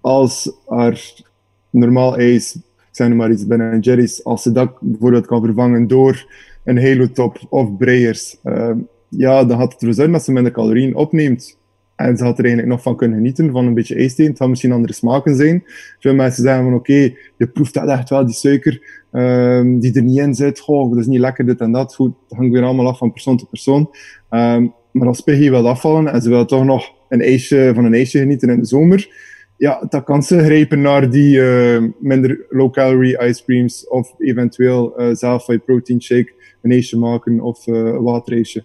Als 0.00 0.52
haar 0.66 1.12
normaal 1.70 2.16
ijs, 2.16 2.54
ik 2.54 2.62
zeg 2.90 3.08
maar 3.08 3.30
iets, 3.30 3.46
Ben 3.46 3.80
Jerry's, 3.80 4.24
als 4.24 4.42
ze 4.42 4.52
dat 4.52 4.80
bijvoorbeeld 4.80 5.26
kan 5.26 5.44
vervangen 5.44 5.86
door 5.86 6.26
een 6.64 6.82
Halo 6.82 7.10
Top 7.12 7.38
of 7.48 7.76
Breyers, 7.76 8.36
ehm, 8.42 8.78
ja, 9.08 9.44
dan 9.44 9.58
gaat 9.58 9.72
het 9.72 9.80
ervoor 9.80 9.94
zorgen 9.94 10.12
dat 10.12 10.24
ze 10.24 10.32
minder 10.32 10.52
calorieën 10.52 10.94
opneemt. 10.94 11.58
En 11.96 12.16
ze 12.16 12.24
had 12.24 12.38
er 12.38 12.44
eigenlijk 12.44 12.74
nog 12.74 12.82
van 12.82 12.96
kunnen 12.96 13.16
genieten, 13.16 13.50
van 13.50 13.66
een 13.66 13.74
beetje 13.74 13.94
ijsthee. 13.94 14.26
Het 14.26 14.36
zal 14.36 14.48
misschien 14.48 14.72
andere 14.72 14.92
smaken 14.92 15.36
zijn. 15.36 15.64
Veel 15.98 16.14
mensen 16.14 16.42
zeggen 16.42 16.64
van, 16.64 16.74
oké, 16.74 17.14
je 17.36 17.46
proeft 17.52 17.74
dat 17.74 17.88
echt 17.88 18.10
wel, 18.10 18.26
die 18.26 18.34
suiker 18.34 19.04
ehm, 19.12 19.78
die 19.78 19.94
er 19.94 20.02
niet 20.02 20.18
in 20.18 20.34
zit. 20.34 20.58
Goh, 20.58 20.90
dat 20.90 20.98
is 20.98 21.06
niet 21.06 21.20
lekker, 21.20 21.46
dit 21.46 21.60
en 21.60 21.72
dat. 21.72 21.94
Goed, 21.94 22.14
dat 22.28 22.38
hangt 22.38 22.52
weer 22.52 22.62
allemaal 22.62 22.86
af 22.86 22.98
van 22.98 23.12
persoon 23.12 23.36
tot 23.36 23.48
persoon. 23.50 23.90
Ehm, 24.30 24.66
maar 24.92 25.08
als 25.08 25.20
Piggy 25.20 25.50
wil 25.50 25.68
afvallen 25.68 26.12
en 26.12 26.22
ze 26.22 26.28
wil 26.28 26.44
toch 26.44 26.64
nog 26.64 26.94
een 27.08 27.20
ijsje, 27.20 27.72
van 27.74 27.84
een 27.84 27.94
ijsje 27.94 28.18
genieten 28.18 28.48
in 28.48 28.60
de 28.60 28.66
zomer, 28.66 29.08
ja, 29.56 29.86
dan 29.88 30.04
kan 30.04 30.22
ze 30.22 30.44
grijpen 30.44 30.80
naar 30.80 31.10
die 31.10 31.42
eh, 31.42 31.82
minder 31.98 32.46
low-calorie 32.48 33.22
ice 33.22 33.44
creams 33.44 33.88
of 33.88 34.14
eventueel 34.18 35.00
uh, 35.00 35.14
zelf 35.14 35.48
een 35.48 35.64
protein 35.64 36.02
shake, 36.02 36.32
een 36.62 36.70
ijsje 36.70 36.98
maken 36.98 37.40
of 37.40 37.66
uh, 37.66 37.76
een 37.76 38.02
waterijsje. 38.02 38.64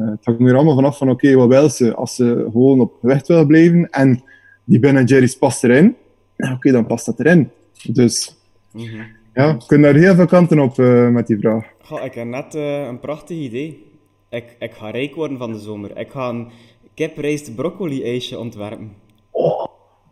Uh, 0.00 0.10
het 0.10 0.24
hangt 0.24 0.40
er 0.40 0.54
allemaal 0.54 0.74
vanaf 0.74 0.98
van, 0.98 1.10
oké, 1.10 1.34
wat 1.34 1.48
wil 1.48 1.68
ze? 1.68 1.94
Als 1.94 2.14
ze 2.14 2.48
gewoon 2.52 2.80
op 2.80 2.92
gewicht 3.00 3.28
wil 3.28 3.44
blijven 3.46 3.90
en 3.90 4.22
die 4.64 4.78
Ben 4.78 5.04
Jerry's 5.04 5.36
past 5.38 5.64
erin, 5.64 5.96
oké, 6.36 6.72
dan 6.72 6.86
past 6.86 7.06
dat 7.06 7.20
erin. 7.20 7.50
Dus 7.88 8.38
Mhm. 8.72 9.00
ja, 9.34 9.56
we 9.56 9.66
kunnen 9.66 9.92
daar 9.92 10.02
heel 10.02 10.14
veel 10.14 10.26
kanten 10.26 10.58
op 10.58 10.76
met 11.10 11.26
die 11.26 11.38
vraag. 11.38 11.64
Goh, 11.82 12.04
ik 12.04 12.14
heb 12.14 12.26
net 12.26 12.54
eh, 12.54 12.86
een 12.86 13.00
prachtig 13.00 13.36
idee. 13.36 13.84
Ik, 14.30 14.56
ik 14.58 14.72
ga 14.72 14.90
rijk 14.90 15.14
worden 15.14 15.38
van 15.38 15.52
de 15.52 15.58
zomer. 15.58 15.98
Ik 15.98 16.10
ga 16.10 16.28
een 16.28 16.48
kiprijst 16.94 17.54
broccoli-ijsje 17.54 18.38
ontwerpen. 18.38 18.92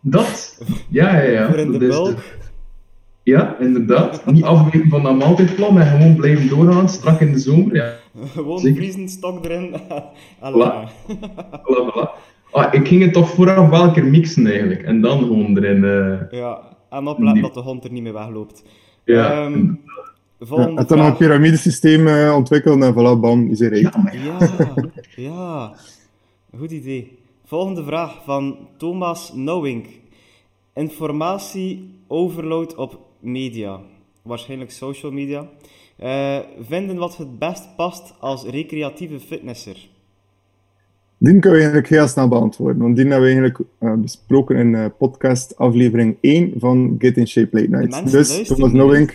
Dat? 0.01 0.57
Ja, 0.89 1.15
ja, 1.21 1.29
ja. 1.31 1.47
Voor 1.49 1.57
in 1.57 1.71
de 1.71 1.77
bulk. 1.77 2.17
Ja, 3.29 3.55
inderdaad. 3.59 4.25
Niet 4.25 4.43
afwijken 4.43 4.89
van 4.89 5.03
dat 5.03 5.17
maaltijdplan 5.17 5.79
en 5.79 5.87
gewoon 5.87 6.15
blijven 6.15 6.47
doorgaan, 6.49 6.89
strak 6.89 7.19
in 7.21 7.31
de 7.31 7.39
zomer. 7.39 7.75
Ja, 7.75 7.93
Gewoon 8.33 8.59
Zeker. 8.59 8.77
vriezen, 8.77 9.09
stok 9.09 9.45
erin. 9.45 9.73
Voilà, 10.43 10.89
voilà. 11.63 12.09
Ah, 12.51 12.73
ik 12.73 12.87
ging 12.87 13.01
het 13.03 13.13
toch 13.13 13.29
vooraf 13.29 13.69
wel 13.69 13.83
een 13.83 13.91
keer 13.93 14.05
mixen 14.05 14.47
eigenlijk. 14.47 14.83
En 14.83 15.01
dan 15.01 15.19
gewoon 15.19 15.57
erin. 15.57 15.83
eh, 15.83 16.39
Ja, 16.39 16.61
en 16.89 17.07
opletten 17.07 17.41
dat 17.41 17.53
de 17.53 17.59
hond 17.59 17.83
er 17.83 17.91
niet 17.91 18.03
meer 18.03 18.13
wegloopt. 18.13 18.63
ja. 19.05 19.31
Ehm, 19.31 19.65
Ja, 20.49 20.67
en 20.75 20.85
dan 20.87 20.99
een 20.99 21.17
piramidesysteem 21.17 22.07
eh, 22.07 22.33
ontwikkelen 22.35 22.83
en 22.83 22.93
voilà, 22.93 23.19
bam, 23.19 23.49
is 23.49 23.59
er 23.61 23.69
rijk. 23.69 23.93
ja, 23.93 24.01
maar 24.01 24.17
Ja, 24.17 24.37
ja. 25.15 25.73
Goed 26.57 26.71
idee. 26.71 27.17
Volgende 27.45 27.83
vraag 27.83 28.21
van 28.25 28.57
Thomas 28.77 29.29
Knowing. 29.33 29.87
Informatie 30.73 31.89
overload 32.07 32.75
op 32.75 32.99
media. 33.19 33.79
Waarschijnlijk 34.21 34.71
social 34.71 35.11
media. 35.11 35.49
Eh, 35.97 36.37
vinden 36.59 36.97
wat 36.97 37.17
het 37.17 37.39
best 37.39 37.75
past 37.75 38.13
als 38.19 38.43
recreatieve 38.43 39.19
fitnesser. 39.19 39.89
Die 41.17 41.31
kunnen 41.31 41.51
we 41.51 41.57
eigenlijk 41.57 41.89
heel 41.89 42.07
snel 42.07 42.27
beantwoorden, 42.27 42.81
want 42.81 42.95
die 42.95 43.05
hebben 43.05 43.23
we 43.23 43.33
eigenlijk 43.33 43.59
eh, 43.79 43.93
besproken 43.93 44.55
in 44.55 44.75
eh, 44.75 44.85
podcast 44.97 45.57
aflevering 45.57 46.17
1 46.21 46.53
van 46.57 46.95
Get 46.99 47.17
in 47.17 47.27
Shape 47.27 47.59
Late 47.59 47.69
Nights. 47.69 48.11
Dus 48.11 48.47
Thomas. 48.47 48.71
Knowing, 48.71 49.11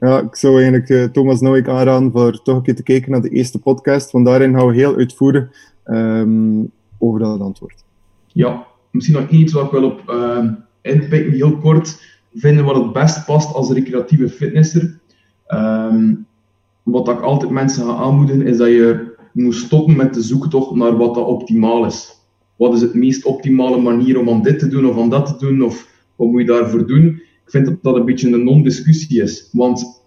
ja, 0.00 0.20
ik 0.20 0.36
zou 0.36 0.62
eigenlijk 0.62 1.12
Thomas 1.12 1.38
Knowing 1.38 1.68
aanraden 1.68 2.10
voor 2.10 2.42
toch 2.42 2.56
een 2.56 2.62
keer 2.62 2.76
te 2.76 2.82
kijken 2.82 3.10
naar 3.10 3.22
de 3.22 3.28
eerste 3.28 3.58
podcast, 3.58 4.10
want 4.10 4.26
daarin 4.26 4.54
gaan 4.54 4.66
we 4.66 4.74
heel 4.74 4.96
uitvoerig 4.96 5.48
ehm, 5.84 6.62
over 6.98 7.20
dat 7.20 7.40
antwoord. 7.40 7.84
Ja, 8.26 8.66
misschien 8.90 9.20
nog 9.20 9.28
iets 9.28 9.52
wat 9.52 9.64
ik 9.64 9.70
wil 9.70 9.84
op 9.84 10.02
uh, 10.08 10.52
inpikken, 10.82 11.32
heel 11.32 11.58
kort. 11.58 12.13
Vinden 12.34 12.64
wat 12.64 12.76
het 12.76 12.92
best 12.92 13.26
past 13.26 13.54
als 13.54 13.70
recreatieve 13.70 14.28
fitnesser. 14.28 15.00
Ehm, 15.46 16.14
wat 16.82 17.08
ik 17.08 17.20
altijd 17.20 17.50
mensen 17.50 17.84
ga 17.84 17.94
aanmoedigen, 17.94 18.46
is 18.46 18.56
dat 18.56 18.68
je 18.68 19.14
moet 19.32 19.54
stoppen 19.54 19.96
met 19.96 20.14
de 20.14 20.22
zoektocht 20.22 20.74
naar 20.74 20.96
wat 20.96 21.14
dat 21.14 21.26
optimaal 21.26 21.86
is. 21.86 22.22
Wat 22.56 22.74
is 22.74 22.80
het 22.80 22.94
meest 22.94 23.24
optimale 23.24 23.80
manier 23.80 24.18
om 24.18 24.28
aan 24.28 24.42
dit 24.42 24.58
te 24.58 24.68
doen 24.68 24.86
of 24.86 24.98
aan 24.98 25.10
dat 25.10 25.26
te 25.26 25.46
doen, 25.46 25.62
of 25.62 25.88
wat 26.16 26.28
moet 26.28 26.40
je 26.40 26.46
daarvoor 26.46 26.86
doen? 26.86 27.06
Ik 27.44 27.50
vind 27.50 27.66
dat 27.66 27.82
dat 27.82 27.96
een 27.96 28.04
beetje 28.04 28.32
een 28.32 28.44
non-discussie 28.44 29.22
is, 29.22 29.48
want 29.52 30.02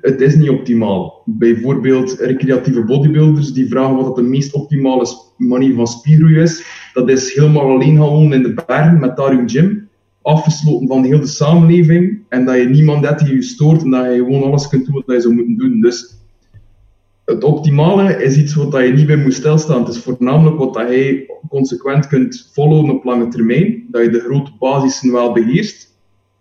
het 0.00 0.20
is 0.20 0.36
niet 0.36 0.48
optimaal. 0.48 1.22
Bijvoorbeeld 1.24 2.10
recreatieve 2.12 2.84
bodybuilders 2.84 3.52
die 3.52 3.68
vragen 3.68 3.96
wat 3.96 4.16
de 4.16 4.22
meest 4.22 4.52
optimale 4.52 5.06
manier 5.36 5.74
van 5.74 5.86
spiergroei 5.86 6.40
is. 6.40 6.64
Dat 6.92 7.08
is 7.08 7.34
helemaal 7.34 7.70
alleen 7.70 7.96
gaan 7.96 8.08
wonen 8.08 8.32
in 8.32 8.42
de 8.42 8.62
bergen 8.66 9.00
met 9.00 9.16
daar 9.16 9.30
hun 9.30 9.50
gym. 9.50 9.87
Afgesloten 10.28 10.88
van 10.88 11.02
de 11.02 11.26
samenleving. 11.26 12.22
En 12.28 12.44
dat 12.44 12.56
je 12.56 12.68
niemand 12.68 13.04
hebt 13.04 13.24
die 13.24 13.34
je 13.34 13.42
stoort 13.42 13.82
en 13.82 13.90
dat 13.90 14.04
je 14.04 14.16
gewoon 14.16 14.42
alles 14.42 14.68
kunt 14.68 14.86
doen 14.86 15.02
wat 15.06 15.16
je 15.16 15.20
zou 15.20 15.34
moeten 15.34 15.56
doen. 15.56 15.80
Dus 15.80 16.16
het 17.24 17.44
optimale 17.44 18.22
is 18.22 18.36
iets 18.36 18.54
wat 18.54 18.72
je 18.72 18.92
niet 18.92 19.06
bij 19.06 19.16
moet 19.16 19.34
stilstaan. 19.34 19.84
Het 19.84 19.94
is 19.94 20.02
voornamelijk 20.02 20.58
wat 20.58 20.74
je 20.74 21.34
consequent 21.48 22.06
kunt 22.06 22.50
followen 22.52 22.90
op 22.90 23.04
lange 23.04 23.28
termijn. 23.28 23.86
Dat 23.90 24.02
je 24.02 24.10
de 24.10 24.20
grote 24.20 24.50
basissen 24.58 25.12
wel 25.12 25.32
beheerst. 25.32 25.96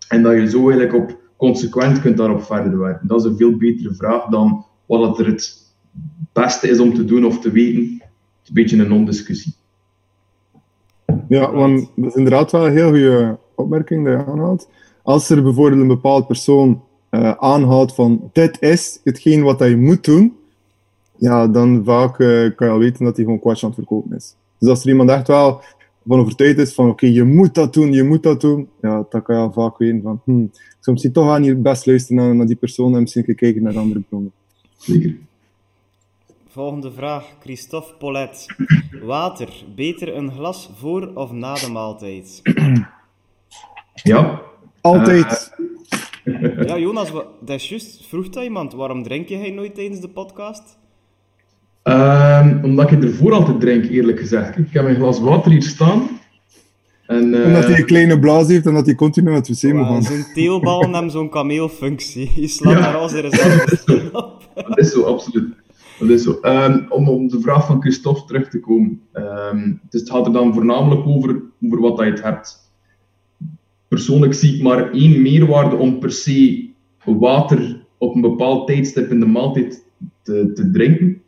En 0.07 0.23
dat 0.23 0.33
je 0.33 0.49
zo 0.49 0.69
eigenlijk 0.69 0.93
op 0.93 1.19
consequent 1.37 2.01
kunt 2.01 2.17
daarop 2.17 2.43
verder 2.43 2.79
werken. 2.79 3.07
Dat 3.07 3.19
is 3.19 3.25
een 3.25 3.37
veel 3.37 3.57
betere 3.57 3.93
vraag 3.93 4.25
dan 4.25 4.65
wat 4.85 5.19
er 5.19 5.25
het 5.25 5.73
beste 6.33 6.69
is 6.69 6.79
om 6.79 6.93
te 6.93 7.05
doen 7.05 7.25
of 7.25 7.39
te 7.39 7.51
weten. 7.51 7.81
Het 7.81 8.01
is 8.43 8.47
een 8.47 8.53
beetje 8.53 8.77
een 8.77 8.89
non-discussie. 8.89 9.53
Ja, 11.27 11.51
want 11.51 11.91
dat 11.95 12.09
is 12.09 12.15
inderdaad 12.15 12.51
wel 12.51 12.65
een 12.65 12.73
heel 12.73 12.89
goede 12.89 13.37
opmerking 13.57 14.05
dat 14.05 14.13
je 14.13 14.25
aanhaalt. 14.25 14.69
Als 15.03 15.29
er 15.29 15.43
bijvoorbeeld 15.43 15.81
een 15.81 15.87
bepaald 15.87 16.27
persoon 16.27 16.81
eh, 17.09 17.31
aanhoudt 17.31 17.95
van 17.95 18.29
dit 18.33 18.61
is 18.61 18.99
hetgeen 19.03 19.43
wat 19.43 19.59
je 19.59 19.77
moet 19.77 20.03
doen, 20.03 20.35
ja, 21.15 21.47
dan 21.47 21.81
vaak 21.85 22.19
eh, 22.19 22.55
kan 22.55 22.67
je 22.67 22.73
al 22.73 22.79
weten 22.79 23.05
dat 23.05 23.15
hij 23.15 23.25
gewoon 23.25 23.39
kwats 23.39 23.63
aan 23.63 23.69
het 23.69 23.77
verkopen 23.77 24.15
is. 24.15 24.35
Dus 24.59 24.69
als 24.69 24.81
er 24.81 24.89
iemand 24.89 25.09
echt 25.09 25.27
wel 25.27 25.61
van 26.07 26.19
overtuigd 26.19 26.57
is 26.57 26.73
van 26.73 26.89
oké, 26.89 27.05
je 27.05 27.23
moet 27.23 27.55
dat 27.55 27.73
doen, 27.73 27.91
je 27.91 28.03
moet 28.03 28.23
dat 28.23 28.41
doen, 28.41 28.69
ja, 28.81 29.05
dan 29.09 29.21
kan 29.21 29.35
je 29.35 29.41
al 29.41 29.51
vaak 29.51 29.77
weten 29.77 30.01
van 30.01 30.21
hm, 30.23 30.43
ik 30.43 30.77
zou 30.79 30.91
misschien 30.91 31.11
toch 31.11 31.29
aan 31.29 31.41
niet 31.41 31.61
best 31.61 31.85
luisteren 31.85 32.23
naar, 32.23 32.35
naar 32.35 32.45
die 32.45 32.55
persoon 32.55 32.95
en 32.95 33.01
misschien 33.01 33.21
een 33.21 33.27
keer 33.27 33.51
kijken 33.51 33.63
naar 33.63 33.77
andere 33.77 33.99
bronnen. 33.99 34.31
Zeker. 34.77 35.15
Volgende 36.47 36.91
vraag, 36.91 37.25
Christophe 37.39 37.93
Paulet. 37.99 38.45
Water, 39.01 39.65
beter 39.75 40.15
een 40.15 40.31
glas 40.31 40.69
voor 40.75 41.11
of 41.13 41.31
na 41.31 41.53
de 41.53 41.69
maaltijd? 41.71 42.41
Ja. 44.03 44.41
Altijd! 44.81 45.51
Ja, 46.65 46.77
Jonas, 46.77 47.11
dat 47.11 47.55
is 47.55 47.69
juist. 47.69 48.05
Vroeg 48.07 48.29
dat 48.29 48.43
iemand, 48.43 48.73
waarom 48.73 49.03
drink 49.03 49.27
je 49.27 49.53
nooit 49.53 49.75
tijdens 49.75 49.99
de 49.99 50.09
podcast? 50.09 50.77
Ehm, 51.83 52.59
omdat 52.63 52.91
ik 52.91 53.03
ervoor 53.03 53.33
altijd 53.33 53.59
drink, 53.59 53.85
eerlijk 53.85 54.19
gezegd. 54.19 54.57
Ik 54.57 54.67
heb 54.73 54.83
mijn 54.83 54.95
glas 54.95 55.19
water 55.19 55.51
hier 55.51 55.63
staan. 55.63 56.07
En, 57.05 57.33
eh, 57.33 57.45
Omdat 57.45 57.63
hij 57.63 57.79
een 57.79 57.85
kleine 57.85 58.19
blaas 58.19 58.47
heeft 58.47 58.65
en 58.65 58.73
dat 58.73 58.85
hij 58.85 58.95
continu 58.95 59.25
naar 59.29 59.35
het 59.35 59.61
wc 59.61 59.73
moet 59.73 59.85
gaan. 59.85 60.03
Zo'n 60.03 60.25
teelballen 60.33 60.93
hebben 60.93 61.11
zo'n 61.11 61.29
kameelfunctie. 61.29 62.31
Je 62.35 62.47
slaat 62.47 62.73
Ja. 62.73 62.79
daar 62.79 62.95
als 62.95 63.13
er 63.13 63.23
eens 63.25 63.83
op. 64.11 64.49
Dat 64.67 64.77
is 64.79 64.91
zo, 64.91 65.03
absoluut. 65.03 65.53
Dat 65.99 66.09
is 66.09 66.23
zo. 66.23 66.37
Ehm, 66.41 66.79
om 66.89 67.09
op 67.09 67.29
de 67.29 67.41
vraag 67.41 67.65
van 67.65 67.81
Christophe 67.81 68.25
terug 68.25 68.49
te 68.49 68.59
komen. 68.59 69.01
Ehm, 69.13 69.73
dus 69.89 70.01
het 70.01 70.09
gaat 70.09 70.25
er 70.25 70.33
dan 70.33 70.53
voornamelijk 70.53 71.07
over, 71.07 71.41
over 71.65 71.79
wat 71.79 71.97
dat 71.97 72.05
je 72.05 72.11
het 72.11 72.23
hebt. 72.23 72.66
Persoonlijk 73.87 74.33
zie 74.33 74.55
ik 74.55 74.61
maar 74.61 74.91
één 74.91 75.21
meerwaarde 75.21 75.75
om 75.75 75.99
per 75.99 76.11
se 76.11 76.69
water 77.05 77.85
op 77.97 78.15
een 78.15 78.21
bepaald 78.21 78.67
tijdstip 78.67 79.11
in 79.11 79.19
de 79.19 79.25
maaltijd 79.25 79.85
te, 80.21 80.51
te 80.53 80.71
drinken. 80.71 81.21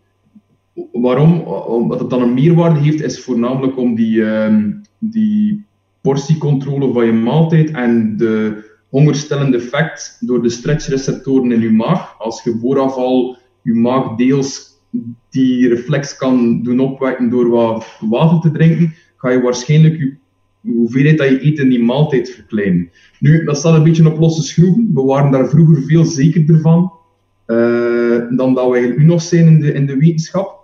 Waarom? 0.91 1.39
Omdat 1.67 1.99
het 1.99 2.09
dan 2.09 2.21
een 2.21 2.33
meerwaarde 2.33 2.79
heeft, 2.79 3.01
is 3.01 3.23
voornamelijk 3.23 3.77
om 3.77 3.95
die, 3.95 4.25
ehm, 4.25 4.71
die 4.97 5.65
portiecontrole 6.01 6.93
van 6.93 7.05
je 7.05 7.11
maaltijd 7.11 7.71
en 7.71 8.17
de 8.17 8.67
hongerstellende 8.89 9.57
effect 9.57 10.17
door 10.19 10.41
de 10.41 10.49
stretchreceptoren 10.49 11.51
in 11.51 11.61
je 11.61 11.71
maag. 11.71 12.19
Als 12.19 12.43
je 12.43 12.57
vooraf 12.61 12.95
al 12.95 13.37
je 13.61 13.73
maag 13.73 14.15
deels 14.15 14.69
die 15.29 15.67
reflex 15.67 16.17
kan 16.17 16.63
doen 16.63 16.79
opwekken 16.79 17.29
door 17.29 17.49
wat 17.49 17.97
water 17.99 18.39
te 18.39 18.51
drinken, 18.51 18.93
ga 19.17 19.29
je 19.29 19.41
waarschijnlijk 19.41 19.97
je 19.97 20.17
de 20.61 20.71
hoeveelheid 20.71 21.17
dat 21.17 21.29
je 21.29 21.45
eet 21.45 21.59
in 21.59 21.69
die 21.69 21.83
maaltijd 21.83 22.29
verkleinen. 22.29 22.89
Nu, 23.19 23.43
dat 23.43 23.57
staat 23.57 23.75
een 23.75 23.83
beetje 23.83 24.11
op 24.11 24.19
losse 24.19 24.43
schroeven. 24.43 24.91
We 24.93 25.01
waren 25.01 25.31
daar 25.31 25.49
vroeger 25.49 25.83
veel 25.83 26.05
zekerder 26.05 26.59
van 26.59 26.91
eh, 27.45 28.27
dan 28.29 28.53
dat 28.53 28.71
eigenlijk 28.71 28.97
nu 28.97 29.05
nog 29.05 29.21
zijn 29.21 29.45
in 29.45 29.59
de, 29.59 29.73
in 29.73 29.85
de 29.85 29.97
wetenschap. 29.97 30.59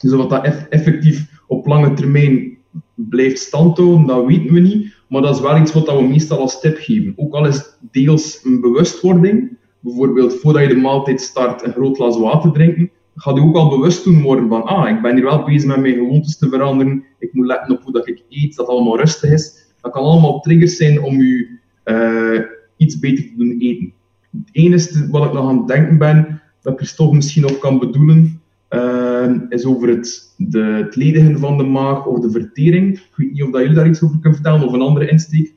Dus 0.00 0.12
wat 0.12 0.30
dat 0.30 0.44
eff- 0.44 0.66
effectief 0.68 1.42
op 1.46 1.66
lange 1.66 1.94
termijn 1.94 2.58
blijft 2.94 3.38
standhouden, 3.38 4.06
dat 4.06 4.26
weten 4.26 4.54
we 4.54 4.60
niet. 4.60 4.94
Maar 5.08 5.22
dat 5.22 5.34
is 5.34 5.40
wel 5.40 5.58
iets 5.58 5.72
wat 5.72 5.86
we 5.86 6.02
meestal 6.02 6.38
als 6.38 6.60
tip 6.60 6.76
geven. 6.78 7.12
Ook 7.16 7.34
al 7.34 7.46
is 7.46 7.56
het 7.56 7.78
deels 7.90 8.40
een 8.44 8.60
bewustwording. 8.60 9.58
Bijvoorbeeld 9.80 10.34
voordat 10.34 10.62
je 10.62 10.68
de 10.68 10.76
maaltijd 10.76 11.20
start 11.20 11.62
een 11.62 11.72
groot 11.72 11.96
glas 11.96 12.18
water 12.18 12.52
drinken. 12.52 12.90
Ga 13.20 13.34
je 13.34 13.40
ook 13.40 13.56
al 13.56 13.68
bewust 13.68 14.04
doen 14.04 14.22
worden 14.22 14.48
van, 14.48 14.64
ah, 14.64 14.88
ik 14.88 15.02
ben 15.02 15.14
hier 15.14 15.24
wel 15.24 15.44
bezig 15.44 15.68
met 15.68 15.80
mijn 15.80 15.94
gewoontes 15.94 16.38
te 16.38 16.48
veranderen. 16.48 17.04
Ik 17.18 17.32
moet 17.32 17.46
letten 17.46 17.76
op 17.76 17.82
hoe 17.82 17.92
dat 17.92 18.08
ik 18.08 18.22
eet, 18.28 18.56
dat 18.56 18.66
allemaal 18.66 18.96
rustig 18.96 19.30
is. 19.30 19.72
Dat 19.80 19.92
kan 19.92 20.02
allemaal 20.02 20.40
triggers 20.40 20.76
zijn 20.76 21.02
om 21.02 21.22
je 21.22 21.58
eh, 21.82 22.40
iets 22.76 22.98
beter 22.98 23.24
te 23.24 23.36
doen 23.36 23.56
eten. 23.58 23.92
Het 24.30 24.48
enige 24.52 25.10
wat 25.10 25.24
ik 25.24 25.32
nog 25.32 25.48
aan 25.48 25.58
het 25.58 25.66
denken 25.66 25.98
ben, 25.98 26.42
dat 26.62 26.76
Christophe 26.76 27.14
misschien 27.14 27.42
nog 27.42 27.58
kan 27.58 27.78
bedoelen, 27.78 28.42
ehm, 28.68 29.40
is 29.48 29.64
over 29.64 29.88
het, 29.88 30.34
de, 30.36 30.62
het 30.62 30.96
ledigen 30.96 31.38
van 31.38 31.56
de 31.56 31.64
maag 31.64 32.06
of 32.06 32.20
de 32.20 32.30
vertering. 32.30 32.98
Ik 32.98 33.12
weet 33.16 33.32
niet 33.32 33.42
of 33.42 33.50
dat 33.50 33.60
jullie 33.60 33.76
daar 33.76 33.88
iets 33.88 34.02
over 34.02 34.18
kunnen 34.20 34.40
vertellen 34.40 34.66
of 34.66 34.72
een 34.72 34.80
andere 34.80 35.10
insteek. 35.10 35.54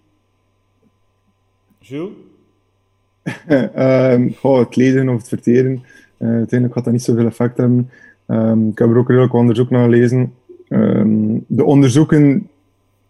Jules? 1.80 2.12
Ehm, 3.74 4.30
goh, 4.30 4.60
het 4.60 4.76
leden 4.76 5.10
of 5.10 5.18
het 5.18 5.28
verteren, 5.28 5.74
eh, 5.74 5.82
uiteindelijk 6.26 6.74
gaat 6.74 6.84
dat 6.84 6.94
niet 6.94 7.04
zoveel 7.04 7.26
effect 7.26 7.58
hebben. 7.58 7.90
Ehm, 8.26 8.68
ik 8.68 8.78
heb 8.78 8.90
er 8.90 8.98
ook 8.98 9.10
redelijk 9.10 9.34
onderzoek 9.34 9.70
naar 9.70 9.84
gelezen. 9.84 10.34
Ehm, 10.68 11.38
de 11.48 11.64
onderzoeken 11.64 12.48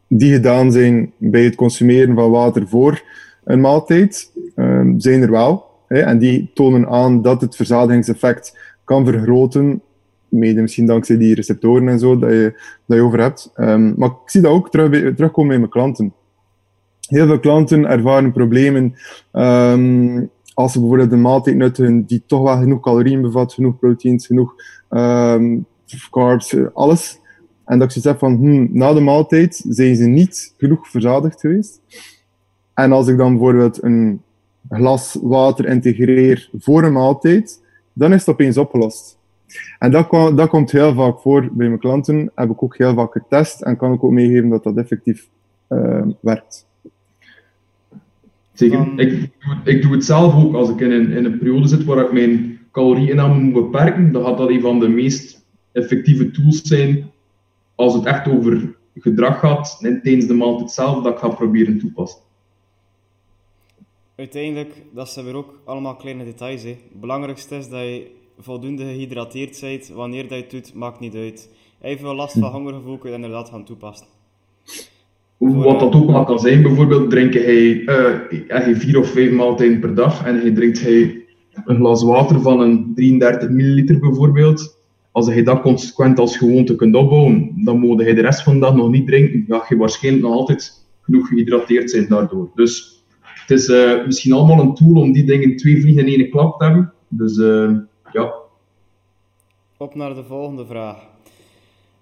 die 0.07 0.33
gedaan 0.33 0.71
zijn 0.71 1.11
bij 1.17 1.43
het 1.43 1.55
consumeren 1.55 2.15
van 2.15 2.31
water 2.31 2.67
voor 2.67 3.01
een 3.43 3.61
maaltijd, 3.61 4.31
ehm, 4.55 4.99
zijn 4.99 5.21
er 5.21 5.31
wel. 5.31 5.65
Hè, 5.87 5.99
en 5.99 6.17
die 6.17 6.51
tonen 6.53 6.87
aan 6.87 7.21
dat 7.21 7.41
het 7.41 7.55
verzadigingseffect 7.55 8.57
kan 8.83 9.05
vergroten, 9.05 9.81
mede 10.29 10.61
misschien 10.61 10.85
dankzij 10.85 11.17
die 11.17 11.35
receptoren 11.35 11.87
en 11.87 11.99
zo 11.99 12.19
dat 12.19 12.29
je, 12.29 12.61
dat 12.85 12.97
je 12.97 13.03
over 13.03 13.19
hebt. 13.19 13.51
Maar 13.95 14.09
ik 14.09 14.15
zie 14.25 14.41
dat 14.41 14.51
ook 14.51 14.71
terug, 14.71 15.15
terugkomen 15.15 15.49
bij 15.49 15.57
mijn 15.57 15.69
klanten. 15.69 16.13
Heel 17.07 17.25
veel 17.27 17.39
klanten 17.39 17.85
ervaren 17.85 18.31
problemen 18.31 18.95
als 20.53 20.71
ze 20.71 20.79
bijvoorbeeld 20.79 21.11
een 21.11 21.21
maaltijd 21.21 21.55
nuttigen 21.55 22.05
die 22.05 22.23
toch 22.25 22.41
wel 22.43 22.57
genoeg 22.57 22.79
calorieën 22.79 23.21
bevat, 23.21 23.53
genoeg 23.53 23.79
proteïns, 23.79 24.27
genoeg 24.27 24.55
ehm, 24.89 25.59
carbs, 26.09 26.55
alles. 26.73 27.19
En 27.65 27.79
dat 27.79 27.95
ik 27.95 28.01
zoiets 28.01 28.19
van, 28.19 28.35
hmm, 28.35 28.69
na 28.71 28.93
de 28.93 28.99
maaltijd 28.99 29.65
zijn 29.67 29.95
ze 29.95 30.05
niet 30.05 30.53
genoeg 30.57 30.87
verzadigd 30.87 31.39
geweest. 31.39 31.81
En 32.73 32.91
als 32.91 33.07
ik 33.07 33.17
dan 33.17 33.31
bijvoorbeeld 33.31 33.83
een 33.83 34.21
glas 34.69 35.17
water 35.21 35.65
integreer 35.65 36.49
voor 36.57 36.83
een 36.83 36.93
maaltijd, 36.93 37.63
dan 37.93 38.13
is 38.13 38.19
het 38.19 38.29
opeens 38.29 38.57
opgelost. 38.57 39.17
En 39.79 39.91
dat, 39.91 40.09
dat 40.11 40.49
komt 40.49 40.71
heel 40.71 40.93
vaak 40.93 41.19
voor 41.19 41.41
bij 41.51 41.67
mijn 41.67 41.79
klanten. 41.79 42.31
Heb 42.35 42.49
ik 42.49 42.63
ook 42.63 42.77
heel 42.77 42.93
vaak 42.93 43.11
getest 43.11 43.61
en 43.61 43.77
kan 43.77 43.93
ik 43.93 44.03
ook 44.03 44.11
meegeven 44.11 44.49
dat 44.49 44.63
dat 44.63 44.77
effectief 44.77 45.29
ehm, 45.67 46.09
werkt. 46.19 46.67
Zeker. 48.53 48.99
Ik, 48.99 49.09
doe 49.09 49.29
het- 49.55 49.67
ik 49.67 49.81
doe 49.81 49.91
het 49.91 50.05
zelf 50.05 50.35
ook 50.43 50.53
als 50.55 50.69
ik 50.69 50.79
in 50.79 50.91
een, 50.91 51.11
in 51.11 51.25
een 51.25 51.37
periode 51.37 51.67
zit 51.67 51.83
waar 51.83 52.05
ik 52.05 52.11
mijn 52.11 52.59
calorieinname 52.71 53.39
moet 53.39 53.53
beperken. 53.53 54.11
Dan 54.11 54.23
gaat 54.25 54.37
dat 54.37 54.49
een 54.49 54.61
van 54.61 54.79
de 54.79 54.87
meest 54.87 55.45
effectieve 55.71 56.31
tools 56.31 56.61
zijn 56.61 57.11
als 57.75 57.93
het 57.93 58.05
echt 58.05 58.27
over 58.27 58.75
gedrag 58.95 59.39
gaat 59.39 59.77
en 59.81 60.01
tijdens 60.01 60.27
de 60.27 60.33
maaltijd 60.33 60.71
zelf 60.71 61.03
dat 61.03 61.13
ik 61.13 61.19
ga 61.19 61.27
proberen 61.29 61.79
toepassen. 61.79 62.21
Uiteindelijk, 64.15 64.81
dat 64.93 65.09
zijn 65.09 65.25
weer 65.25 65.35
ook 65.35 65.59
allemaal 65.65 65.95
kleine 65.95 66.23
details. 66.23 66.63
Hè. 66.63 66.69
Het 66.69 66.99
belangrijkste 67.01 67.55
is 67.55 67.69
dat 67.69 67.79
je 67.79 68.11
voldoende 68.39 68.83
gehydrateerd 68.83 69.61
bent. 69.61 69.87
Wanneer 69.87 70.21
dat 70.27 70.37
je 70.37 70.43
het 70.43 70.51
doet, 70.51 70.73
maakt 70.73 70.99
niet 70.99 71.15
uit. 71.15 71.49
Even 71.81 72.15
last 72.15 72.39
van 72.39 72.51
hongergevoel 72.51 72.97
kun 72.97 73.11
je 73.11 73.15
dat 73.17 73.25
inderdaad 73.25 73.49
gaan 73.49 73.65
toepassen. 73.65 74.07
Wat 75.51 75.79
dat 75.79 75.95
ook 75.95 76.11
wel 76.11 76.23
kan 76.23 76.39
zijn, 76.39 76.61
bijvoorbeeld 76.61 77.09
drinken 77.09 77.43
hij, 77.43 77.85
eh 77.85 78.39
hij 78.47 78.75
vier 78.75 78.99
of 78.99 79.07
vijf 79.07 79.31
maaltijden 79.31 79.79
per 79.79 79.95
dag 79.95 80.25
en 80.25 80.39
hij 80.39 80.51
drinkt 80.51 80.81
hij 80.81 81.25
een 81.65 81.75
glas 81.75 82.03
water 82.03 82.41
van 82.41 82.59
een 82.59 82.91
33 82.95 83.49
milliliter 83.49 83.99
bijvoorbeeld. 83.99 84.81
Als 85.11 85.27
hij 85.27 85.43
dat 85.43 85.61
consequent 85.61 86.19
als 86.19 86.37
gewoonte 86.37 86.75
kunt 86.75 86.95
opbouwen, 86.95 87.51
dan 87.63 87.79
moet 87.79 88.01
hij 88.01 88.13
de 88.13 88.21
rest 88.21 88.43
van 88.43 88.53
de 88.53 88.59
dag 88.59 88.75
nog 88.75 88.89
niet 88.89 89.07
drinken. 89.07 89.45
Ga 89.47 89.65
je 89.69 89.77
waarschijnlijk 89.77 90.25
nog 90.25 90.35
altijd 90.35 90.87
genoeg 91.01 91.27
gehydrateerd 91.27 91.91
zijn 91.91 92.07
daardoor. 92.07 92.51
Dus 92.55 93.03
het 93.21 93.51
is 93.51 93.67
eh, 93.67 94.05
misschien 94.05 94.33
allemaal 94.33 94.59
een 94.59 94.73
tool 94.73 95.01
om 95.01 95.11
die 95.11 95.23
dingen 95.23 95.55
twee 95.55 95.81
vliegen 95.81 96.07
in 96.07 96.19
één 96.19 96.29
klap 96.29 96.59
te 96.59 96.65
hebben. 96.65 96.93
Dus 97.07 97.37
eh, 97.37 97.71
ja, 98.11 98.33
Op 99.77 99.95
naar 99.95 100.15
de 100.15 100.23
volgende 100.23 100.65
vraag. 100.65 101.12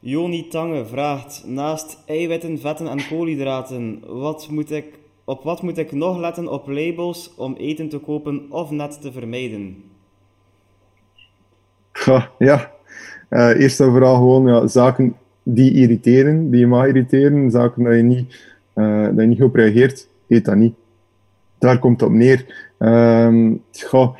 Joni 0.03 0.47
Tange 0.47 0.85
vraagt, 0.85 1.43
naast 1.45 2.03
eiwitten, 2.05 2.59
vetten 2.59 2.87
en 2.87 3.07
koolhydraten, 3.09 3.99
wat 4.07 4.47
moet 4.49 4.71
ik, 4.71 4.85
op 5.23 5.43
wat 5.43 5.61
moet 5.61 5.77
ik 5.77 5.91
nog 5.91 6.19
letten 6.19 6.47
op 6.47 6.67
labels 6.67 7.33
om 7.37 7.55
eten 7.57 7.89
te 7.89 7.97
kopen 7.97 8.45
of 8.49 8.71
net 8.71 9.01
te 9.01 9.11
vermijden? 9.11 9.83
Ja, 12.05 12.29
ja. 12.37 12.71
Eh, 13.29 13.61
eerst 13.61 13.79
en 13.79 13.89
vooral 13.89 14.15
gewoon 14.15 14.47
ja, 14.47 14.67
zaken 14.67 15.15
die 15.43 15.73
irriteren, 15.73 16.51
die 16.51 16.59
je 16.59 16.67
mag 16.67 16.87
irriteren, 16.87 17.51
zaken 17.51 17.83
dat 17.83 17.95
je 17.95 18.01
niet, 18.01 18.53
eh, 18.73 19.03
dat 19.03 19.19
je 19.19 19.25
niet 19.25 19.43
op 19.43 19.55
reageert, 19.55 20.07
eet 20.27 20.45
dat 20.45 20.55
niet. 20.55 20.73
Daar 21.57 21.79
komt 21.79 22.01
het 22.01 22.09
op 22.09 22.15
neer. 22.15 22.69
Goh, 23.71 24.15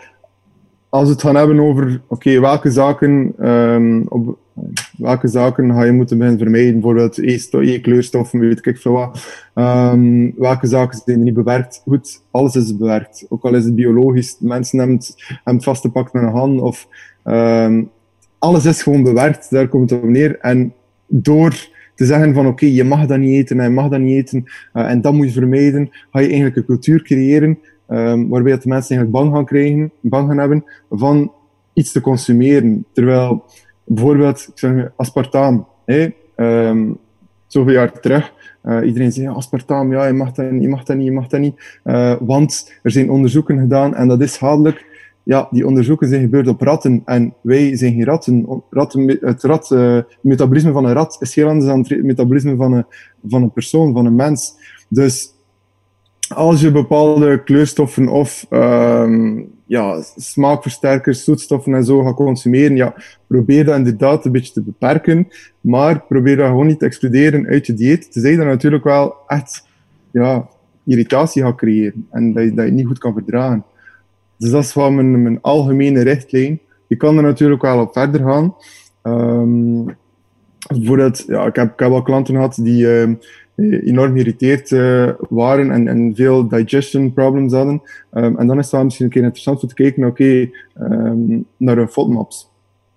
als 0.90 1.04
we 1.04 1.12
het 1.12 1.22
gaan 1.22 1.36
hebben 1.36 1.60
over, 1.60 2.02
oké, 2.08 2.40
welke 2.40 2.72
zaken, 2.72 3.34
ehm, 3.38 4.02
op, 4.08 4.38
welke 4.98 5.28
zaken 5.28 5.74
ga 5.74 5.84
je 5.84 5.92
moeten 5.92 6.18
beginnen 6.18 6.42
vermijden? 6.42 6.74
Bijvoorbeeld 6.74 7.18
E-kleurstoffen, 7.18 8.40
weet 8.40 8.66
ik 8.66 8.78
veel 8.78 8.92
wat. 8.92 9.28
Ehm, 9.54 10.32
welke 10.38 10.68
zaken 10.68 11.02
zijn 11.06 11.18
er 11.18 11.24
niet 11.24 11.34
bewerkt? 11.34 11.82
Goed, 11.88 12.24
alles 12.32 12.56
is 12.56 12.78
bewerkt. 12.78 13.26
Ook 13.30 13.44
al 13.44 13.56
is 13.56 13.66
het 13.66 13.76
biologisch, 13.76 14.38
mensen 14.40 14.80
hebben 14.80 14.96
het, 14.96 15.40
het 15.44 15.64
vastgepakt 15.64 16.14
met 16.14 16.24
een 16.24 16.30
hand 16.30 16.62
of 16.62 16.88
Ehm, 17.24 17.84
alles 18.38 18.66
is 18.66 18.84
gewoon 18.84 19.04
bewerkt, 19.04 19.50
daar 19.50 19.68
komt 19.68 19.90
het 19.90 20.02
op 20.02 20.10
neer. 20.10 20.40
En 20.40 20.74
door 21.08 21.70
te 21.96 22.06
zeggen 22.06 22.34
van 22.34 22.48
oké, 22.48 22.66
je 22.66 22.84
mag 22.84 23.06
dat 23.06 23.20
niet 23.20 23.36
eten 23.36 23.60
en 23.60 23.64
je 23.64 23.76
mag 23.76 23.90
dat 23.90 24.00
niet 24.00 24.16
eten 24.16 24.46
eh, 24.74 24.90
en 24.90 25.02
dat 25.02 25.14
moet 25.14 25.26
je 25.26 25.32
vermijden, 25.32 25.90
ga 26.12 26.20
je 26.20 26.28
eigenlijk 26.28 26.56
een 26.56 26.66
cultuur 26.66 27.04
creëren 27.04 27.60
ehm, 27.88 28.28
waarbij 28.28 28.58
de 28.58 28.68
mensen 28.68 28.96
eigenlijk 28.96 29.12
bang 29.12 29.34
gaan 29.34 29.46
krijgen, 29.46 29.92
bang 30.02 30.28
gaan 30.28 30.38
hebben 30.38 30.64
van 30.90 31.32
iets 31.74 31.92
te 31.92 32.02
consumeren. 32.02 32.86
Terwijl 32.94 33.44
bijvoorbeeld, 33.84 34.48
ik 34.52 34.60
zeg 34.60 34.92
aspartaam, 34.96 35.68
ehm, 35.86 36.92
zoveel 37.48 37.74
jaar 37.74 38.00
terug, 38.00 38.34
eh, 38.62 38.80
iedereen 38.86 39.12
ja, 39.14 39.32
aspartaam, 39.32 39.92
ja, 39.92 40.06
je 40.06 40.14
mag 40.14 40.32
dat, 40.32 40.52
niet, 40.52 40.62
je 40.62 40.70
mag 40.70 40.84
dat 40.84 40.98
niet, 40.98 41.06
je 41.06 41.12
mag 41.12 41.28
dat 41.28 41.40
niet, 41.40 41.80
Eh, 41.84 42.16
want 42.20 42.74
er 42.84 42.92
zijn 42.92 43.12
onderzoeken 43.12 43.60
gedaan 43.60 43.96
en 43.96 44.08
dat 44.08 44.22
is 44.22 44.34
schadelijk 44.34 44.90
ja, 45.24 45.48
die 45.52 45.68
onderzoeken 45.68 46.08
zijn 46.08 46.22
gebeurd 46.22 46.48
op 46.48 46.62
ratten 46.62 47.02
en 47.06 47.34
wij 47.42 47.76
zijn 47.76 47.94
geen 47.94 48.06
ratten. 48.06 48.64
ratten 48.70 49.18
het 49.22 49.44
rat, 49.44 49.72
eh, 49.72 49.98
metabolisme 50.22 50.72
van 50.72 50.86
een 50.86 50.94
rat 50.94 51.18
is 51.20 51.36
heel 51.36 51.48
anders 51.48 51.66
dan 51.66 51.80
het 51.80 52.04
metabolisme 52.04 52.56
van 52.56 52.74
een, 52.74 52.86
van 53.28 53.42
een 53.42 53.52
persoon, 53.52 53.94
van 53.94 54.06
een 54.06 54.16
mens. 54.16 54.56
Dus 54.88 55.34
als 56.34 56.62
je 56.62 56.72
bepaalde 56.72 57.44
kleurstoffen 57.44 58.08
of 58.08 58.46
ehm, 58.50 59.42
ja, 59.66 60.04
smaakversterkers, 60.16 61.24
zoetstoffen 61.24 61.74
en 61.74 61.86
zo 61.86 62.04
gaat 62.04 62.16
consumeren, 62.16 62.76
ja, 62.76 62.94
probeer 63.28 63.66
dat 63.66 63.78
inderdaad 63.78 64.26
een 64.26 64.32
beetje 64.32 64.54
te 64.54 64.62
beperken, 64.62 65.28
maar 65.62 66.02
probeer 66.02 66.38
dat 66.38 66.48
gewoon 66.48 66.68
niet 66.68 66.80
te 66.80 66.86
excluderen 66.86 67.48
uit 67.48 67.66
je 67.66 67.74
dieet. 67.74 68.12
Tenzij 68.12 68.36
dat 68.36 68.46
natuurlijk 68.46 68.84
wel 68.84 69.16
echt 69.28 69.68
ja, 70.12 70.48
irritatie 70.86 71.44
gaat 71.44 71.56
creëren 71.56 72.08
en 72.12 72.34
dat 72.34 72.44
je, 72.44 72.54
dat 72.54 72.72
niet 72.72 72.88
goed 72.88 73.00
kan 73.00 73.14
verdragen. 73.14 73.64
Dus 74.38 74.50
dat 74.50 74.64
is 74.64 74.74
wel 74.74 74.92
mijn, 74.92 75.22
mijn 75.22 75.42
algemene 75.42 76.02
richtlijn. 76.02 76.60
Je 76.88 76.96
kan 76.96 77.18
er 77.18 77.24
natuurlijk 77.24 77.62
wel 77.62 77.80
op 77.80 77.94
verder 77.94 78.22
gaan. 78.22 78.56
Bijvoorbeeld, 80.68 81.24
ja, 81.28 81.46
ik, 81.46 81.56
heb, 81.56 81.72
ik 81.74 81.80
heb 81.80 81.90
wel 81.90 82.02
klanten 82.02 82.36
gehad 82.36 82.60
die 82.62 83.00
ehm, 83.00 83.14
enorm 83.84 84.14
geïrriteerd 84.14 84.72
eh, 84.72 85.10
waren 85.30 85.88
en, 85.88 86.16
veel 86.16 86.48
digestion 86.48 87.14
problems 87.14 87.54
hadden. 87.54 87.82
Ehm, 88.12 88.36
en 88.36 88.48
dan 88.48 88.58
is 88.58 88.64
het 88.64 88.74
wel 88.74 88.84
misschien 88.84 89.06
een 89.06 89.12
keer 89.12 89.24
interessant 89.24 89.62
om 89.62 89.68
te 89.68 89.74
kijken 89.74 90.06
oké, 90.06 90.50
ehm, 90.74 91.40
naar 91.58 91.76
hun 91.76 91.90
FODMAPs. 91.90 92.50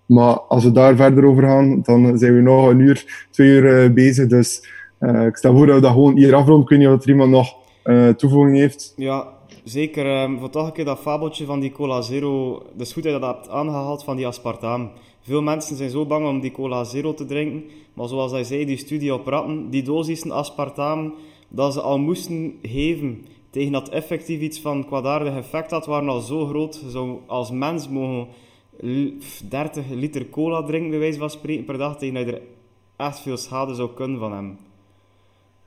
Maar 0.07 0.41
als 0.41 0.65
we 0.65 0.73
daar 0.73 0.97
verder 0.97 1.25
over 1.25 1.43
gaan, 1.43 1.81
dan 1.83 2.19
zijn 2.19 2.35
we 2.35 2.41
nog 2.41 2.69
een 2.69 2.79
uur, 2.79 3.27
twee 3.31 3.49
uur 3.49 3.85
eh, 3.85 3.91
bezig. 3.91 4.27
Dus 4.27 4.69
eh, 4.99 5.27
ik 5.27 5.37
stel 5.37 5.57
voor 5.57 5.67
dat 5.67 5.75
we 5.75 5.81
dat 5.81 5.93
gewoon 5.93 6.17
hier 6.17 6.35
afronden. 6.35 6.69
Weet 6.69 6.79
niet 6.79 6.89
of 6.89 7.03
er 7.03 7.09
iemand 7.09 7.31
nog 7.31 7.55
eh, 7.83 8.09
toevoeging 8.09 8.57
heeft. 8.57 8.93
Ja, 8.97 9.29
zeker. 9.65 10.07
ehm, 10.07 10.39
voor 10.39 10.51
toch 10.51 10.67
een 10.67 10.73
keer 10.73 10.85
dat 10.85 10.99
fabeltje 10.99 11.45
van 11.45 11.61
die 11.61 11.73
cola 11.73 12.01
zero. 12.01 12.63
Is 12.79 12.93
goed 12.93 13.03
dat 13.03 13.13
je 13.13 13.19
dat 13.19 13.35
hebt 13.35 13.49
aangehaald 13.49 14.05
van 14.05 14.17
die 14.17 14.27
aspartaam. 14.27 14.91
Veel 15.25 15.43
mensen 15.43 15.77
zijn 15.77 15.91
zo 15.91 16.07
bang 16.07 16.27
om 16.27 16.41
die 16.41 16.51
cola 16.53 16.85
zero 16.85 17.15
te 17.15 17.25
drinken. 17.25 17.65
Maar 17.95 18.09
zoals 18.09 18.33
hij 18.33 18.45
zei, 18.45 18.65
die 18.65 18.77
studie 18.77 19.15
op 19.15 19.27
ratten, 19.27 19.71
die 19.71 19.83
dosissen 19.83 20.31
aspartaam 20.31 21.15
dat 21.49 21.73
ze 21.73 21.81
al 21.81 21.99
moesten 21.99 22.55
geven 22.63 23.25
tegen 23.51 23.73
dat 23.73 23.89
effectief 23.89 24.41
iets 24.41 24.61
van 24.61 24.87
kwaadaardig 24.87 25.35
effect 25.35 25.71
had, 25.71 25.87
waren 25.87 26.09
al 26.09 26.21
zo 26.21 26.47
groot. 26.47 26.85
Zou 26.89 27.19
als 27.27 27.51
mens 27.51 27.89
mogen 27.89 28.27
li- 28.81 29.19
30 29.49 29.85
liter 29.91 30.29
cola 30.31 30.63
drinken, 30.63 30.91
bij 30.91 30.99
wijze 30.99 31.19
van 31.19 31.31
spreken, 31.31 31.65
per 31.65 31.79
dag, 31.79 31.99
tegen 31.99 32.15
dat 32.15 32.25
je 32.27 32.33
er 32.33 32.43
echt 32.97 33.21
veel 33.21 33.37
schade 33.37 33.75
zou 33.75 33.91
kunnen 33.95 34.19
van 34.19 34.33
hem. 34.33 34.57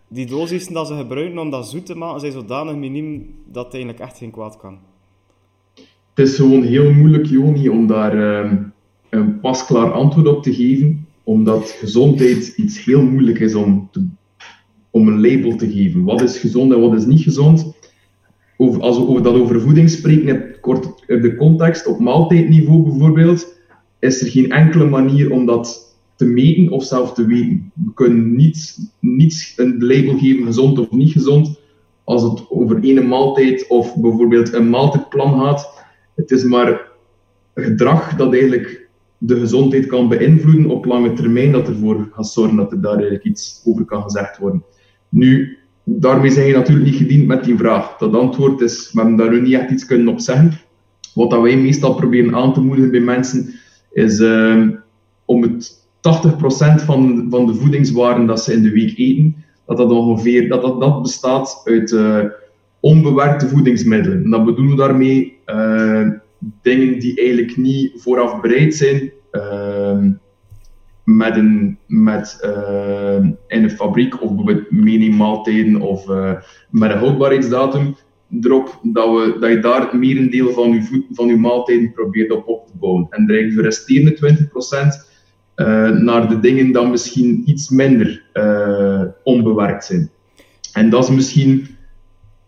Die 0.08 0.26
dosissen 0.26 0.74
dat 0.74 0.88
ze 0.88 0.96
gebruiken 0.96 1.40
om 1.40 1.50
dat 1.50 1.68
zoet 1.70 1.86
te 1.86 1.96
maken, 1.98 2.20
zijn 2.20 2.32
zodanig 2.32 2.76
miniem 2.76 3.36
dat 3.46 3.66
het 3.66 3.74
eigenlijk 3.74 4.04
echt 4.04 4.18
geen 4.18 4.32
kwaad 4.32 4.58
kan. 4.58 4.78
Het 6.14 6.28
is 6.28 6.36
gewoon 6.36 6.64
heel 6.64 6.92
moeilijk, 6.92 7.26
Joni, 7.26 7.70
om 7.70 7.88
daar 7.88 8.44
ehm, 8.44 8.56
een 9.10 9.40
pasklaar 9.40 9.92
antwoord 9.92 10.28
op 10.28 10.44
te 10.44 10.54
geven, 10.54 11.08
omdat 11.24 11.70
gezondheid 11.70 12.54
iets 12.58 12.86
heel 12.86 13.02
moeilijk 13.02 13.40
is 13.40 13.56
om, 13.56 13.90
te, 13.92 14.08
om 14.92 15.08
een 15.08 15.22
label 15.22 15.56
te 15.56 15.72
geven. 15.72 16.04
Wat 16.04 16.22
is 16.22 16.38
gezond 16.38 16.74
en 16.74 16.80
wat 16.80 16.94
is 16.94 17.06
niet 17.06 17.22
gezond? 17.22 17.76
Als 18.58 18.98
we 18.98 19.08
over 19.08 19.24
dat 19.24 19.36
over 19.36 19.62
voeding 19.62 19.90
spreken, 19.90 20.28
in, 20.28 20.60
kort, 20.60 21.04
de 21.08 21.36
context, 21.36 21.88
op 21.88 22.00
maaltijdniveau 22.00 22.84
bijvoorbeeld, 22.84 23.56
is 24.00 24.22
er 24.22 24.28
geen 24.28 24.52
enkele 24.52 24.86
manier 24.86 25.32
om 25.32 25.46
dat 25.46 25.96
te 26.16 26.26
meten 26.26 26.70
of 26.72 26.84
zelf 26.84 27.14
te 27.14 27.26
weten. 27.26 27.72
We 27.74 27.94
kunnen 27.94 28.36
niet, 28.36 28.90
niet 29.00 29.54
een 29.56 29.76
label 29.80 30.18
geven, 30.18 30.46
gezond 30.46 30.80
of 30.80 30.92
niet 30.92 31.12
gezond, 31.12 31.60
als 32.04 32.24
het 32.24 32.50
over 32.50 32.80
ene 32.80 33.02
maaltijd 33.02 33.68
of 33.68 33.96
bijvoorbeeld 33.96 34.54
een 34.54 34.70
maaltijdplan 34.70 35.40
gaat. 35.40 35.86
Het 36.16 36.32
is 36.32 36.44
maar 36.44 36.88
gedrag 37.56 38.16
dat 38.16 38.34
eigenlijk 38.34 38.87
de 39.18 39.40
gezondheid 39.40 39.86
kan 39.86 40.08
beïnvloeden 40.08 40.70
op 40.70 40.86
lange 40.86 41.14
termijn, 41.14 41.52
dat 41.52 41.68
ervoor 41.68 42.08
gaat 42.12 42.28
zorgen 42.28 42.58
dat 42.58 42.72
er 42.72 42.82
daar 42.82 42.94
eigenlijk 42.94 43.24
iets 43.24 43.62
over 43.66 43.86
kan 43.86 44.02
gezegd 44.02 44.38
worden. 44.38 44.64
Nu, 45.10 45.58
daarmee 45.84 46.32
zijn 46.32 46.48
je 46.48 46.54
natuurlijk 46.54 46.86
niet 46.86 46.96
gediend 46.96 47.28
met 47.28 47.44
die 47.44 47.58
vraag. 47.58 47.98
Dat 47.98 48.16
antwoord 48.16 48.62
is, 48.62 48.92
we 48.94 49.00
hebben 49.00 49.18
daar 49.18 49.42
niet 49.42 49.54
echt 49.54 49.72
iets 49.72 49.86
kunnen 49.86 50.08
op 50.08 50.20
zeggen. 50.20 50.52
Wat 51.14 51.30
dat 51.30 51.42
wij 51.42 51.58
meestal 51.58 51.96
proberen 51.96 52.36
aan 52.36 52.54
te 52.54 52.62
moedigen 52.62 52.92
bij 52.92 53.00
mensen, 53.00 53.54
is 53.92 54.20
uh, 54.20 54.68
om 55.26 55.42
het 55.42 55.88
80% 55.98 56.86
van, 56.86 57.28
van 57.30 57.46
de 57.46 57.54
voedingswaren 57.54 58.26
dat 58.26 58.44
ze 58.44 58.54
in 58.54 58.62
de 58.62 58.72
week 58.72 58.98
eten, 58.98 59.36
dat 59.66 59.78
dat 59.78 59.92
ongeveer 59.92 60.50
dat 60.50 60.80
dat, 60.80 61.02
bestaat 61.02 61.62
uit 61.66 61.92
uh, 61.92 62.24
onbewerkte 62.80 63.48
voedingsmiddelen. 63.48 64.24
En 64.24 64.30
dat 64.30 64.46
bedoelen 64.46 64.76
we 64.76 64.82
daarmee 64.82 65.38
uh, 65.46 66.10
dingen 66.62 67.00
die 67.00 67.18
eigenlijk 67.18 67.58
niet 67.58 67.92
vooraf 67.96 68.42
bereid 68.42 68.76
zijn 68.76 69.12
uh, 69.32 70.04
met 71.04 71.36
een, 71.36 71.78
met, 71.88 72.40
in 73.48 73.64
een 73.64 73.70
fabriek 73.70 74.22
of 74.22 74.36
bijvoorbeeld 74.36 74.72
mini-maaltijden 74.72 75.82
of 75.82 76.08
met 76.70 76.92
een 76.92 76.98
houdbaarheidsdatum 76.98 77.96
erop, 78.42 78.80
dat, 78.84 79.10
we, 79.10 79.38
dat 79.40 79.50
je 79.50 79.60
daar 79.60 79.98
meer 79.98 80.18
een 80.18 80.30
deel 80.30 80.52
van 80.52 80.72
je, 80.72 81.06
van 81.12 81.28
je 81.28 81.38
maaltijden 81.38 81.92
probeert 81.92 82.46
op 82.46 82.68
te 82.68 82.74
bouwen. 82.80 83.08
En 83.10 83.26
de 83.26 83.62
resterende 83.62 84.48
20% 85.06 85.16
uh, 85.56 85.90
naar 85.90 86.30
de 86.30 86.40
dingen 86.40 86.74
die 86.74 86.88
misschien 86.88 87.44
iets 87.46 87.70
minder 87.70 88.24
uh, 88.34 89.02
onbewerkt 89.24 89.86
zijn. 89.86 90.10
En 90.74 90.90
dat 90.90 91.04
is 91.04 91.16
misschien 91.16 91.68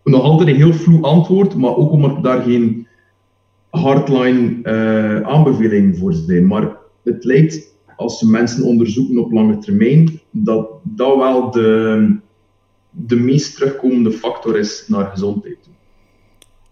nog 0.04 0.22
altijd 0.22 0.48
een 0.48 0.54
heel 0.54 0.72
vloe 0.72 1.02
antwoord, 1.02 1.54
maar 1.54 1.76
ook 1.76 1.90
omdat 1.90 2.22
daar 2.22 2.42
geen 2.42 2.86
hardline 3.70 4.58
uh, 4.62 5.20
aanbeveling 5.20 5.98
voor 5.98 6.12
zijn. 6.12 6.46
Maar 6.46 6.76
het 7.02 7.24
lijkt, 7.24 7.74
als 7.96 8.18
ze 8.18 8.30
mensen 8.30 8.64
onderzoeken 8.64 9.18
op 9.18 9.32
lange 9.32 9.58
termijn, 9.58 10.20
dat 10.30 10.70
dat 10.82 11.16
wel 11.16 11.50
de, 11.50 12.16
de 12.90 13.16
meest 13.16 13.56
terugkomende 13.56 14.12
factor 14.12 14.58
is 14.58 14.84
naar 14.88 15.04
gezondheid. 15.04 15.68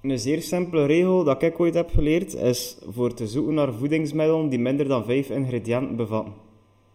Een 0.03 0.19
zeer 0.19 0.43
simpele 0.43 0.87
regel 0.87 1.25
dat 1.25 1.43
ik 1.43 1.61
ooit 1.61 1.75
heb 1.75 1.91
geleerd 1.91 2.35
is 2.35 2.79
voor 2.89 3.15
te 3.15 3.27
zoeken 3.27 3.55
naar 3.55 3.73
voedingsmiddelen 3.73 4.49
die 4.49 4.59
minder 4.59 4.89
dan 4.89 5.05
5 5.05 5.31
ingrediënten 5.31 5.97
bevatten. 5.97 6.33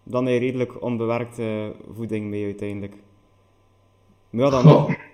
Dan 0.04 0.28
je 0.28 0.39
redelijk 0.39 0.82
onbewerkte 0.82 1.74
voeding 1.95 2.30
mee 2.30 2.43
uiteindelijk. 2.43 2.93
Maar 4.34 4.46
ja, 4.46 4.50
dan, 4.50 4.66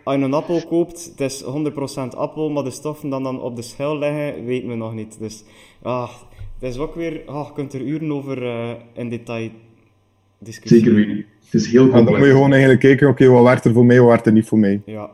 als 0.03 0.15
je 0.15 0.21
een 0.21 0.33
appel 0.33 0.61
koopt, 0.67 1.05
het 1.05 1.21
is 1.21 1.43
100% 1.43 2.17
appel, 2.17 2.49
maar 2.49 2.63
de 2.63 2.71
stoffen 2.71 3.09
dan, 3.09 3.23
dan 3.23 3.41
op 3.41 3.55
de 3.55 3.61
schil 3.61 3.97
liggen, 3.97 4.45
weten 4.45 4.69
we 4.69 4.75
nog 4.75 4.93
niet. 4.93 5.19
Dus 5.19 5.43
ah, 5.81 6.09
het 6.59 6.69
is 6.69 6.77
ook 6.77 6.95
weer, 6.95 7.21
ah, 7.25 7.47
je 7.47 7.53
kunt 7.53 7.73
er 7.73 7.81
uren 7.81 8.11
over 8.11 8.43
uh, 8.43 8.69
in 8.93 9.09
detail 9.09 9.49
discussiëren. 10.37 10.85
Zeker 10.85 11.07
weten. 11.07 11.25
Het 11.43 11.53
is 11.53 11.71
heel 11.71 11.81
complex. 11.81 11.99
En 11.99 12.05
dan 12.05 12.17
moet 12.17 12.27
je 12.27 12.33
gewoon 12.33 12.51
eigenlijk 12.51 12.81
kijken, 12.81 13.07
oké, 13.07 13.23
okay, 13.23 13.35
wat 13.35 13.43
werkt 13.43 13.65
er 13.65 13.73
voor 13.73 13.85
mij, 13.85 13.99
wat 13.99 14.07
werkt 14.07 14.25
er 14.25 14.31
niet 14.31 14.47
voor 14.47 14.59
mij. 14.59 14.81
Ja, 14.85 15.11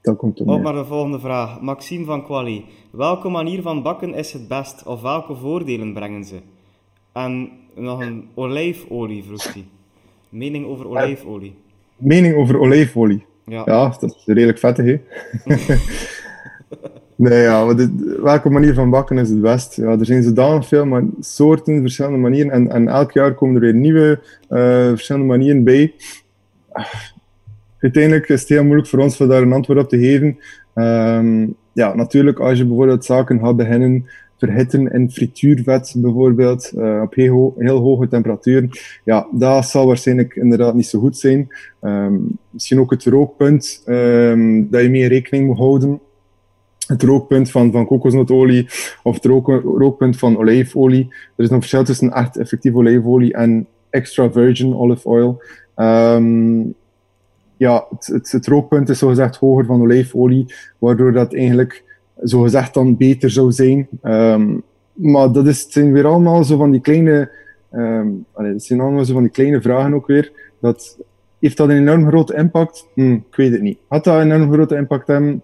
dat 0.00 0.16
komt 0.16 0.38
er 0.38 0.46
Op 0.46 0.62
naar 0.62 0.72
de 0.72 0.84
volgende 0.84 1.20
vraag. 1.20 1.60
Maxime 1.60 2.04
van 2.04 2.24
Quali. 2.24 2.64
Welke 2.90 3.28
manier 3.28 3.62
van 3.62 3.82
bakken 3.82 4.14
is 4.14 4.32
het 4.32 4.48
best? 4.48 4.86
Of 4.86 5.02
welke 5.02 5.34
voordelen 5.34 5.92
brengen 5.92 6.24
ze? 6.24 6.40
En 7.12 7.50
nog 7.74 8.00
een 8.00 8.28
olijfolie, 8.34 9.24
vroeg 9.24 9.52
hij. 9.52 9.64
Mening 10.28 10.66
over 10.66 10.88
olijfolie. 10.88 11.54
Mening 12.02 12.36
over 12.36 12.60
olijfolie? 12.60 13.24
Ja. 13.46 13.62
ja, 13.64 13.96
dat 14.00 14.14
is 14.16 14.22
redelijk 14.26 14.58
vettig, 14.58 14.84
hè? 14.84 15.00
nee, 17.16 17.42
ja, 17.42 17.74
welke 18.22 18.50
manier 18.50 18.74
van 18.74 18.90
bakken 18.90 19.18
is 19.18 19.28
het 19.28 19.40
best? 19.40 19.76
Ja, 19.76 19.98
er 19.98 20.06
zijn 20.06 20.22
zodanig 20.22 20.66
veel 20.68 20.86
maar 20.86 21.02
soorten, 21.20 21.80
verschillende 21.80 22.18
manieren. 22.18 22.50
En, 22.50 22.70
en 22.70 22.88
elk 22.88 23.12
jaar 23.12 23.34
komen 23.34 23.54
er 23.54 23.60
weer 23.60 23.74
nieuwe, 23.74 24.20
uh, 24.50 24.88
verschillende 24.88 25.26
manieren 25.26 25.64
bij 25.64 25.94
uiteindelijk 27.82 28.28
is 28.28 28.40
het 28.40 28.48
heel 28.48 28.64
moeilijk 28.64 28.88
voor 28.88 28.98
ons 28.98 29.20
om 29.20 29.28
daar 29.28 29.42
een 29.42 29.52
antwoord 29.52 29.78
op 29.78 29.88
te 29.88 29.98
geven. 29.98 30.38
Um, 30.74 31.56
ja, 31.72 31.94
natuurlijk, 31.94 32.38
als 32.38 32.58
je 32.58 32.66
bijvoorbeeld 32.66 33.04
zaken 33.04 33.40
gaat 33.40 33.56
beginnen 33.56 34.06
verhitten 34.42 34.92
in 34.92 35.10
frituurvet 35.10 35.94
bijvoorbeeld, 35.96 36.72
uh, 36.76 37.00
op 37.02 37.14
heel, 37.14 37.54
heel, 37.58 37.78
hoge 37.78 38.08
temperaturen, 38.08 38.70
ja, 39.04 39.26
dat 39.32 39.66
zal 39.66 39.86
waarschijnlijk 39.86 40.36
inderdaad 40.36 40.74
niet 40.74 40.86
zo 40.86 40.98
goed 40.98 41.16
zijn. 41.16 41.48
Um, 41.80 42.38
misschien 42.50 42.80
ook 42.80 42.90
het 42.90 43.04
rookpunt, 43.04 43.82
um, 43.86 44.70
dat 44.70 44.82
je 44.82 44.90
mee 44.90 45.08
rekening 45.08 45.46
moet 45.46 45.58
houden. 45.58 46.00
Het 46.86 47.02
rookpunt 47.02 47.50
van, 47.50 47.72
van 47.72 47.86
kokosnotolie 47.86 48.66
of 49.02 49.14
het 49.14 49.24
rook, 49.24 49.46
rookpunt 49.64 50.18
van 50.18 50.38
olijfolie. 50.38 51.08
Er 51.36 51.44
is 51.44 51.50
een 51.50 51.58
verschil 51.58 51.84
tussen 51.84 52.12
echt 52.12 52.36
effectief 52.36 52.74
olijfolie 52.74 53.32
en 53.34 53.66
extra 53.90 54.30
virgin 54.30 54.74
olive 54.74 55.08
oil. 55.08 55.42
Um, 55.76 56.74
ja, 57.56 57.86
het, 57.90 58.06
het, 58.06 58.32
het 58.32 58.46
rookpunt 58.46 58.88
is 58.88 58.98
zogezegd 58.98 59.36
hoger 59.36 59.64
van 59.64 59.80
olijfolie, 59.80 60.54
waardoor 60.78 61.12
dat 61.12 61.34
eigenlijk 61.34 61.91
zogezegd 62.20 62.74
dan 62.74 62.96
beter 62.96 63.30
zou 63.30 63.52
zijn. 63.52 63.88
Um, 64.02 64.62
maar 64.92 65.32
dat 65.32 65.46
is, 65.46 65.62
het 65.62 65.72
zijn 65.72 65.92
weer 65.92 66.06
allemaal 66.06 66.44
zo 66.44 66.56
van 66.56 66.70
die 66.70 66.80
kleine, 66.80 67.30
um, 67.72 68.24
allee, 68.32 68.52
het 68.52 68.64
zijn 68.64 68.80
allemaal 68.80 69.04
zo 69.04 69.12
van 69.12 69.22
die 69.22 69.32
kleine 69.32 69.60
vragen 69.60 69.94
ook 69.94 70.06
weer. 70.06 70.32
Dat, 70.60 70.98
heeft 71.42 71.56
dat 71.56 71.68
een 71.68 71.76
enorm 71.76 72.06
grote 72.06 72.34
impact? 72.34 72.86
Hm, 72.94 73.12
ik 73.12 73.36
weet 73.36 73.52
het 73.52 73.62
niet. 73.62 73.78
Had 73.88 74.04
dat 74.04 74.20
een 74.20 74.32
enorm 74.32 74.52
grote 74.52 74.76
impact 74.76 75.06
hebben? 75.06 75.42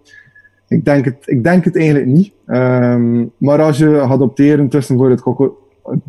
Ik 0.69 0.85
denk 0.85 1.05
het, 1.05 1.17
ik 1.25 1.45
denk 1.45 1.65
het 1.65 1.77
eigenlijk 1.77 2.07
niet. 2.07 2.33
Um, 2.47 3.33
maar 3.37 3.63
als 3.63 3.79
je 3.79 4.05
gaat 4.07 4.21
opteren 4.21 4.69
tussen 4.69 4.97
bijvoorbeeld 4.97 5.55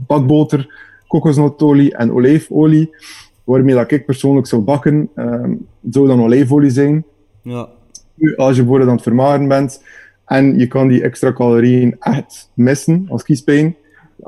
bakboter, 0.08 0.74
kokosnotolie 1.08 1.96
en 1.96 2.12
olijfolie, 2.12 2.96
waarmee 3.44 3.76
dat 3.76 3.92
ik 3.92 4.06
persoonlijk 4.06 4.48
zou 4.48 4.62
bakken, 4.62 5.10
um, 5.16 5.68
zou 5.90 6.08
dan 6.08 6.22
olijfolie 6.22 6.70
zijn. 6.70 7.06
Ja. 7.42 7.70
Als 8.36 8.56
je 8.56 8.62
bijvoorbeeld 8.62 8.90
aan 8.90 8.96
het 8.96 9.04
vermaren 9.04 9.48
bent 9.48 9.84
en 10.30 10.60
je 10.60 10.68
kan 10.68 10.88
die 10.88 11.04
extra 11.04 11.34
calorieën 11.34 11.96
echt 12.00 12.52
missen 12.54 13.06
als 13.08 13.24
kiespijn, 13.24 13.76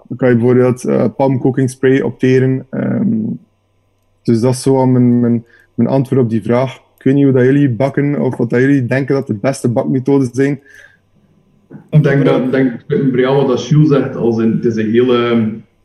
dan 0.07 0.17
kan 0.17 0.29
je 0.29 0.35
bijvoorbeeld 0.35 0.83
uh, 0.83 1.05
palm 1.17 1.39
cooking 1.39 1.69
spray 1.69 2.01
opteren. 2.01 2.67
Um, 2.71 3.39
dus 4.23 4.39
dat 4.39 4.53
is 4.53 4.61
zo 4.61 4.85
mijn, 4.85 5.19
mijn, 5.19 5.45
mijn 5.73 5.89
antwoord 5.89 6.21
op 6.21 6.29
die 6.29 6.41
vraag. 6.41 6.75
Ik 6.97 7.03
weet 7.03 7.13
niet 7.13 7.23
hoe 7.23 7.33
dat 7.33 7.43
jullie 7.43 7.69
bakken 7.69 8.21
of 8.21 8.37
wat 8.37 8.49
dat 8.49 8.59
jullie 8.59 8.85
denken 8.85 9.15
dat 9.15 9.27
de 9.27 9.33
beste 9.33 9.69
bakmethoden 9.69 10.29
zijn. 10.31 10.59
Ik 11.89 12.03
denk 12.03 12.25
dat, 12.25 12.51
denk, 12.51 12.85
Brian, 13.11 13.45
wat 13.45 13.67
Jules 13.67 13.87
zegt, 13.87 14.15
als 14.15 14.37
in, 14.37 14.51
het 14.51 14.65
is 14.65 14.75
een, 14.75 14.91
hele, 14.91 15.31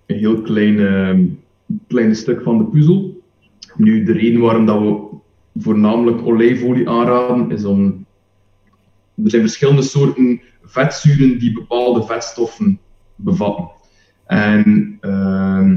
een 0.06 0.16
heel 0.16 0.40
klein, 0.40 0.78
um, 0.78 1.38
klein 1.88 2.16
stuk 2.16 2.42
van 2.42 2.58
de 2.58 2.64
puzzel. 2.64 3.20
Nu, 3.76 4.04
de 4.04 4.12
reden 4.12 4.40
waarom 4.40 4.66
dat 4.66 4.80
we 4.80 4.98
voornamelijk 5.58 6.26
olijfolie 6.26 6.88
aanraden, 6.88 7.50
is 7.50 7.64
om... 7.64 8.05
Er 9.24 9.30
zijn 9.30 9.42
verschillende 9.42 9.82
soorten 9.82 10.40
vetzuren 10.62 11.38
die 11.38 11.52
bepaalde 11.52 12.02
vetstoffen 12.02 12.80
bevatten. 13.14 13.68
En 14.26 14.98
uh, 15.00 15.70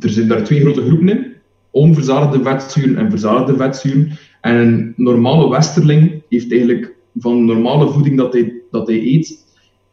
er 0.00 0.10
zijn 0.10 0.28
daar 0.28 0.44
twee 0.44 0.60
grote 0.60 0.82
groepen 0.82 1.08
in. 1.08 1.34
Onverzadigde 1.70 2.42
vetzuren 2.42 2.96
en 2.96 3.10
verzadigde 3.10 3.56
vetzuren. 3.56 4.18
En 4.40 4.56
een 4.56 4.94
normale 4.96 5.50
westerling 5.50 6.22
heeft 6.28 6.52
eigenlijk 6.52 6.94
van 7.18 7.44
normale 7.44 7.90
voeding 7.90 8.16
dat 8.16 8.32
hij, 8.32 8.62
dat 8.70 8.86
hij 8.86 9.00
eet, 9.02 9.44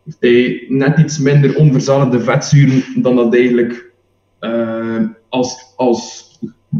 heeft 0.03 0.17
hij 0.19 0.65
net 0.67 0.99
iets 0.99 1.19
minder 1.19 1.57
onverzadigde 1.57 2.19
vetzuren 2.19 3.01
dan 3.01 3.15
dat 3.15 3.33
eigenlijk 3.33 3.91
uh, 4.39 5.05
als, 5.29 5.73
als 5.75 6.31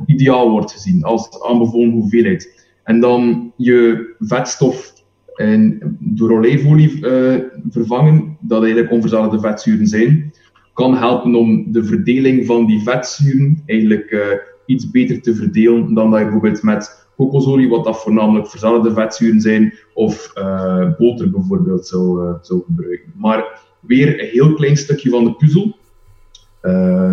ideaal 0.05 0.49
wordt 0.49 0.71
gezien, 0.71 1.03
als 1.03 1.43
aanbevolen 1.43 1.91
hoeveelheid. 1.91 2.62
En 2.83 2.99
dan 2.99 3.53
je 3.57 4.13
vetstof 4.19 4.93
en 5.35 5.79
door 5.99 6.31
olijfolie 6.31 6.97
uh, 7.01 7.35
vervangen, 7.69 8.37
dat 8.41 8.63
eigenlijk 8.63 8.91
onverzadigde 8.91 9.39
vetzuren 9.39 9.87
zijn, 9.87 10.33
kan 10.73 10.97
helpen 10.97 11.35
om 11.35 11.71
de 11.71 11.83
verdeling 11.83 12.45
van 12.45 12.65
die 12.65 12.81
vetzuren 12.81 13.61
eigenlijk 13.65 14.11
uh, 14.11 14.21
iets 14.65 14.89
beter 14.89 15.21
te 15.21 15.35
verdelen 15.35 15.93
dan 15.93 16.09
dat 16.09 16.19
je 16.19 16.25
bijvoorbeeld 16.25 16.63
met 16.63 17.07
kokosolie, 17.15 17.69
wat 17.69 17.83
dat 17.83 18.01
voornamelijk 18.01 18.47
verzadigde 18.49 18.93
vetzuren 18.93 19.41
zijn, 19.41 19.73
of 19.93 20.31
uh, 20.37 20.89
boter 20.97 21.31
bijvoorbeeld 21.31 21.87
zou, 21.87 22.35
zou 22.41 22.63
gebruiken. 22.65 23.13
Maar 23.15 23.61
weer 23.79 24.19
een 24.19 24.29
heel 24.29 24.53
klein 24.53 24.77
stukje 24.77 25.09
van 25.09 25.23
de 25.23 25.33
puzzel, 25.35 25.75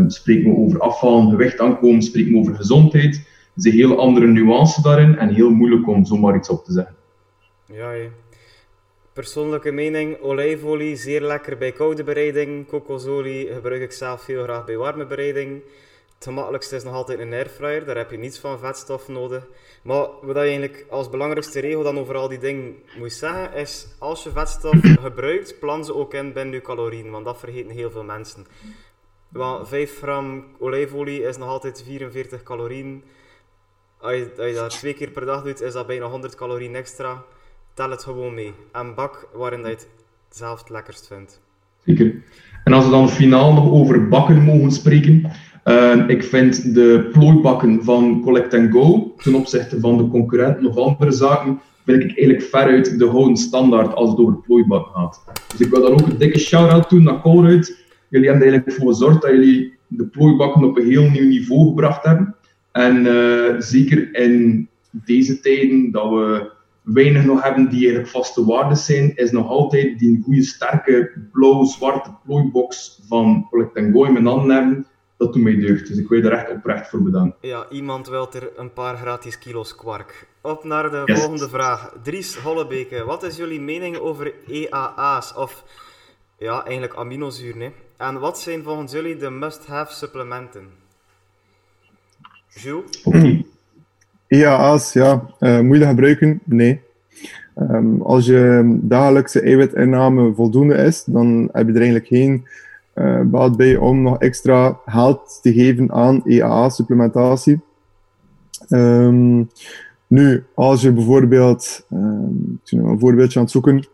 spreken 0.06 0.50
we 0.50 0.56
over 0.56 0.80
afval, 0.80 1.28
gewicht 1.28 1.60
aankomen, 1.60 2.02
spreken 2.02 2.32
we 2.32 2.38
over 2.38 2.54
gezondheid. 2.54 3.28
Is 3.60 3.66
een 3.66 3.78
heel 3.78 3.98
andere 3.98 4.26
nuance 4.26 4.82
daarin 4.82 5.18
en 5.18 5.28
heel 5.28 5.50
moeilijk 5.50 5.88
om 5.88 6.04
zomaar 6.04 6.36
iets 6.36 6.48
op 6.48 6.64
te 6.64 6.72
zeggen. 6.72 6.94
Ja, 7.64 7.92
persoonlijke 9.12 9.72
mening, 9.72 10.20
olijfolie 10.20 10.96
zeer 10.96 11.20
lekker 11.20 11.58
bij 11.58 11.72
koude 11.72 12.04
bereiding. 12.04 12.66
Kokosolie 12.66 13.52
gebruik 13.52 13.82
ik 13.82 13.92
zelf 13.92 14.26
heel 14.26 14.42
graag 14.42 14.64
bij 14.64 14.76
warme 14.76 15.06
bereiding. 15.06 15.62
Het 16.14 16.28
gemakkelijkste 16.28 16.76
is 16.76 16.84
nog 16.84 16.94
altijd 16.94 17.18
een 17.18 17.32
airfryer, 17.32 17.84
daar 17.84 17.96
heb 17.96 18.10
je 18.10 18.18
niets 18.18 18.38
van 18.38 18.58
vetstof 18.58 19.08
nodig. 19.08 19.46
Maar 19.82 20.06
wat 20.22 20.36
je 20.36 20.40
eigenlijk 20.40 20.86
als 20.90 21.10
belangrijkste 21.10 21.60
regel 21.60 21.82
dan 21.82 21.98
over 21.98 22.16
al 22.16 22.28
die 22.28 22.38
dingen 22.38 22.74
moet 22.98 23.12
zeggen, 23.12 23.54
is 23.54 23.86
als 23.98 24.22
je 24.22 24.30
vetstof 24.30 24.76
gebruikt, 25.06 25.58
plan 25.58 25.84
ze 25.84 25.94
ook 25.94 26.14
in 26.14 26.32
binnen 26.32 26.54
je 26.54 26.60
calorieën, 26.60 27.10
want 27.10 27.24
dat 27.24 27.38
vergeten 27.38 27.70
heel 27.70 27.90
veel 27.90 28.04
mensen. 28.04 28.46
Want 29.28 29.68
5 29.68 29.98
gram 29.98 30.44
olijfolie 30.58 31.22
is 31.22 31.36
nog 31.36 31.48
altijd 31.48 31.82
44 31.86 32.42
calorieën. 32.42 33.02
Als 34.00 34.12
je, 34.12 34.52
dat 34.54 34.70
twee 34.70 34.94
keer 34.94 35.10
per 35.10 35.24
dag 35.24 35.42
doet, 35.42 35.60
is 35.60 35.72
dat 35.72 35.86
bijna 35.86 36.06
100 36.06 36.34
calorieën 36.34 36.74
extra. 36.74 37.22
Tel 37.74 37.90
het 37.90 38.02
gewoon 38.02 38.34
mee. 38.34 38.52
En 38.72 38.94
bak 38.94 39.28
waarin 39.32 39.60
je 39.60 39.66
het 39.66 39.88
zelf 40.30 40.58
het 40.58 40.70
lekkerst 40.70 41.06
vindt. 41.06 41.40
Zeker. 41.84 42.22
En 42.64 42.72
als 42.72 42.84
we 42.84 42.90
dan 42.90 43.08
finaal 43.08 43.52
nog 43.52 43.70
over 43.70 44.08
bakken 44.08 44.42
mogen 44.42 44.72
spreken. 44.72 45.30
Uh, 45.64 46.08
ik 46.08 46.24
vind 46.24 46.74
de 46.74 47.08
plooibakken 47.12 47.84
van 47.84 48.20
Collect 48.22 48.56
Go 48.70 49.14
ten 49.16 49.34
opzichte 49.34 49.80
van 49.80 49.96
de 49.96 50.08
concurrenten 50.08 50.66
of 50.66 50.76
andere 50.76 51.10
zaken, 51.10 51.60
vind 51.84 52.02
ik 52.02 52.18
eigenlijk 52.18 52.42
veruit 52.42 52.98
de 52.98 53.06
gouden 53.10 53.36
standaard 53.36 53.94
als 53.94 54.10
het 54.10 54.18
over 54.18 54.34
plooibakken 54.34 54.92
gaat. 54.92 55.24
Dus 55.50 55.60
ik 55.60 55.70
wil 55.70 55.82
daar 55.82 55.92
ook 55.92 56.06
een 56.06 56.18
dikke 56.18 56.38
shout-out 56.38 56.90
doen 56.90 57.02
naar 57.02 57.20
Colruyt. 57.20 57.78
Jullie 58.08 58.28
hebben 58.28 58.46
er 58.46 58.52
eigenlijk 58.52 58.80
voor 58.80 58.92
gezorgd 58.92 59.22
dat 59.22 59.30
jullie 59.30 59.78
de 59.86 60.06
plooibakken 60.06 60.64
op 60.64 60.76
een 60.76 60.88
heel 60.88 61.10
nieuw 61.10 61.28
niveau 61.28 61.68
gebracht 61.68 62.04
hebben. 62.04 62.34
En 62.72 63.06
uh, 63.06 63.54
zeker 63.58 64.14
in 64.14 64.68
deze 64.90 65.40
tijden 65.40 65.90
dat 65.90 66.10
we 66.10 66.50
weinig 66.82 67.24
nog 67.24 67.42
hebben 67.42 67.68
die 67.68 67.78
eigenlijk 67.78 68.08
vaste 68.08 68.44
waarden 68.44 68.76
zijn, 68.76 69.16
is 69.16 69.30
nog 69.30 69.48
altijd 69.48 69.98
die 69.98 70.22
goede 70.24 70.42
sterke 70.42 71.12
blauw-zwarte 71.32 72.10
plooibox 72.24 73.00
van 73.08 73.46
Collect 73.50 73.92
Go 73.92 74.04
in 74.04 74.12
mijn 74.12 74.26
handen 74.26 74.56
hebben 74.56 74.86
dat 75.20 75.32
doet 75.32 75.42
mij 75.42 75.56
deugd. 75.56 75.86
Dus 75.88 75.98
ik 75.98 76.08
wil 76.08 76.18
je 76.18 76.24
er 76.24 76.38
echt 76.38 76.50
oprecht 76.50 76.88
voor 76.88 77.02
bedanken. 77.02 77.48
Ja, 77.48 77.66
iemand 77.70 78.08
wil 78.08 78.32
er 78.32 78.50
een 78.56 78.72
paar 78.72 78.96
gratis 78.96 79.38
kilo's 79.38 79.74
kwark. 79.74 80.26
Op 80.40 80.64
naar 80.64 80.90
de 80.90 81.02
volgende 81.04 81.48
vraag. 81.48 81.92
Dries 82.02 82.36
Hollebeke, 82.36 83.04
wat 83.04 83.22
is 83.22 83.36
jullie 83.36 83.60
mening 83.60 83.96
over 83.96 84.32
EAA's? 84.46 85.34
Of 85.36 85.64
ja, 86.38 86.64
eigenlijk 86.64 86.96
aminozuren. 86.96 87.60
Hè? 87.60 87.70
En 87.96 88.20
wat 88.20 88.38
zijn 88.38 88.62
volgens 88.62 88.92
jullie 88.92 89.16
de 89.16 89.30
must-have 89.30 89.92
supplementen? 89.94 90.79
Jules? 92.54 93.02
Ja, 94.26 94.74
uh, 94.74 95.72
je 95.72 95.78
dat 95.78 95.88
gebruiken? 95.88 96.40
Nee. 96.44 96.80
Um, 97.56 98.02
als 98.02 98.26
je 98.26 98.78
dagelijkse 98.82 99.40
eiwitinname 99.40 100.34
voldoende 100.34 100.74
is, 100.74 101.04
dan 101.04 101.48
heb 101.52 101.66
je 101.66 101.72
er 101.72 101.78
eigenlijk 101.78 102.06
geen 102.06 102.46
uh, 102.94 103.20
baat 103.20 103.56
bij 103.56 103.76
om 103.76 104.02
nog 104.02 104.18
extra 104.18 104.78
geld 104.86 105.38
te 105.42 105.52
geven 105.52 105.92
aan 105.92 106.22
EAA-supplementatie. 106.24 107.60
Um, 108.68 109.50
nu, 110.06 110.44
als 110.54 110.82
je 110.82 110.92
bijvoorbeeld, 110.92 111.86
um, 111.92 112.60
ik 112.64 112.78
ben 112.78 112.88
een 112.88 113.00
voorbeeldje 113.00 113.38
aan 113.38 113.44
het 113.44 113.52
zoeken, 113.52 113.84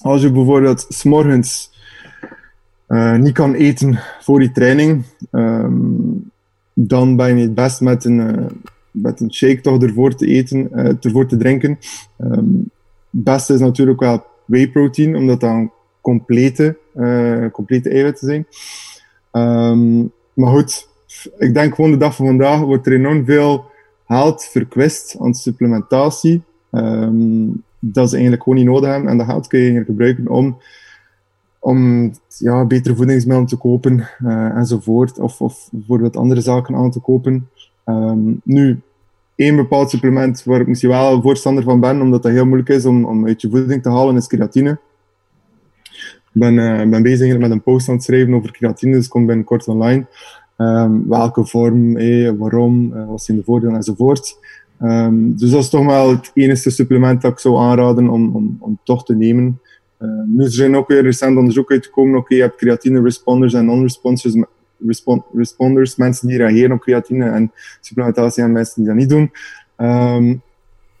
als 0.00 0.22
je 0.22 0.32
bijvoorbeeld 0.32 0.86
s'morgens 0.88 1.74
uh, 2.88 3.16
niet 3.16 3.34
kan 3.34 3.54
eten 3.54 3.98
voor 4.20 4.42
je 4.42 4.52
training, 4.52 5.04
dan 6.78 7.16
ben 7.16 7.36
je 7.36 7.42
het 7.42 7.54
best 7.54 7.80
met 7.80 8.04
een, 8.04 8.18
uh, 8.18 8.46
met 8.90 9.20
een 9.20 9.32
shake 9.32 9.60
toch 9.60 9.82
ervoor 9.82 10.14
te 10.14 10.26
eten, 10.26 10.68
uh, 10.74 10.92
ervoor 11.00 11.26
te 11.26 11.36
drinken. 11.36 11.78
Het 12.16 12.44
beste 13.10 13.54
is 13.54 13.60
natuurlijk 13.60 14.00
wel 14.00 14.24
whey 14.44 14.68
protein, 14.68 15.16
omdat 15.16 15.40
dat 15.40 15.50
een 15.50 15.70
complete, 16.00 16.76
uh, 16.96 17.46
complete 17.52 17.90
eiwitten 17.90 18.28
zijn. 18.28 18.46
Um, 19.32 20.12
maar 20.32 20.50
goed, 20.50 20.88
ik 21.38 21.54
denk 21.54 21.74
gewoon 21.74 21.90
de 21.90 21.96
dag 21.96 22.16
van 22.16 22.26
vandaag 22.26 22.60
wordt 22.60 22.86
er 22.86 22.92
enorm 22.92 23.24
veel 23.24 23.64
geld 24.06 24.44
verkwist 24.44 25.16
aan 25.20 25.34
supplementatie. 25.34 26.42
Um, 26.72 27.62
dat 27.78 28.08
ze 28.08 28.14
eigenlijk 28.14 28.42
gewoon 28.42 28.58
niet 28.58 28.68
nodig 28.68 28.90
hebben. 28.90 29.10
En 29.10 29.18
dat 29.18 29.26
geld 29.26 29.46
kun 29.46 29.60
je 29.60 29.84
gebruiken 29.84 30.28
om, 30.28 30.58
om 31.66 32.10
ja, 32.38 32.64
betere 32.64 32.94
voedingsmiddelen 32.94 33.48
te 33.48 33.56
kopen 33.56 34.08
uh, 34.22 34.56
enzovoort. 34.56 35.18
Of, 35.18 35.40
of 35.40 35.68
bijvoorbeeld 35.72 36.16
andere 36.16 36.40
zaken 36.40 36.74
aan 36.74 36.90
te 36.90 37.00
kopen. 37.00 37.48
Um, 37.84 38.40
nu, 38.44 38.80
één 39.34 39.56
bepaald 39.56 39.90
supplement 39.90 40.44
waar 40.44 40.60
ik 40.60 40.66
misschien 40.66 40.90
wel 40.90 41.22
voorstander 41.22 41.64
van 41.64 41.80
ben, 41.80 42.00
omdat 42.00 42.22
dat 42.22 42.32
heel 42.32 42.44
moeilijk 42.44 42.68
is 42.68 42.84
om, 42.84 43.04
om 43.04 43.26
uit 43.26 43.40
je 43.40 43.50
voeding 43.50 43.82
te 43.82 43.90
halen, 43.90 44.16
is 44.16 44.26
creatine. 44.26 44.78
Ik 46.32 46.42
ben, 46.42 46.54
uh, 46.54 46.90
ben 46.90 47.02
bezig 47.02 47.38
met 47.38 47.50
een 47.50 47.62
post 47.62 47.88
aan 47.88 47.94
het 47.94 48.04
schrijven 48.04 48.34
over 48.34 48.52
creatine, 48.52 48.92
dus 48.92 49.08
komt 49.08 49.26
binnenkort 49.26 49.68
online. 49.68 50.06
Um, 50.58 51.08
welke 51.08 51.46
vorm, 51.46 51.96
eh, 51.96 52.30
waarom, 52.38 52.92
wat 53.06 53.22
zijn 53.22 53.36
de 53.36 53.44
voordelen 53.44 53.74
enzovoort. 53.74 54.38
Um, 54.82 55.36
dus 55.36 55.50
dat 55.50 55.62
is 55.62 55.68
toch 55.68 55.86
wel 55.86 56.10
het 56.10 56.30
enige 56.34 56.70
supplement 56.70 57.22
dat 57.22 57.32
ik 57.32 57.38
zou 57.38 57.56
aanraden 57.58 58.08
om, 58.08 58.34
om, 58.34 58.56
om 58.60 58.78
toch 58.82 59.04
te 59.04 59.14
nemen. 59.14 59.60
Uh, 59.98 60.08
nu 60.26 60.48
zijn 60.48 60.76
ook 60.76 60.88
weer 60.88 61.02
recent 61.02 61.36
onderzoek 61.36 61.70
uitgekomen, 61.70 62.10
oké, 62.10 62.20
okay, 62.20 62.36
je 62.36 62.42
hebt 62.42 62.56
creatine 62.56 63.02
responders 63.02 63.54
en 63.54 63.64
non-responders, 63.64 64.36
respon 64.86 65.24
responders, 65.34 65.96
mensen 65.96 66.28
die 66.28 66.36
reageren 66.36 66.72
op 66.72 66.80
creatine 66.80 67.30
en 67.30 67.52
supplementatie 67.80 68.42
en 68.42 68.52
mensen 68.52 68.74
die 68.74 68.86
dat 68.86 68.94
niet 68.94 69.08
doen. 69.08 69.30
Um, 69.76 70.42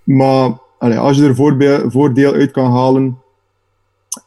maar 0.02 0.58
als 0.78 1.16
je 1.16 1.24
er 1.24 1.34
voordeel, 1.90 2.32
uit 2.32 2.50
kan 2.50 2.70
halen 2.70 3.18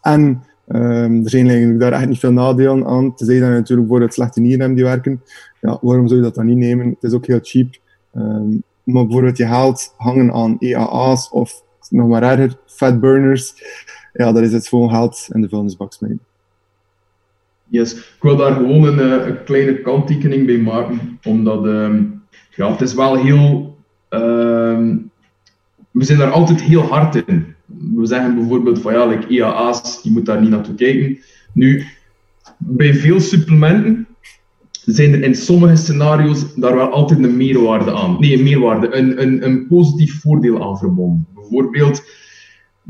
en 0.02 0.44
Um, 0.72 1.24
er 1.24 1.30
zijn 1.30 1.48
eigenlijk 1.48 1.80
daar 1.80 1.92
echt 1.92 2.08
niet 2.08 2.20
veel 2.20 2.32
nadelen 2.32 2.86
aan. 2.86 3.16
Tenzij 3.16 3.40
natuurlijk 3.40 3.80
bijvoorbeeld 3.80 4.14
slechte 4.14 4.42
nieren 4.42 4.74
die 4.74 4.84
werken. 4.84 5.24
Ja, 5.62 5.78
waarom 5.82 6.08
zou 6.08 6.20
je 6.20 6.26
dat 6.26 6.36
dan 6.36 6.46
niet 6.46 6.58
nemen? 6.58 6.88
Het 6.90 7.04
is 7.04 7.14
ook 7.14 7.26
heel 7.26 7.40
cheap. 7.42 7.68
Um, 8.16 8.64
maar 8.84 9.04
bijvoorbeeld 9.04 9.38
je 9.38 9.48
geld 9.48 9.94
hangen 9.98 10.34
aan 10.34 10.56
EAA's 10.60 11.32
of 11.32 11.64
nog 11.90 12.08
maar 12.08 12.24
erger, 12.24 12.58
fatburners. 12.66 13.54
Ja, 14.20 14.32
dat 14.32 14.44
is 14.44 14.54
het 14.54 14.68
gewoon 14.68 14.90
geld 14.90 15.28
in 15.32 15.42
de 15.42 15.50
vuilnisbak 15.50 15.94
smijten. 15.94 16.20
Yes, 17.68 17.94
ik 17.94 18.18
wil 18.22 18.36
daar 18.36 18.54
gewoon 18.54 18.84
een, 18.84 19.28
een 19.28 19.44
kleine 19.44 19.82
kanttekening 19.82 20.46
bij 20.46 20.58
maken. 20.58 21.20
Omdat 21.24 21.66
um, 21.66 22.22
ja, 22.56 22.72
het 22.72 22.82
is 22.82 22.94
wel 22.94 23.16
heel... 23.16 23.78
we 25.92 26.04
zijn 26.04 26.18
daar 26.18 26.32
altijd 26.32 26.62
heel 26.62 26.82
hard 26.82 27.16
in 27.28 27.56
we 27.96 28.06
zeggen 28.06 28.36
bijvoorbeeld 28.36 28.82
van 28.82 28.94
ja, 28.94 29.06
like 29.06 29.28
IAA's, 29.28 30.00
je 30.04 30.12
moet 30.12 30.26
daar 30.26 30.42
niet 30.42 30.50
naartoe 30.50 30.76
kijken. 30.76 31.20
Nu, 31.54 31.86
bij 32.58 32.94
veel 32.94 33.20
supplementen 33.20 34.08
zijn 34.72 35.14
er 35.14 35.24
in 35.24 35.36
sommige 35.36 35.76
scenario's 35.76 36.56
daar 36.56 36.76
wel 36.76 36.90
altijd 36.90 37.24
een 37.24 37.38
meerwaarde 37.38 37.94
aan. 37.94 38.18
Nee, 38.20 38.38
een 38.38 38.44
meerwaarde, 38.44 38.96
een, 38.96 39.22
een, 39.22 39.46
een 39.46 39.68
positief 39.68 40.22
voordeel 40.22 40.64
aan 40.64 40.78
verbonden. 40.78 41.28
Bijvoorbeeld, 41.36 42.04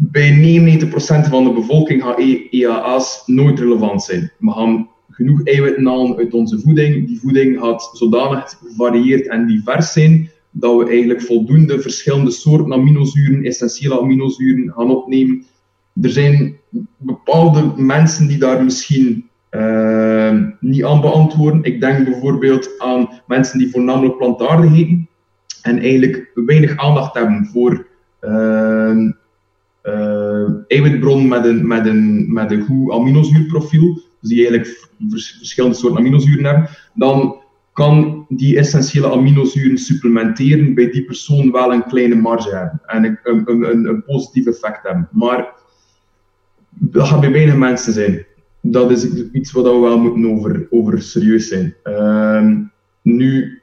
bij 0.02 0.62
99% 0.86 1.30
van 1.30 1.44
de 1.44 1.54
bevolking 1.54 2.04
gaan 2.04 2.16
EAA's 2.50 3.24
nooit 3.26 3.60
relevant 3.60 4.04
zijn. 4.04 4.32
We 4.40 4.52
gaan 4.52 4.90
genoeg 5.10 5.44
eiwitten 5.44 5.86
halen 5.86 6.18
uit 6.18 6.34
onze 6.34 6.60
voeding. 6.60 7.08
Die 7.08 7.20
voeding 7.20 7.60
gaat 7.60 7.90
zodanig 7.94 8.60
gevarieerd 8.68 9.28
en 9.28 9.48
divers 9.48 9.92
zijn 9.92 10.30
dat 10.52 10.78
we 10.78 10.90
eigenlijk 10.90 11.22
voldoende 11.22 11.82
verschillende 11.82 12.32
soorten 12.32 12.74
aminozuren, 12.74 13.44
essentiële 13.44 14.00
aminozuren, 14.02 14.74
gaan 14.76 14.90
opnemen. 14.90 15.46
Er 16.02 16.10
zijn 16.10 16.58
bepaalde 16.98 17.74
mensen 17.76 18.28
die 18.28 18.38
daar 18.38 18.64
misschien 18.64 19.30
uh, 19.52 20.38
niet 20.60 20.84
aan 20.84 21.02
beantwoorden. 21.02 21.64
Ik 21.64 21.82
denk 21.82 22.06
bijvoorbeeld 22.06 22.70
aan 22.78 23.10
mensen 23.28 23.60
die 23.60 23.72
voornamelijk 23.72 24.18
plantaardig 24.18 24.74
eten 24.74 25.10
en 25.62 25.80
eigenlijk 25.80 26.32
weinig 26.34 26.78
aandacht 26.78 27.14
hebben 27.14 27.46
voor 27.46 27.88
uh, 28.22 29.12
uh, 29.84 30.50
eiwitbron 30.68 31.28
met 31.28 31.46
een, 31.46 31.68
met, 31.68 31.86
een, 31.86 32.34
met 32.34 32.52
een 32.52 32.66
goed 32.66 32.92
aminozuurprofiel, 32.92 33.94
dus 34.22 34.30
die 34.30 34.48
eigenlijk 34.48 34.90
verschillende 35.10 35.76
soorten 35.76 36.00
aminozuren 36.00 36.46
hebben, 36.46 36.70
dan 36.94 37.38
kan 37.74 38.26
die 38.30 38.58
essentiële 38.58 39.12
aminozuren 39.12 39.78
supplementeren 39.78 40.74
bij 40.74 40.92
die 40.92 41.06
persoon 41.06 41.52
wel 41.52 41.74
een 41.74 41.88
kleine 41.88 42.16
marge 42.16 42.56
hebben 42.56 42.82
en 42.86 43.04
een, 43.24 43.42
een, 43.46 43.70
een, 43.70 43.86
een 43.86 44.04
positief 44.04 44.46
effect 44.46 44.84
hebben. 44.84 45.10
Maar 45.12 45.54
dat 46.70 47.08
gaat 47.08 47.22
bij 47.22 47.32
weinig 47.32 47.56
mensen 47.56 47.94
zijn. 47.94 48.26
Dat 48.62 48.92
is 48.92 49.06
iets 49.32 49.52
wat 49.52 49.64
we 49.64 49.80
wel 49.80 50.00
moeten 50.00 50.32
over, 50.32 50.68
over 50.70 51.02
serieus 51.02 51.48
zijn. 51.48 51.76
Uh, 51.84 52.50
nu, 53.02 53.62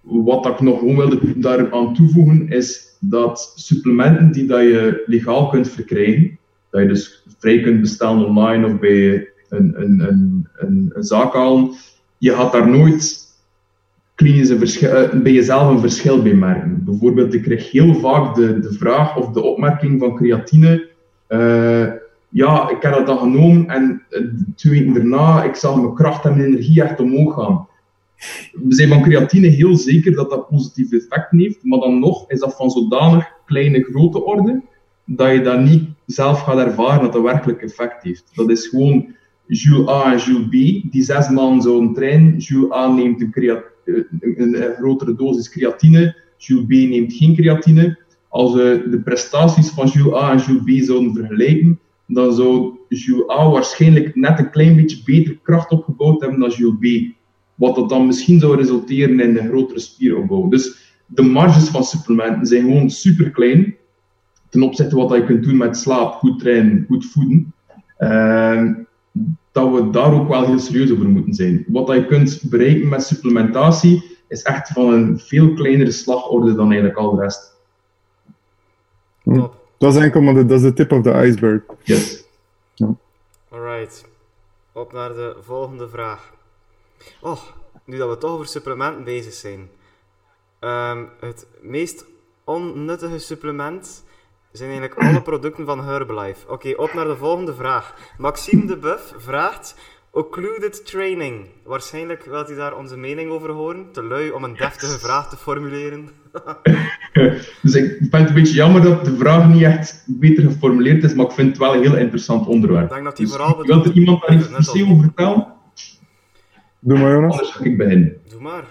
wat 0.00 0.46
ik 0.46 0.60
nog 0.60 0.78
gewoon 0.78 0.96
wilde 0.96 1.38
daar 1.40 1.72
aan 1.72 1.94
toevoegen, 1.94 2.48
is 2.48 2.91
dat 3.04 3.52
supplementen 3.56 4.32
die 4.32 4.46
dat 4.46 4.60
je 4.60 5.02
legaal 5.06 5.48
kunt 5.48 5.68
verkrijgen, 5.68 6.38
dat 6.70 6.80
je 6.80 6.88
dus 6.88 7.24
vrij 7.38 7.60
kunt 7.60 7.80
bestellen 7.80 8.26
online 8.26 8.66
of 8.66 8.78
bij 8.78 9.28
een, 9.48 9.72
een, 9.76 10.00
een, 10.00 10.48
een, 10.54 10.92
zaak 11.04 11.32
halen, 11.32 11.70
je 12.18 12.32
gaat 12.32 12.52
daar 12.52 12.68
nooit 12.68 13.20
klinisch 14.14 14.48
een 14.48 14.58
verschil, 14.58 15.08
bij 15.22 15.32
jezelf 15.32 15.70
een 15.70 15.80
verschil 15.80 16.22
bij 16.22 16.34
merken. 16.34 16.84
Bijvoorbeeld, 16.84 17.34
ik 17.34 17.42
krijg 17.42 17.70
heel 17.70 17.94
vaak 17.94 18.34
de, 18.34 18.58
de 18.58 18.72
vraag 18.72 19.16
of 19.16 19.32
de 19.32 19.42
opmerking 19.42 20.00
van 20.00 20.16
creatine 20.16 20.90
Eh, 21.26 21.86
ja, 22.28 22.70
ik 22.70 22.82
heb 22.82 22.92
dat 22.92 23.06
dan 23.06 23.18
genomen 23.18 23.66
en 23.66 24.02
eh, 24.10 24.22
twee 24.56 24.78
weken 24.78 24.94
daarna, 24.94 25.42
ik 25.42 25.54
zag 25.54 25.76
mijn 25.76 25.94
kracht 25.94 26.24
en 26.24 26.36
mijn 26.36 26.44
energie 26.44 26.82
echt 26.82 27.00
omhoog 27.00 27.34
gaan. 27.34 27.66
We 28.52 28.74
zijn 28.74 28.88
van 28.88 29.02
creatine 29.02 29.46
heel 29.46 29.76
zeker 29.76 30.14
dat 30.14 30.30
dat 30.30 30.48
positieve 30.48 30.96
effecten 30.96 31.38
heeft, 31.38 31.64
maar 31.64 31.78
dan 31.78 31.98
nog 31.98 32.30
is 32.30 32.40
dat 32.40 32.56
van 32.56 32.70
zodanig 32.70 33.26
kleine 33.46 33.82
grote 33.82 34.24
orde, 34.24 34.62
dat 35.04 35.32
je 35.32 35.40
dat 35.40 35.60
niet 35.60 35.88
zelf 36.06 36.40
gaat 36.40 36.58
ervaren 36.58 37.02
dat 37.02 37.12
dat 37.12 37.22
werkelijk 37.22 37.62
effect 37.62 38.02
heeft. 38.02 38.24
Dat 38.34 38.50
is 38.50 38.66
gewoon 38.66 39.14
Jules 39.46 39.88
A 39.88 40.12
en 40.12 40.18
Jules 40.18 40.48
B, 40.48 40.52
die 40.92 41.02
zes 41.02 41.28
man 41.28 41.62
zo'n 41.62 41.94
trainen. 41.94 42.36
Jules 42.36 42.72
A 42.72 42.92
neemt 42.92 43.22
eh, 43.34 43.54
een, 43.84 44.62
een 44.62 44.74
grotere 44.74 45.14
dosis 45.14 45.50
creatine, 45.50 46.16
Jules 46.36 46.64
B 46.66 46.70
neemt 46.70 47.12
geen 47.12 47.34
creatine. 47.34 48.00
Als 48.28 48.54
we 48.54 48.86
de 48.90 49.00
prestaties 49.00 49.70
van 49.70 49.86
Jules 49.86 50.14
A 50.14 50.30
en 50.30 50.38
Jules 50.38 50.82
B 50.82 50.84
zouden 50.84 51.14
vergelijken, 51.14 51.80
dan 52.06 52.34
zou 52.34 52.78
Jules 52.88 53.30
A 53.30 53.50
waarschijnlijk 53.50 54.14
net 54.14 54.38
een 54.38 54.50
klein 54.50 54.76
beetje 54.76 55.02
beter 55.04 55.38
kracht 55.42 55.70
opgebouwd 55.70 56.20
hebben 56.20 56.40
dan 56.40 56.50
Jules 56.50 56.78
B. 56.78 57.14
Wat 57.62 57.74
dat 57.74 57.88
dan 57.88 58.06
misschien 58.06 58.40
zou 58.40 58.56
resulteren 58.56 59.20
in 59.20 59.36
een 59.36 59.48
grotere 59.48 59.80
spieropbouw. 59.80 60.48
Dus 60.48 60.94
de 61.06 61.22
marges 61.22 61.68
van 61.68 61.84
supplementen 61.84 62.46
zijn 62.46 62.62
gewoon 62.62 62.90
super 62.90 63.30
klein 63.30 63.76
ten 64.48 64.62
opzichte 64.62 64.96
wat 64.96 65.12
je 65.12 65.24
kunt 65.24 65.44
doen 65.44 65.56
met 65.56 65.76
slaap, 65.76 66.12
goed 66.12 66.38
trainen, 66.38 66.84
goed 66.88 67.06
voeden. 67.06 67.54
Ehm, 67.96 68.74
dat 69.52 69.72
we 69.72 69.90
daar 69.90 70.12
ook 70.12 70.28
wel 70.28 70.46
heel 70.46 70.58
serieus 70.58 70.92
over 70.92 71.08
moeten 71.08 71.34
zijn. 71.34 71.64
Wat 71.68 71.86
dat 71.86 71.96
je 71.96 72.06
kunt 72.06 72.42
bereiken 72.50 72.88
met 72.88 73.02
supplementatie 73.02 74.18
is 74.28 74.42
echt 74.42 74.68
van 74.68 74.92
een 74.92 75.18
veel 75.18 75.54
kleinere 75.54 75.90
slagorde 75.90 76.54
dan 76.54 76.66
eigenlijk 76.66 76.96
al 76.96 77.14
de 77.14 77.22
rest. 77.22 77.56
Dat 79.78 79.94
is 79.94 80.02
enkel 80.02 80.34
de, 80.34 80.46
dat 80.46 80.58
is 80.58 80.62
de 80.62 80.72
tip 80.72 80.92
of 80.92 81.02
the 81.02 81.12
iceberg. 81.12 81.62
Yes. 81.82 82.24
Alright. 83.48 84.08
Op 84.72 84.92
naar 84.92 85.08
de 85.08 85.36
volgende 85.40 85.88
vraag. 85.88 86.40
Oh, 87.20 87.38
nu 87.84 87.96
dat 87.98 88.08
we 88.08 88.18
toch 88.18 88.30
over 88.30 88.46
supplementen 88.46 89.04
bezig 89.04 89.32
zijn. 89.32 89.68
Ehm, 90.60 91.04
het 91.20 91.46
meest 91.60 92.04
onnuttige 92.44 93.18
supplement 93.18 94.04
zijn 94.52 94.70
eigenlijk 94.70 95.00
alle 95.00 95.22
producten 95.30 95.66
van 95.66 95.84
Herbalife. 95.84 96.48
Oké, 96.48 96.72
op 96.76 96.92
naar 96.92 97.06
de 97.06 97.16
volgende 97.16 97.54
vraag. 97.54 97.94
Maxime 98.18 98.66
de 98.66 98.76
Buff 98.76 99.14
vraagt... 99.16 99.74
Occluded 100.14 100.86
training. 100.86 101.46
Waarschijnlijk 101.64 102.24
wilt 102.24 102.50
u 102.50 102.54
daar 102.56 102.76
onze 102.76 102.96
mening 102.96 103.30
over 103.30 103.50
horen. 103.50 103.86
Te 103.92 104.02
lui 104.02 104.30
om 104.30 104.44
een 104.44 104.56
deftige 104.56 104.98
vraag 104.98 105.28
te 105.28 105.36
formuleren. 105.36 106.08
Dus 107.62 107.74
ik 107.74 107.96
vind 107.98 108.12
het 108.12 108.28
een 108.28 108.34
beetje 108.34 108.54
jammer 108.54 108.82
dat 108.82 109.04
de 109.04 109.16
vraag 109.16 109.48
niet 109.48 109.62
echt 109.62 110.04
beter 110.06 110.42
geformuleerd 110.42 111.04
is, 111.04 111.14
maar 111.14 111.26
ik 111.26 111.32
vind 111.32 111.48
het 111.48 111.58
wel 111.58 111.74
een 111.74 111.82
heel 111.82 111.96
interessant 111.96 112.46
onderwerp. 112.46 112.82
Ik 112.84 112.90
denk 112.90 113.04
dat 113.04 113.16
die 113.16 113.26
Dus 113.26 113.34
vooral 113.34 113.54
wilt 113.54 113.66
bedoeld- 113.66 113.86
er 113.86 113.92
iemand 113.92 114.20
daar 114.26 114.36
iets 114.36 114.70
over 114.82 115.00
vertellen? 115.02 115.46
Doe 116.84 116.98
maar, 116.98 117.12
Jonas. 117.12 117.32
Anders 117.32 117.50
ga 117.50 117.64
ik 117.64 117.76
beginnen. 117.76 118.16
Doe 118.28 118.40
maar. 118.40 118.64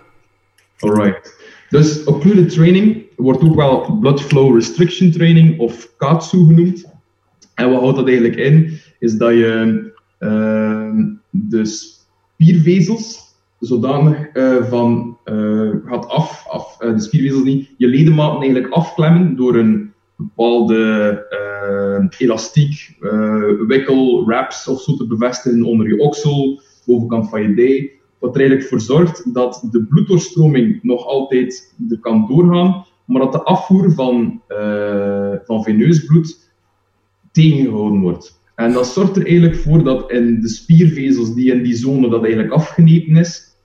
Alright. 0.80 1.40
Dus 1.70 2.04
occluded 2.04 2.50
training 2.50 3.04
wordt 3.16 3.42
ook 3.42 3.56
wel 3.56 3.98
blood 4.00 4.22
flow 4.22 4.56
restriction 4.56 5.12
training 5.12 5.60
of 5.60 5.94
KATSU 5.98 6.38
genoemd. 6.46 6.86
En 7.56 7.70
wat 7.72 7.82
houdt 7.82 7.98
dat 7.98 8.08
eigenlijk 8.08 8.36
in? 8.36 8.80
Is 9.00 9.18
dat 9.18 9.34
je 9.34 9.92
ehm, 10.18 11.06
de 11.30 11.66
spiervezels 11.66 13.36
zodanig 13.60 14.28
eh, 14.28 14.64
van 14.64 15.18
eh, 15.24 15.70
gaat 15.86 16.08
af, 16.08 16.46
af 16.50 16.82
eh, 16.82 16.94
de 16.94 17.00
spiervezels 17.00 17.44
niet, 17.44 17.70
je 17.78 17.88
ledematen 17.88 18.42
eigenlijk 18.42 18.74
afklemmen 18.74 19.36
door 19.36 19.56
een 19.56 19.94
bepaalde 20.16 20.90
elastiek, 22.18 22.96
eh, 23.00 23.44
wikkel, 23.68 24.26
wraps 24.26 24.68
of 24.68 24.82
zo 24.82 24.96
te 24.96 25.08
bevestigen 25.08 25.64
onder 25.64 25.88
je 25.88 26.00
oksel, 26.00 26.62
bovenkant 26.86 27.30
van 27.30 27.42
je 27.42 27.54
dij. 27.54 27.92
Wat 28.22 28.36
er 28.36 28.42
eigenlijk 28.42 28.82
zorgt 28.82 29.34
dat 29.34 29.68
de 29.72 29.84
bloeddoorstroming 29.84 30.80
nog 30.84 31.06
altijd 31.06 31.76
er 31.90 32.00
kan 32.00 32.28
doorgaan, 32.28 32.86
maar 33.06 33.22
dat 33.22 33.32
de 33.32 33.44
afvoer 33.44 33.92
van, 33.92 34.42
eh, 34.48 35.34
van 35.44 35.64
veneus 35.64 36.06
bloed 36.06 36.52
tegengehouden 37.32 38.02
wordt. 38.02 38.42
En 38.56 38.74
dat 38.74 38.88
zorgt 38.88 39.16
er 39.16 39.26
eigenlijk 39.26 39.56
voor 39.56 39.84
dat 39.84 40.12
in 40.12 40.42
de 40.42 40.48
spiervezels 40.48 41.34
die 41.34 41.54
in 41.54 41.64
die 41.64 41.76
zone 41.76 42.10
dat 42.10 42.24
eigenlijk 42.24 42.54
afgenepen 42.54 43.16
is, 43.16 43.56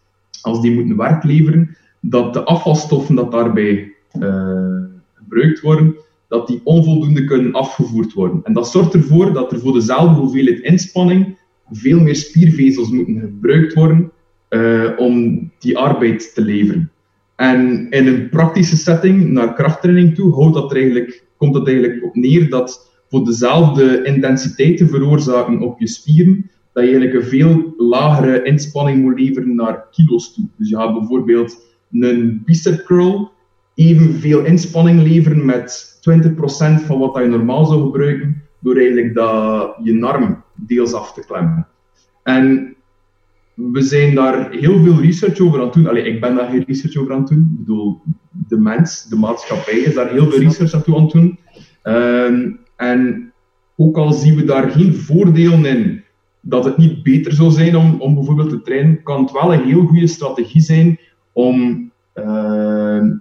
als 0.41 0.61
die 0.61 0.75
moeten 0.75 0.97
werk 0.97 1.25
leveren, 1.25 1.77
dat 2.01 2.33
de 2.33 2.45
afvalstoffen 2.45 3.15
dat 3.15 3.33
daarbij 3.33 3.95
eh, 4.11 4.85
gebruikt 5.15 5.61
worden, 5.61 5.97
dat 6.29 6.47
die 6.47 6.61
onvoldoende 6.65 7.25
kunnen 7.25 7.53
afgevoerd 7.53 8.13
worden. 8.13 8.41
En 8.45 8.53
dat 8.53 8.69
zorgt 8.69 8.95
ervoor 8.95 9.33
dat 9.33 9.53
er 9.53 9.61
voor 9.61 9.73
dezelfde 9.73 10.21
hoeveelheid 10.21 10.61
inspanning 10.61 11.39
veel 11.71 12.01
meer 12.01 12.17
spiervezels 12.17 12.91
moeten 12.91 13.21
gebruikt 13.21 13.75
worden 13.75 14.11
eh, 14.57 14.99
om 14.99 15.47
die 15.59 15.79
arbeid 15.79 16.35
te 16.35 16.43
leveren. 16.43 16.91
En 17.37 17.91
in 17.91 18.07
een 18.07 18.29
praktische 18.29 18.77
setting 18.77 19.31
naar 19.31 19.55
krachttraining 19.55 20.15
toe 20.15 20.35
houdt 20.35 20.55
dat 20.55 20.75
eigenlijk, 20.75 21.25
komt 21.37 21.55
dat 21.55 21.67
eigenlijk 21.69 22.05
op 22.05 22.15
neer 22.15 22.51
dat 22.51 22.91
voor 23.09 23.25
dezelfde 23.25 24.03
intensiteit 24.03 24.77
te 24.77 24.87
veroorzaken 24.87 25.61
op 25.61 25.81
je 25.81 25.89
spieren, 25.89 26.51
dat 26.73 26.85
je 26.85 26.91
eigenlijk 26.91 27.15
een 27.15 27.29
veel 27.29 27.75
lagere 27.77 28.43
inspanning 28.43 29.03
moet 29.03 29.21
leveren 29.21 29.55
naar 29.55 29.85
kilo's 29.91 30.35
toe. 30.35 30.45
Dus 30.57 30.69
je 30.69 30.77
gaat 30.77 30.99
bijvoorbeeld 30.99 31.65
een 31.93 32.43
bicep 32.45 32.85
curl 32.85 33.31
evenveel 33.75 34.45
inspanning 34.45 35.03
leveren 35.03 35.45
met 35.45 36.01
20% 36.11 36.87
van 36.87 36.99
wat 36.99 37.17
je 37.17 37.25
normaal 37.25 37.65
zou 37.65 37.83
gebruiken, 37.83 38.43
door 38.61 38.77
eigenlijk 38.77 39.15
dat, 39.15 39.77
je 39.83 40.07
arm 40.07 40.43
deels 40.55 40.93
af 40.93 41.13
te 41.13 41.25
klemmen. 41.27 41.69
En 42.23 42.76
we 43.57 43.83
zijn 43.83 44.15
daar 44.15 44.51
heel 44.51 44.83
veel 44.83 45.01
research 45.01 45.41
over 45.41 45.59
aan 45.59 45.65
het 45.65 45.75
doen. 45.75 45.87
Allee, 45.87 46.05
ik 46.05 46.21
ben 46.21 46.35
daar 46.35 46.51
geen 46.51 46.65
research 46.67 46.97
over 46.97 47.13
aan 47.13 47.21
het 47.21 47.29
doen. 47.29 47.51
Ik 47.53 47.59
bedoel, 47.59 48.01
de 48.49 48.59
mens, 48.59 49.05
de 49.09 49.17
maatschappij 49.17 49.75
is 49.75 49.95
daar 49.95 50.11
heel 50.11 50.31
veel 50.31 50.41
research 50.41 50.75
aan 50.75 51.03
het 51.03 51.13
doen. 51.13 51.39
Ehm, 51.83 52.51
en 52.77 53.33
ook 53.77 53.97
al 53.97 54.13
zien 54.13 54.37
we 54.37 54.45
daar 54.45 54.71
geen 54.71 54.95
voordelen 54.95 55.65
in 55.65 56.05
dat 56.41 56.65
het 56.65 56.77
niet 56.77 57.03
beter 57.03 57.33
zou 57.33 57.51
zijn 57.51 57.77
om, 57.77 58.01
om 58.01 58.15
bijvoorbeeld 58.15 58.51
te 58.51 58.63
trainen, 58.63 59.03
kan 59.03 59.23
het 59.23 59.33
wel 59.33 59.53
een 59.53 59.65
heel 59.65 59.87
goede 59.87 60.07
strategie 60.07 60.61
zijn 60.61 60.99
om 61.33 61.91
ehm, 62.13 63.17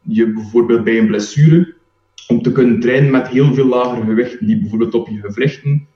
je 0.00 0.32
bijvoorbeeld 0.32 0.84
bij 0.84 0.98
een 0.98 1.06
blessure, 1.06 1.74
om 2.28 2.42
te 2.42 2.52
kunnen 2.52 2.80
trainen 2.80 3.10
met 3.10 3.28
heel 3.28 3.54
veel 3.54 3.66
lager 3.66 4.04
gewicht, 4.04 4.46
die 4.46 4.60
bijvoorbeeld 4.60 4.94
op 4.94 5.08
je 5.08 5.20
gewrichten 5.20 5.86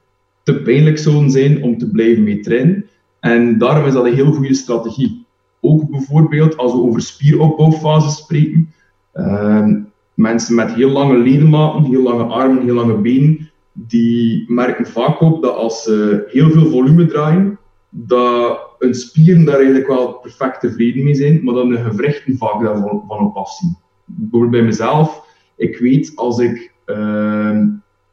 te 0.42 0.54
pijnlijk 0.54 0.98
zouden 0.98 1.30
zijn 1.30 1.62
om 1.62 1.78
te 1.78 1.90
blijven 1.90 2.22
mee 2.22 2.40
trainen. 2.40 2.86
En 3.26 3.58
daarom 3.58 3.86
is 3.86 3.92
dat 3.92 4.04
een 4.04 4.14
heel 4.14 4.32
goede 4.32 4.54
strategie. 4.54 5.26
Ook 5.60 5.90
bijvoorbeeld 5.90 6.56
als 6.56 6.72
we 6.72 6.78
over 6.78 7.00
spieropbouwfases 7.00 8.16
spreken. 8.16 8.74
ehm, 9.12 9.80
mensen 10.14 10.54
met 10.54 10.72
heel 10.72 10.90
lange 10.90 11.18
ledematen, 11.18 11.84
heel 11.84 12.02
lange 12.02 12.24
armen, 12.24 12.62
heel 12.62 12.74
lange 12.74 12.94
benen, 13.00 13.50
die 13.72 14.44
merken 14.52 14.86
vaak 14.86 15.20
op 15.20 15.42
dat 15.42 15.54
als 15.54 15.82
ze 15.82 16.24
heel 16.26 16.50
veel 16.50 16.70
volume 16.70 17.06
draaien, 17.06 17.58
dat 17.90 18.58
hun 18.78 18.94
spieren 18.94 19.44
daar 19.44 19.56
eigenlijk 19.56 19.86
wel 19.86 20.12
perfect 20.12 20.60
tevreden 20.60 21.04
mee 21.04 21.14
zijn, 21.14 21.44
maar 21.44 21.54
dat 21.54 21.68
hun 21.68 21.84
gewrichten 21.84 22.36
vaak 22.36 22.62
daarvan 22.62 23.04
van 23.08 23.18
op 23.18 23.36
afzien. 23.36 23.76
Bijvoorbeeld 24.04 24.50
bij 24.52 24.62
mezelf, 24.62 25.24
ik 25.56 25.78
weet 25.78 26.12
als 26.14 26.38
ik 26.38 26.72
ehm, 26.84 27.68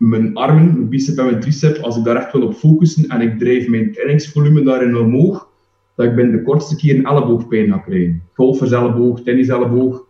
mijn 0.09 0.35
armen, 0.35 0.65
mijn 0.73 0.89
bicep 0.89 1.17
en 1.17 1.25
mijn 1.25 1.39
tricep, 1.39 1.77
als 1.77 1.97
ik 1.97 2.03
daar 2.03 2.15
echt 2.15 2.31
wil 2.31 2.41
op 2.41 2.53
focussen 2.53 3.07
en 3.07 3.21
ik 3.21 3.39
drijf 3.39 3.67
mijn 3.67 3.91
trainingsvolume 3.91 4.63
daarin 4.63 4.97
omhoog, 4.97 5.49
dat 5.95 6.05
ik 6.05 6.15
binnen 6.15 6.35
de 6.35 6.43
kortste 6.43 6.75
keer 6.75 6.95
een 6.95 7.05
elleboogpijn 7.05 7.71
ga 7.71 7.77
krijgen. 7.77 8.21
Golferselleboog, 8.33 9.21
tenniselleboog. 9.21 10.05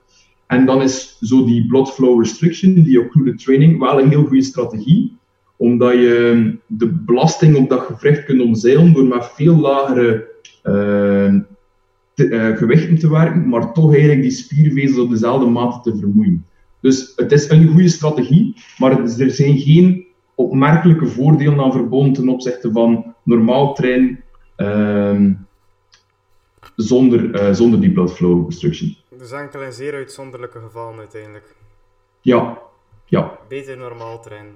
En 0.47 0.65
dan 0.65 0.81
is 0.81 1.17
zo 1.21 1.45
die 1.45 1.67
blood 1.67 1.91
flow 1.91 2.19
restriction, 2.19 2.73
die 2.73 2.99
occluded 3.01 3.39
training, 3.39 3.79
wel 3.79 3.99
een 4.01 4.09
heel 4.09 4.23
goede 4.25 4.43
strategie. 4.43 5.17
Omdat 5.57 5.93
je 5.93 6.55
de 6.67 6.87
belasting 6.87 7.55
op 7.55 7.69
dat 7.69 7.79
gewricht 7.79 8.23
kunt 8.25 8.41
omzeilen 8.41 8.93
door 8.93 9.05
met 9.05 9.25
veel 9.33 9.59
lagere 9.59 10.27
eh, 10.63 11.35
te- 12.13 12.27
eh, 12.29 12.57
gewichten 12.57 12.99
te 12.99 13.09
werken, 13.09 13.49
maar 13.49 13.73
toch 13.73 13.91
eigenlijk 13.91 14.21
die 14.21 14.31
spiervezels 14.31 15.05
op 15.05 15.09
dezelfde 15.09 15.45
mate 15.45 15.91
te 15.91 15.97
vermoeien. 15.97 16.45
Dus 16.83 17.13
het 17.15 17.31
is 17.31 17.49
een 17.49 17.67
goede 17.67 17.87
strategie, 17.89 18.55
maar 18.77 19.03
is- 19.03 19.19
er 19.19 19.31
zijn 19.31 19.57
geen 19.57 20.05
opmerkelijke 20.35 21.07
voordelen 21.07 21.59
aan 21.59 21.71
verbonden 21.71 22.13
ten 22.13 22.29
opzichte 22.29 22.71
van 22.71 23.15
normaal 23.23 23.73
trainen 23.73 24.23
ehm, 24.55 25.33
zonder, 26.75 27.33
eh, 27.35 27.53
zonder 27.53 27.81
die 27.81 27.91
blood 27.91 28.13
flow 28.13 28.45
restriction. 28.49 28.95
Dus 29.17 29.31
enkel 29.31 29.61
in 29.61 29.73
zeer 29.73 29.93
uitzonderlijke 29.93 30.59
gevallen 30.59 30.99
uiteindelijk. 30.99 31.55
Ja, 32.21 32.57
ja. 33.05 33.37
Beter 33.49 33.77
normaal 33.77 34.21
trainen. 34.21 34.51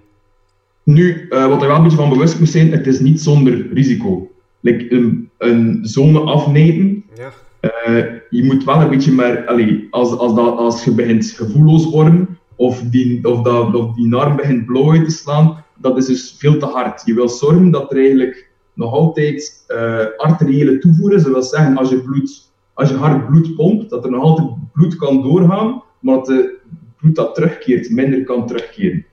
Nu, 0.84 1.28
eh, 1.30 1.48
wat 1.48 1.62
er 1.62 1.68
wel 1.68 1.78
een 1.78 1.84
beetje 1.84 1.98
van 1.98 2.10
bewust 2.10 2.40
moet 2.40 2.50
zijn, 2.50 2.72
het 2.72 2.88
is 2.88 3.00
niet 3.00 3.22
zonder 3.22 3.74
risico. 3.74 4.32
Like 4.60 4.92
een, 4.94 5.30
een 5.38 5.80
zone 5.82 6.20
afnijden, 6.20 7.04
Ja. 7.16 7.32
Eh, 7.60 8.04
je 8.30 8.44
moet 8.44 8.64
wel 8.64 8.82
een 8.82 8.90
beetje 8.90 9.12
maar, 9.12 9.46
als, 9.90 10.18
als, 10.18 10.36
dat, 10.36 10.58
als 10.58 10.84
je 10.84 10.92
begint 10.92 11.26
gevoelloos 11.26 11.90
worden, 11.90 12.38
of 12.56 12.82
die, 12.82 13.28
of, 13.28 13.42
dat, 13.42 13.76
of 13.76 13.96
die 13.96 14.10
begint 14.36 14.66
blauw 14.66 15.04
te 15.04 15.12
slaan, 15.12 15.64
dat 15.78 15.98
is 15.98 16.06
dus 16.06 16.36
veel 16.38 16.58
te 16.58 16.66
hard. 16.66 17.02
Je 17.06 17.14
wil 17.14 17.30
zorgen 17.30 17.72
dat 17.72 17.92
er 17.92 17.98
eigenlijk 17.98 18.50
nog 18.74 18.94
altijd 18.94 19.66
uh, 19.68 20.06
arteriële 20.18 20.78
toevoer 20.78 21.14
is. 21.14 21.24
Dat 21.24 21.32
wil 21.32 21.42
zeggen, 21.42 21.78
als 21.78 21.90
je, 21.90 22.02
bloed, 22.02 22.52
als 22.74 22.90
je 22.90 22.96
hard 22.96 23.28
bloed 23.28 23.56
pompt, 23.56 23.90
dat 23.90 24.04
er 24.04 24.12
nog 24.12 24.24
altijd 24.24 24.48
bloed 24.74 24.96
kan 24.96 25.22
doorgaan, 25.22 25.84
maar 26.00 26.16
dat 26.16 26.28
het 26.28 26.52
bloed 26.98 27.16
dat 27.16 27.36
terugkeert 27.36 27.90
minder 27.90 28.24
kan 28.24 28.48
terugkeren. 28.48 29.06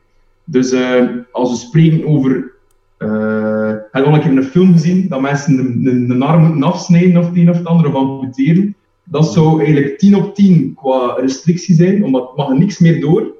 Dus 0.44 0.72
uh, 0.72 1.10
als 1.32 1.50
we 1.50 1.56
spreken 1.56 2.06
over 2.06 2.52
heb 3.94 4.04
al 4.04 4.14
een 4.14 4.20
keer 4.20 4.30
een 4.30 4.44
film 4.44 4.72
gezien 4.72 5.08
dat 5.08 5.20
mensen 5.20 5.58
een, 5.58 6.10
een, 6.10 6.22
arm 6.22 6.42
moeten 6.44 6.62
afsnijden 6.62 7.16
of 7.16 7.26
het 7.26 7.36
een 7.36 7.50
of 7.50 7.56
het 7.56 7.66
ander 7.66 7.86
of 7.86 7.94
amputeren. 7.94 8.76
Dat 9.04 9.32
zou 9.32 9.64
eigenlijk 9.64 9.98
10 9.98 10.16
op 10.16 10.34
10 10.34 10.74
qua 10.74 11.14
restrictie 11.14 11.74
zijn, 11.74 12.04
omdat 12.04 12.36
mag 12.36 12.48
er 12.48 12.58
niks 12.58 12.78
meer 12.78 13.00
door. 13.00 13.34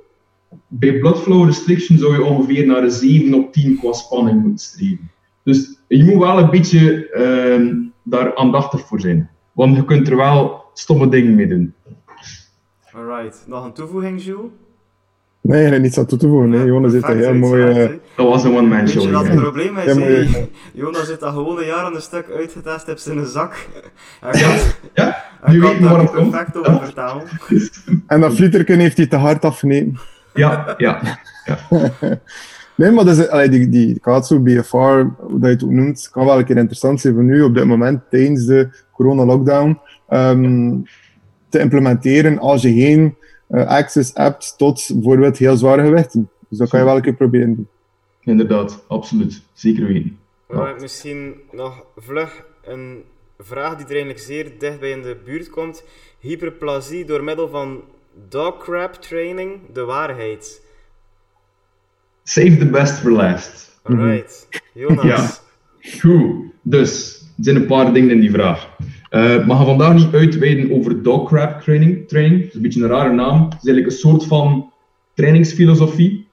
Bij 0.68 0.98
bloodflow 0.98 1.44
restriction 1.44 1.98
zou 1.98 2.12
je 2.12 2.24
ongeveer 2.24 2.66
naar 2.66 2.82
een 2.82 2.90
7 2.90 3.34
op 3.34 3.52
10 3.52 3.78
qua 3.78 3.92
spanning 3.92 4.42
moeten 4.42 4.66
streven. 4.66 5.10
Dus 5.42 5.78
je 5.88 6.04
moet 6.04 6.22
wel 6.22 6.38
een 6.38 6.50
beetje 6.50 7.10
uh, 7.14 7.76
daar 8.02 8.36
aandachtig 8.36 8.80
voor 8.86 9.00
zijn. 9.00 9.30
Want 9.52 9.76
je 9.76 9.84
kunt 9.84 10.08
er 10.08 10.16
wel 10.16 10.64
stomme 10.72 11.08
dingen 11.08 11.34
mee 11.34 11.48
doen. 11.48 11.74
Alright, 12.92 13.44
nog 13.46 13.64
een 13.64 13.72
toevoeging, 13.72 14.24
Jules? 14.24 14.50
Nee, 15.46 15.66
er 15.66 15.80
niets 15.80 15.98
aan 15.98 16.06
toe 16.06 16.18
te 16.18 16.28
voegen. 16.28 16.48
Nee. 16.48 16.64
Jonas 16.64 16.92
zit 16.92 17.08
een 17.08 17.18
heel 17.18 17.34
mooie... 17.34 17.98
Dat 18.16 18.28
was 18.28 18.44
een 18.44 18.56
one-man 18.56 18.88
show. 18.88 19.02
Weet 19.02 19.04
je 19.04 19.10
wat 19.10 19.24
het 19.26 19.34
ja. 19.34 19.40
probleem 19.40 19.76
is? 19.78 19.84
Ja, 19.84 20.00
hè? 20.00 20.46
Jonas 20.72 21.06
zit 21.06 21.20
dat 21.20 21.32
gewoon 21.32 21.58
een 21.58 21.66
jaar 21.66 21.84
aan 21.84 21.94
een 21.94 22.00
stuk 22.00 22.26
uitgetest, 22.36 22.86
heeft 22.86 23.06
in 23.06 23.18
een 23.18 23.26
zak. 23.26 23.68
Hij 24.20 24.30
kan, 24.40 24.50
Ja, 24.94 25.22
hij 25.40 25.54
nu 25.54 25.60
kan 25.60 25.70
weet 25.70 25.78
je 25.78 25.84
waar 25.84 25.96
daar 25.96 26.10
perfect 26.10 26.56
over 26.56 26.72
Ja. 26.72 26.84
vertalen. 26.84 27.22
En 28.06 28.20
dat 28.20 28.34
flieterken 28.34 28.78
heeft 28.78 28.96
hij 28.96 29.06
te 29.06 29.16
hard 29.16 29.44
afgenomen. 29.44 29.98
Ja, 30.34 30.74
ja. 30.76 31.00
Nee, 32.76 32.90
maar 32.90 33.04
dat 33.04 33.16
is, 33.18 33.28
allee, 33.28 33.48
die, 33.48 33.68
die 33.68 34.00
kaatso 34.00 34.40
BFR, 34.40 34.76
hoe 34.76 35.38
dat 35.38 35.40
je 35.40 35.46
het 35.46 35.64
ook 35.64 35.70
noemt, 35.70 36.08
kan 36.12 36.26
wel 36.26 36.38
een 36.38 36.44
keer 36.44 36.56
interessant 36.56 37.00
zijn 37.00 37.14
voor 37.14 37.22
nu, 37.22 37.42
op 37.42 37.54
dit 37.54 37.64
moment, 37.64 38.00
tijdens 38.10 38.46
de 38.46 38.68
corona-lockdown, 38.92 39.78
ehm, 40.08 40.72
te 41.48 41.58
implementeren 41.58 42.38
als 42.38 42.62
je 42.62 42.72
geen 42.72 43.14
access 43.50 44.10
hebt 44.14 44.58
tot 44.58 44.90
bijvoorbeeld 44.92 45.38
heel 45.38 45.56
zware 45.56 45.82
gewichten. 45.84 46.30
Dus 46.48 46.58
dat 46.58 46.68
kan 46.68 46.78
je 46.78 46.84
wel 46.84 46.96
een 46.96 47.02
keer 47.02 47.14
proberen 47.14 47.54
doen. 47.54 47.68
Inderdaad, 48.20 48.84
absoluut. 48.88 49.42
Zeker 49.52 49.86
weten. 49.86 50.18
Maar 50.48 50.80
misschien 50.80 51.34
nog 51.52 51.84
vlug 51.96 52.44
een 52.64 53.04
vraag 53.38 53.76
die 53.76 53.84
er 53.84 53.90
eigenlijk 53.90 54.20
zeer 54.20 54.52
dichtbij 54.58 54.90
in 54.90 55.02
de 55.02 55.16
buurt 55.24 55.50
komt. 55.50 55.84
Hyperplasie 56.18 57.04
door 57.04 57.24
middel 57.24 57.48
van 57.48 57.82
dogcrap 58.28 58.94
training, 58.94 59.60
de 59.72 59.84
waarheid. 59.84 60.62
Save 62.22 62.56
the 62.56 62.66
best 62.66 62.98
for 62.98 63.10
last. 63.10 63.78
Alright. 63.82 64.48
Jonas. 64.72 65.04
Ja. 65.04 65.30
Goed, 66.00 66.52
dus 66.62 67.20
er 67.36 67.44
zijn 67.44 67.56
een 67.56 67.66
paar 67.66 67.92
dingen 67.92 68.10
in 68.10 68.20
die 68.20 68.30
vraag. 68.30 68.76
Eh 69.14 69.46
maar 69.46 69.56
gaan 69.56 69.66
vandaag 69.66 69.94
niet 69.94 70.14
uitweiden 70.14 70.72
over 70.72 71.02
dogcrap 71.02 71.60
training. 71.60 72.08
training. 72.08 72.40
Dat 72.40 72.48
is 72.48 72.54
een 72.54 72.62
beetje 72.62 72.82
een 72.82 72.88
rare 72.88 73.12
naam. 73.12 73.42
Het 73.44 73.62
is 73.62 73.68
eigenlijk 73.68 73.86
een 73.86 73.98
soort 73.98 74.24
van 74.24 74.72
trainingsfilosofie 75.14 76.26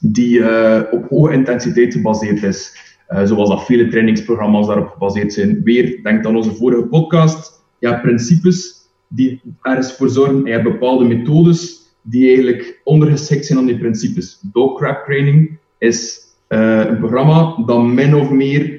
die 0.00 0.42
eh, 0.42 0.82
op 0.90 1.08
hoge 1.08 1.32
intensiteit 1.32 1.92
gebaseerd 1.92 2.42
is. 2.42 2.76
Eh, 3.06 3.24
zoals 3.24 3.48
dat 3.48 3.64
vele 3.64 3.88
trainingsprogramma's 3.88 4.66
daarop 4.66 4.88
gebaseerd 4.88 5.32
zijn. 5.32 5.62
Weer, 5.62 6.02
denk 6.02 6.26
aan 6.26 6.36
onze 6.36 6.54
vorige 6.54 6.82
podcast. 6.82 7.62
Hebt 7.80 8.02
principes 8.02 8.74
die 9.06 9.40
ergens 9.62 9.92
voor 9.92 10.08
zorgen. 10.08 10.36
En 10.36 10.44
je 10.44 10.52
hebt 10.52 10.62
bepaalde 10.62 11.04
methodes 11.04 11.76
die 12.02 12.26
eigenlijk 12.26 12.80
ondergeschikt 12.84 13.46
zijn 13.46 13.58
aan 13.58 13.66
die 13.66 13.78
principes. 13.78 14.40
Dogcrap 14.52 15.04
training 15.04 15.58
is 15.78 16.20
een 16.48 16.98
programma 16.98 17.62
dat 17.66 17.84
min 17.84 18.14
of 18.14 18.30
meer 18.30 18.77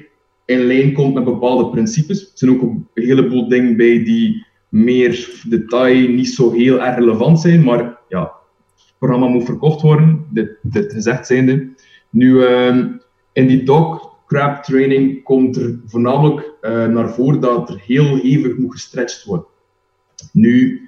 in 0.50 0.66
lijn 0.66 0.92
komt 0.92 1.14
met 1.14 1.24
bepaalde 1.24 1.70
principes. 1.70 2.22
Er 2.22 2.30
zijn 2.34 2.50
ook 2.50 2.62
een 2.62 2.86
heleboel 2.94 3.48
dingen 3.48 3.76
bij 3.76 4.04
die 4.04 4.46
meer 4.68 5.42
detail 5.48 6.08
niet 6.08 6.28
zo 6.28 6.52
heel 6.52 6.80
erg 6.80 6.96
relevant 6.96 7.40
zijn, 7.40 7.64
maar 7.64 7.98
ja, 8.08 8.22
het 8.76 8.94
programma 8.98 9.26
moet 9.26 9.44
verkocht 9.44 9.80
worden, 9.80 10.26
dit, 10.32 10.58
dit 10.62 10.92
gezegd 10.92 11.26
zijnde. 11.26 11.68
Nu, 12.10 12.44
ehm, 12.44 12.88
in 13.32 13.46
die 13.46 13.62
dog 13.62 14.16
crab 14.26 14.62
training 14.64 15.22
komt 15.22 15.56
er 15.56 15.80
voornamelijk 15.86 16.52
eh, 16.60 16.86
naar 16.86 17.10
voren 17.10 17.40
dat 17.40 17.68
er 17.68 17.82
heel 17.86 18.16
hevig 18.16 18.56
moet 18.56 18.72
gestretched 18.72 19.24
worden. 19.24 19.46
Nu, 20.32 20.80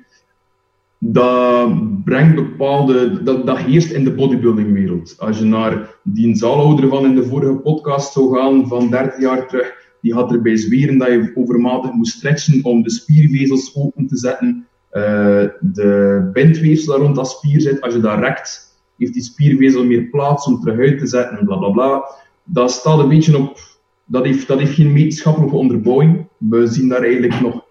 dat 1.05 2.05
brengt 2.05 2.35
bepaalde, 2.35 3.23
dat, 3.23 3.47
dat 3.47 3.59
heerst 3.59 3.91
in 3.91 4.05
de 4.05 4.15
bodybuildingwereld. 4.15 5.15
Als 5.19 5.39
je 5.39 5.45
naar 5.45 5.95
die 6.03 6.37
zaalhouder 6.37 6.89
van 6.89 7.05
in 7.05 7.15
de 7.15 7.25
vorige 7.25 7.55
podcast 7.55 8.13
zou 8.13 8.37
gaan, 8.37 8.69
van 8.69 8.91
30 8.91 9.21
jaar 9.21 9.49
terug, 9.49 9.73
die 10.01 10.15
had 10.15 10.33
erbij 10.33 10.57
zweren 10.57 10.99
dat 10.99 11.09
je 11.09 11.33
overmatig 11.35 11.93
moest 11.93 12.17
stretchen 12.17 12.65
om 12.65 12.83
de 12.83 12.91
spiervezels 12.91 13.77
open 13.77 14.07
te 14.07 14.17
zetten. 14.17 14.67
Eh, 14.91 15.45
de 15.61 16.31
bindweefsel 16.33 16.97
rond 16.97 17.17
dat 17.17 17.31
spier 17.31 17.61
zit, 17.61 17.81
als 17.81 17.95
je 17.95 18.01
dat 18.01 18.19
rekt, 18.19 18.81
heeft 18.99 19.13
die 19.13 19.23
spiervezel 19.23 19.85
meer 19.85 20.03
plaats 20.03 20.47
om 20.47 20.61
terug 20.61 20.79
uit 20.79 20.99
te 20.99 21.07
zetten 21.07 21.39
en 21.39 21.73
bla. 21.73 22.05
Dat 22.45 22.71
staat 22.71 22.99
een 22.99 23.09
beetje 23.09 23.39
op, 23.39 23.59
dat 24.05 24.25
heeft, 24.25 24.49
dat 24.49 24.59
heeft 24.59 24.75
geen 24.75 24.93
wetenschappelijke 24.93 25.57
onderbouwing. 25.57 26.27
We 26.37 26.67
zien 26.67 26.89
daar 26.89 27.03
eigenlijk 27.03 27.41
nog 27.41 27.65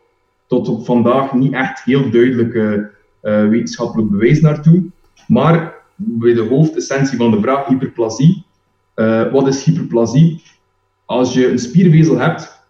tot 0.47 0.67
op 0.67 0.85
vandaag 0.85 1.33
niet 1.33 1.53
echt 1.53 1.83
heel 1.83 2.09
duidelijke 2.09 2.91
wetenschappelijk 3.21 4.09
bewijs 4.09 4.41
naartoe. 4.41 4.83
Maar 5.27 5.81
bij 5.95 6.33
de 6.33 6.41
hoofdessentie 6.41 7.17
van 7.17 7.31
de 7.31 7.41
vraag, 7.41 7.67
hyperplasie. 7.67 8.45
Eh, 8.93 9.31
wat 9.31 9.47
is 9.47 9.63
hyperplasie? 9.63 10.43
Als 11.05 11.33
je 11.33 11.51
een 11.51 11.59
spiervezel 11.59 12.17
hebt, 12.17 12.65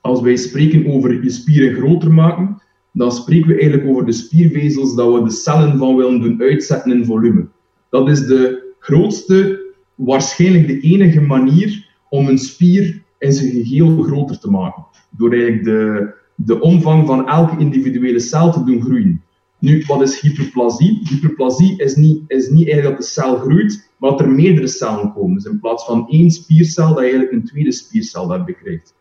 als 0.00 0.20
wij 0.20 0.36
spreken 0.36 0.86
over 0.86 1.22
je 1.22 1.30
spieren 1.30 1.74
groter 1.74 2.12
maken, 2.12 2.62
dan 2.92 3.12
spreken 3.12 3.48
we 3.48 3.60
eigenlijk 3.60 3.90
over 3.90 4.06
de 4.06 4.12
spiervezels 4.12 4.94
dat 4.94 5.12
we 5.14 5.22
de 5.22 5.30
cellen 5.30 5.78
van 5.78 5.96
willen 5.96 6.20
doen 6.20 6.40
uitzetten 6.40 6.92
in 6.92 7.04
volume. 7.04 7.48
Dat 7.90 8.08
is 8.08 8.26
de 8.26 8.66
grootste, 8.78 9.66
waarschijnlijk 9.94 10.66
de 10.66 10.80
enige 10.80 11.20
manier 11.20 11.86
om 12.08 12.28
een 12.28 12.38
spier 12.38 13.02
in 13.18 13.32
zijn 13.32 13.50
geheel 13.50 14.02
groter 14.02 14.38
te 14.38 14.50
maken. 14.50 14.86
Door 15.10 15.32
eigenlijk 15.32 15.64
de, 15.64 16.12
de 16.34 16.60
omvang 16.60 17.06
van 17.06 17.28
elke 17.28 17.58
individuele 17.58 18.18
cel 18.18 18.52
te 18.52 18.64
doen 18.64 18.82
groeien. 18.82 19.22
Nu, 19.58 19.84
wat 19.86 20.02
is 20.02 20.20
hyperplasie? 20.20 21.00
Hyperplasie 21.08 21.82
is 21.82 21.94
niet, 21.94 22.22
is 22.26 22.48
niet 22.48 22.66
eigenlijk 22.66 22.96
dat 22.96 23.06
de 23.06 23.12
cel 23.12 23.36
groeit, 23.36 23.90
maar 23.96 24.10
dat 24.10 24.20
er 24.20 24.30
meerdere 24.30 24.66
cellen 24.66 25.12
komen. 25.12 25.34
Dus 25.34 25.44
in 25.44 25.60
plaats 25.60 25.84
van 25.84 26.08
één 26.08 26.30
spiercel, 26.30 26.88
dat 26.88 26.96
je 26.96 27.02
eigenlijk 27.02 27.32
een 27.32 27.44
tweede 27.44 27.72
spiercel 27.72 28.26
daarbij 28.26 28.54
krijgt. 28.54 28.94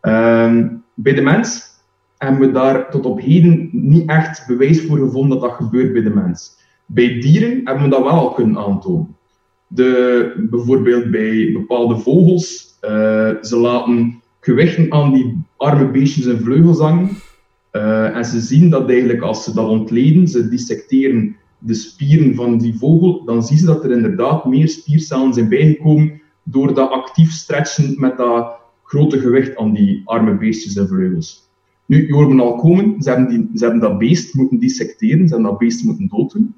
Ehm, 0.00 0.68
bij 0.94 1.14
de 1.14 1.22
mens 1.22 1.72
hebben 2.18 2.40
we 2.40 2.52
daar 2.52 2.90
tot 2.90 3.06
op 3.06 3.20
heden 3.20 3.68
niet 3.72 4.08
echt 4.08 4.46
bewijs 4.46 4.80
voor 4.80 4.98
gevonden 4.98 5.40
dat 5.40 5.48
dat 5.48 5.56
gebeurt 5.56 5.92
bij 5.92 6.02
de 6.02 6.10
mens. 6.10 6.56
Bij 6.86 7.20
dieren 7.20 7.60
hebben 7.64 7.84
we 7.84 7.90
dat 7.90 8.02
wel 8.02 8.10
al 8.10 8.32
kunnen 8.32 8.58
aantonen. 8.58 9.16
De, 9.66 10.46
bijvoorbeeld 10.50 11.10
bij 11.10 11.52
bepaalde 11.52 11.96
vogels, 11.96 12.76
eh, 12.80 13.30
ze 13.40 13.56
laten 13.56 14.22
gewichten 14.40 14.92
aan 14.92 15.12
die 15.12 15.44
arme 15.56 15.90
beestjes 15.90 16.26
en 16.26 16.40
vleugels 16.40 16.78
hangen. 16.78 17.10
Eh, 17.74 18.16
en 18.16 18.24
ze 18.24 18.40
zien 18.40 18.70
dat 18.70 18.88
eigenlijk 18.88 19.20
als 19.20 19.44
ze 19.44 19.54
dat 19.54 19.68
ontleden, 19.68 20.28
ze 20.28 20.48
dissecteren 20.48 21.36
de 21.58 21.74
spieren 21.74 22.34
van 22.34 22.58
die 22.58 22.74
vogel, 22.74 23.24
dan 23.24 23.42
zien 23.42 23.58
ze 23.58 23.66
dat 23.66 23.84
er 23.84 23.90
inderdaad 23.90 24.44
meer 24.44 24.68
spiercellen 24.68 25.34
zijn 25.34 25.48
bijgekomen 25.48 26.20
door 26.42 26.74
dat 26.74 26.90
actief 26.90 27.30
stretchen 27.30 27.94
met 27.96 28.16
dat 28.16 28.56
grote 28.82 29.20
gewicht 29.20 29.56
aan 29.56 29.72
die 29.72 30.02
arme 30.04 30.36
beestjes 30.36 30.76
en 30.76 30.88
vleugels. 30.88 31.48
Nu, 31.86 32.06
je 32.06 32.14
hoort 32.14 32.28
me 32.28 32.42
al 32.42 32.56
komen, 32.56 33.02
ze 33.02 33.08
hebben, 33.08 33.28
die, 33.28 33.50
ze 33.54 33.64
hebben 33.64 33.82
dat 33.82 33.98
beest 33.98 34.34
moeten 34.34 34.58
dissecteren, 34.58 35.28
ze 35.28 35.34
hebben 35.34 35.50
dat 35.50 35.58
beest 35.58 35.84
moeten 35.84 36.08
dooddoen. 36.08 36.54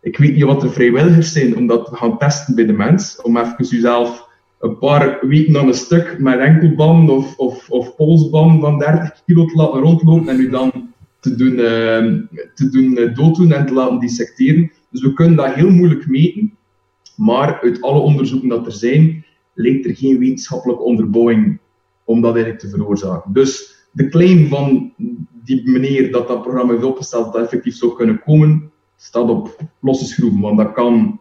Ik 0.00 0.18
weet 0.18 0.34
niet 0.34 0.42
wat 0.42 0.62
er 0.62 0.72
vrijwilligers 0.72 1.32
zijn 1.32 1.56
om 1.56 1.66
dat 1.66 1.86
te 1.86 1.96
gaan 1.96 2.18
testen 2.18 2.54
bij 2.54 2.66
de 2.66 2.72
mens, 2.72 3.20
om 3.22 3.36
even 3.36 3.64
jezelf 3.64 4.28
een 4.62 4.78
paar 4.78 5.18
weken 5.26 5.56
aan 5.56 5.66
een 5.66 5.74
stuk 5.74 6.18
met 6.18 6.38
enkelband 6.38 7.10
of, 7.10 7.38
of, 7.38 7.70
of 7.70 7.96
polsband 7.96 8.60
van 8.60 8.78
30 8.78 9.22
kilo 9.26 9.44
te 9.44 9.56
laten 9.56 9.80
rondlopen 9.80 10.28
en 10.28 10.40
u 10.40 10.50
dan 10.50 10.92
te 11.20 11.34
doen, 11.34 11.52
uh, 11.52 12.40
te 12.54 12.68
doen 12.70 12.98
uh, 12.98 13.14
dooddoen 13.14 13.52
en 13.52 13.66
te 13.66 13.72
laten 13.72 13.98
dissecteren. 13.98 14.72
Dus 14.90 15.02
we 15.02 15.12
kunnen 15.12 15.36
dat 15.36 15.54
heel 15.54 15.70
moeilijk 15.70 16.08
meten, 16.08 16.56
maar 17.16 17.60
uit 17.60 17.82
alle 17.82 17.98
onderzoeken 17.98 18.48
dat 18.48 18.66
er 18.66 18.72
zijn, 18.72 19.24
lijkt 19.54 19.86
er 19.86 19.96
geen 19.96 20.18
wetenschappelijke 20.18 20.82
onderbouwing 20.82 21.58
om 22.04 22.20
dat 22.20 22.34
eigenlijk 22.34 22.64
te 22.64 22.70
veroorzaken. 22.70 23.32
Dus 23.32 23.74
de 23.92 24.08
claim 24.08 24.48
van 24.48 24.92
die 25.44 25.70
meneer 25.70 26.12
dat 26.12 26.28
dat 26.28 26.42
programma 26.42 26.72
heeft 26.72 26.84
opgesteld, 26.84 27.32
dat 27.32 27.42
effectief 27.42 27.76
zou 27.76 27.96
kunnen 27.96 28.22
komen, 28.24 28.70
staat 28.96 29.28
op 29.28 29.56
losse 29.80 30.04
schroeven, 30.04 30.40
want 30.40 30.58
dat 30.58 30.72
kan, 30.72 31.20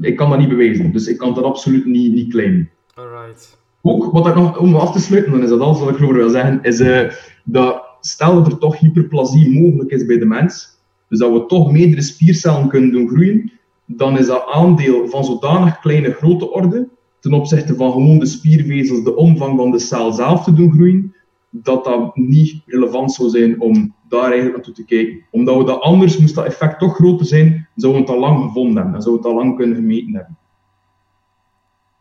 ik 0.00 0.16
kan 0.16 0.30
dat 0.30 0.38
niet 0.38 0.48
bewijzen. 0.48 0.92
Dus 0.92 1.06
ik 1.06 1.18
kan 1.18 1.34
dat 1.34 1.44
absoluut 1.44 1.86
niet, 1.86 2.12
niet 2.12 2.30
claimen. 2.30 2.70
Alright. 2.94 3.58
Ook, 3.82 4.12
wat 4.12 4.26
ik 4.26 4.34
nog, 4.34 4.58
om 4.58 4.74
af 4.74 4.92
te 4.92 5.00
sluiten, 5.00 5.32
dan 5.32 5.42
is 5.42 5.48
dat 5.48 5.60
alles 5.60 5.78
wat 5.78 5.90
ik 5.90 5.96
erover 5.96 6.16
wil 6.16 6.30
zeggen, 6.30 6.58
is 6.62 6.80
uh, 6.80 7.10
dat 7.44 7.82
stel 8.00 8.34
dat 8.34 8.52
er 8.52 8.58
toch 8.58 8.78
hyperplasie 8.78 9.60
mogelijk 9.60 9.90
is 9.90 10.06
bij 10.06 10.18
de 10.18 10.24
mens, 10.24 10.78
dus 11.08 11.18
dat 11.18 11.32
we 11.32 11.46
toch 11.46 11.72
meerdere 11.72 12.02
spiercellen 12.02 12.68
kunnen 12.68 12.90
doen 12.90 13.08
groeien, 13.08 13.52
dan 13.86 14.18
is 14.18 14.26
dat 14.26 14.46
aandeel 14.52 15.08
van 15.08 15.24
zodanig 15.24 15.80
kleine 15.80 16.12
grote 16.12 16.50
orde, 16.50 16.88
ten 17.20 17.32
opzichte 17.32 17.74
van 17.74 17.92
gewoon 17.92 18.18
de 18.18 18.26
spiervezels, 18.26 19.04
de 19.04 19.16
omvang 19.16 19.56
van 19.56 19.70
de 19.70 19.78
cel 19.78 20.12
zelf 20.12 20.44
te 20.44 20.52
doen 20.52 20.72
groeien, 20.72 21.14
dat 21.50 21.84
dat 21.84 22.16
niet 22.16 22.62
relevant 22.66 23.12
zou 23.12 23.28
zijn 23.28 23.60
om 23.60 23.94
daar 24.08 24.24
eigenlijk 24.24 24.54
naartoe 24.54 24.74
te 24.74 24.84
kijken. 24.84 25.24
Omdat 25.30 25.56
we 25.56 25.64
dat 25.64 25.80
anders, 25.80 26.18
moest 26.18 26.34
dat 26.34 26.46
effect 26.46 26.78
toch 26.78 26.94
groter 26.94 27.26
zijn, 27.26 27.68
zouden 27.74 28.02
we 28.02 28.06
het 28.06 28.16
al 28.16 28.28
lang 28.28 28.42
gevonden 28.42 28.76
hebben 28.76 28.94
en 28.94 29.02
zouden 29.02 29.22
we 29.22 29.28
het 29.28 29.38
al 29.38 29.44
lang 29.44 29.56
kunnen 29.56 29.76
gemeten 29.76 30.14
hebben. 30.14 30.38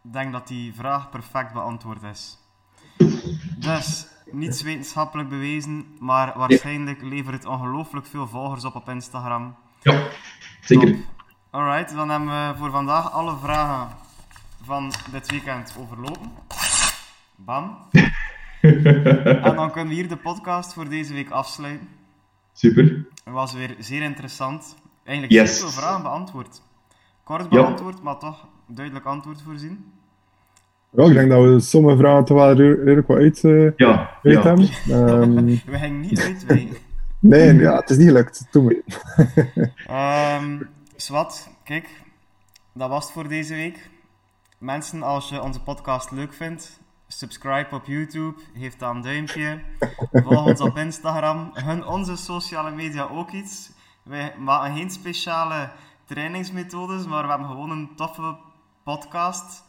Ik 0.04 0.14
denk 0.14 0.32
dat 0.32 0.48
die 0.48 0.74
vraag 0.74 1.10
perfect 1.10 1.54
beantwoord 1.54 2.04
is. 2.04 2.38
Dus, 3.58 4.08
niets 4.32 4.62
wetenschappelijk 4.62 5.30
bewezen, 5.30 5.86
maar 6.00 6.34
waarschijnlijk 6.38 7.02
levert 7.02 7.36
het 7.36 7.46
ongelooflijk 7.46 8.06
veel 8.06 8.28
volgers 8.28 8.66
op 8.66 8.76
op 8.76 8.90
Instagram. 8.90 9.56
Ja, 9.82 10.08
zeker. 10.62 10.92
Top. 10.92 11.00
Alright, 11.50 11.96
dan 11.96 12.10
hebben 12.10 12.30
we 12.30 12.58
voor 12.58 12.72
vandaag 12.72 13.12
alle 13.12 13.36
vragen 13.38 13.96
van 14.64 14.92
dit 15.12 15.32
weekend 15.32 15.76
overlopen. 15.80 16.32
Bam. 17.36 17.78
en 19.46 19.56
dan 19.56 19.72
kunnen 19.72 19.90
we 19.90 19.94
hier 20.00 20.08
de 20.10 20.16
podcast 20.18 20.74
voor 20.74 20.90
deze 20.90 21.14
week 21.14 21.30
afsluiten. 21.30 21.88
Super. 22.54 22.84
Het 23.24 23.34
was 23.34 23.54
weer 23.54 23.76
zeer 23.80 24.02
interessant. 24.02 24.76
Eigenlijk 25.04 25.42
Yes. 25.42 25.60
veel 25.60 25.70
vragen 25.70 26.02
beantwoord. 26.02 26.62
Kort 27.24 27.42
Ja. 27.42 27.48
beantwoord, 27.50 28.02
maar 28.04 28.18
toch 28.18 28.48
duidelijk 28.68 29.06
antwoord 29.06 29.42
voorzien. 29.42 29.92
Ja, 30.90 31.06
ik 31.06 31.14
denk 31.14 31.30
dat 31.30 31.44
we 31.44 31.60
sommige 31.60 31.98
vragen 31.98 32.26
toch 32.26 32.38
wel 32.38 32.54
redelijk 32.54 33.08
wat 33.08 33.18
uit, 33.18 33.44
eh, 33.44 33.72
Ja, 33.76 34.18
ja. 34.24 34.42
hebben. 34.42 34.70
Ehm, 34.90 35.46
We 35.72 35.78
gingen 35.78 36.00
niet 36.00 36.22
uitwijken. 36.22 36.78
nee, 37.20 37.54
ja, 37.54 37.76
het 37.76 37.90
is 37.90 37.98
niet 37.98 38.08
gelukt. 38.08 38.48
Doe 38.52 38.64
me. 38.64 38.84
Ehm 39.88 40.62
Swat, 40.96 41.50
kijk, 41.64 41.90
dat 42.74 42.90
was 42.90 43.04
het 43.04 43.14
voor 43.14 43.28
deze 43.28 43.54
week. 43.54 43.90
Mensen, 44.58 45.04
als 45.04 45.30
je 45.30 45.42
onze 45.42 45.62
podcast 45.62 46.12
leuk 46.12 46.34
vindt, 46.34 46.80
subscribe 47.14 47.76
op 47.76 47.86
YouTube, 47.86 48.34
geef 48.58 48.76
dan 48.76 48.96
een 48.96 49.02
duimpje, 49.02 49.60
volg 50.12 50.46
ons 50.46 50.62
op 50.62 50.78
Instagram, 50.78 51.50
gun 51.54 51.86
onze 51.86 52.16
sociale 52.16 52.72
media 52.72 53.08
ook 53.12 53.32
iets. 53.32 53.72
Wij 54.04 54.34
maken 54.38 54.76
geen 54.76 54.90
speciale 54.92 55.70
trainingsmethodes, 56.06 57.06
maar 57.06 57.24
we 57.24 57.30
hebben 57.30 57.48
gewoon 57.48 57.72
een 57.72 57.90
toffe 57.96 58.36
podcast. 58.84 59.64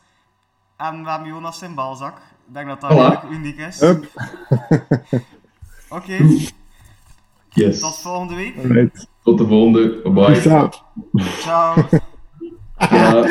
En 0.76 1.04
we 1.04 1.10
hebben 1.10 1.28
Jonas 1.28 1.62
in 1.62 1.74
balzak. 1.74 2.16
Ik 2.16 2.54
denk 2.54 2.66
dat 2.68 2.80
dat 2.80 2.90
eigenlijk 2.90 3.30
uniek 3.30 3.58
is. 3.58 3.80
Hup. 3.80 4.06
Oké, 5.88 6.16
Yes. 7.48 7.80
tot 7.80 7.98
volgende 7.98 8.34
week. 8.34 8.56
Alright. 8.56 9.06
Tot 9.22 9.38
de 9.38 9.46
volgende. 9.46 10.00
Bye 10.02 10.12
bye. 10.12 10.70
Ciao. 11.38 11.74
Ja. 12.90 13.24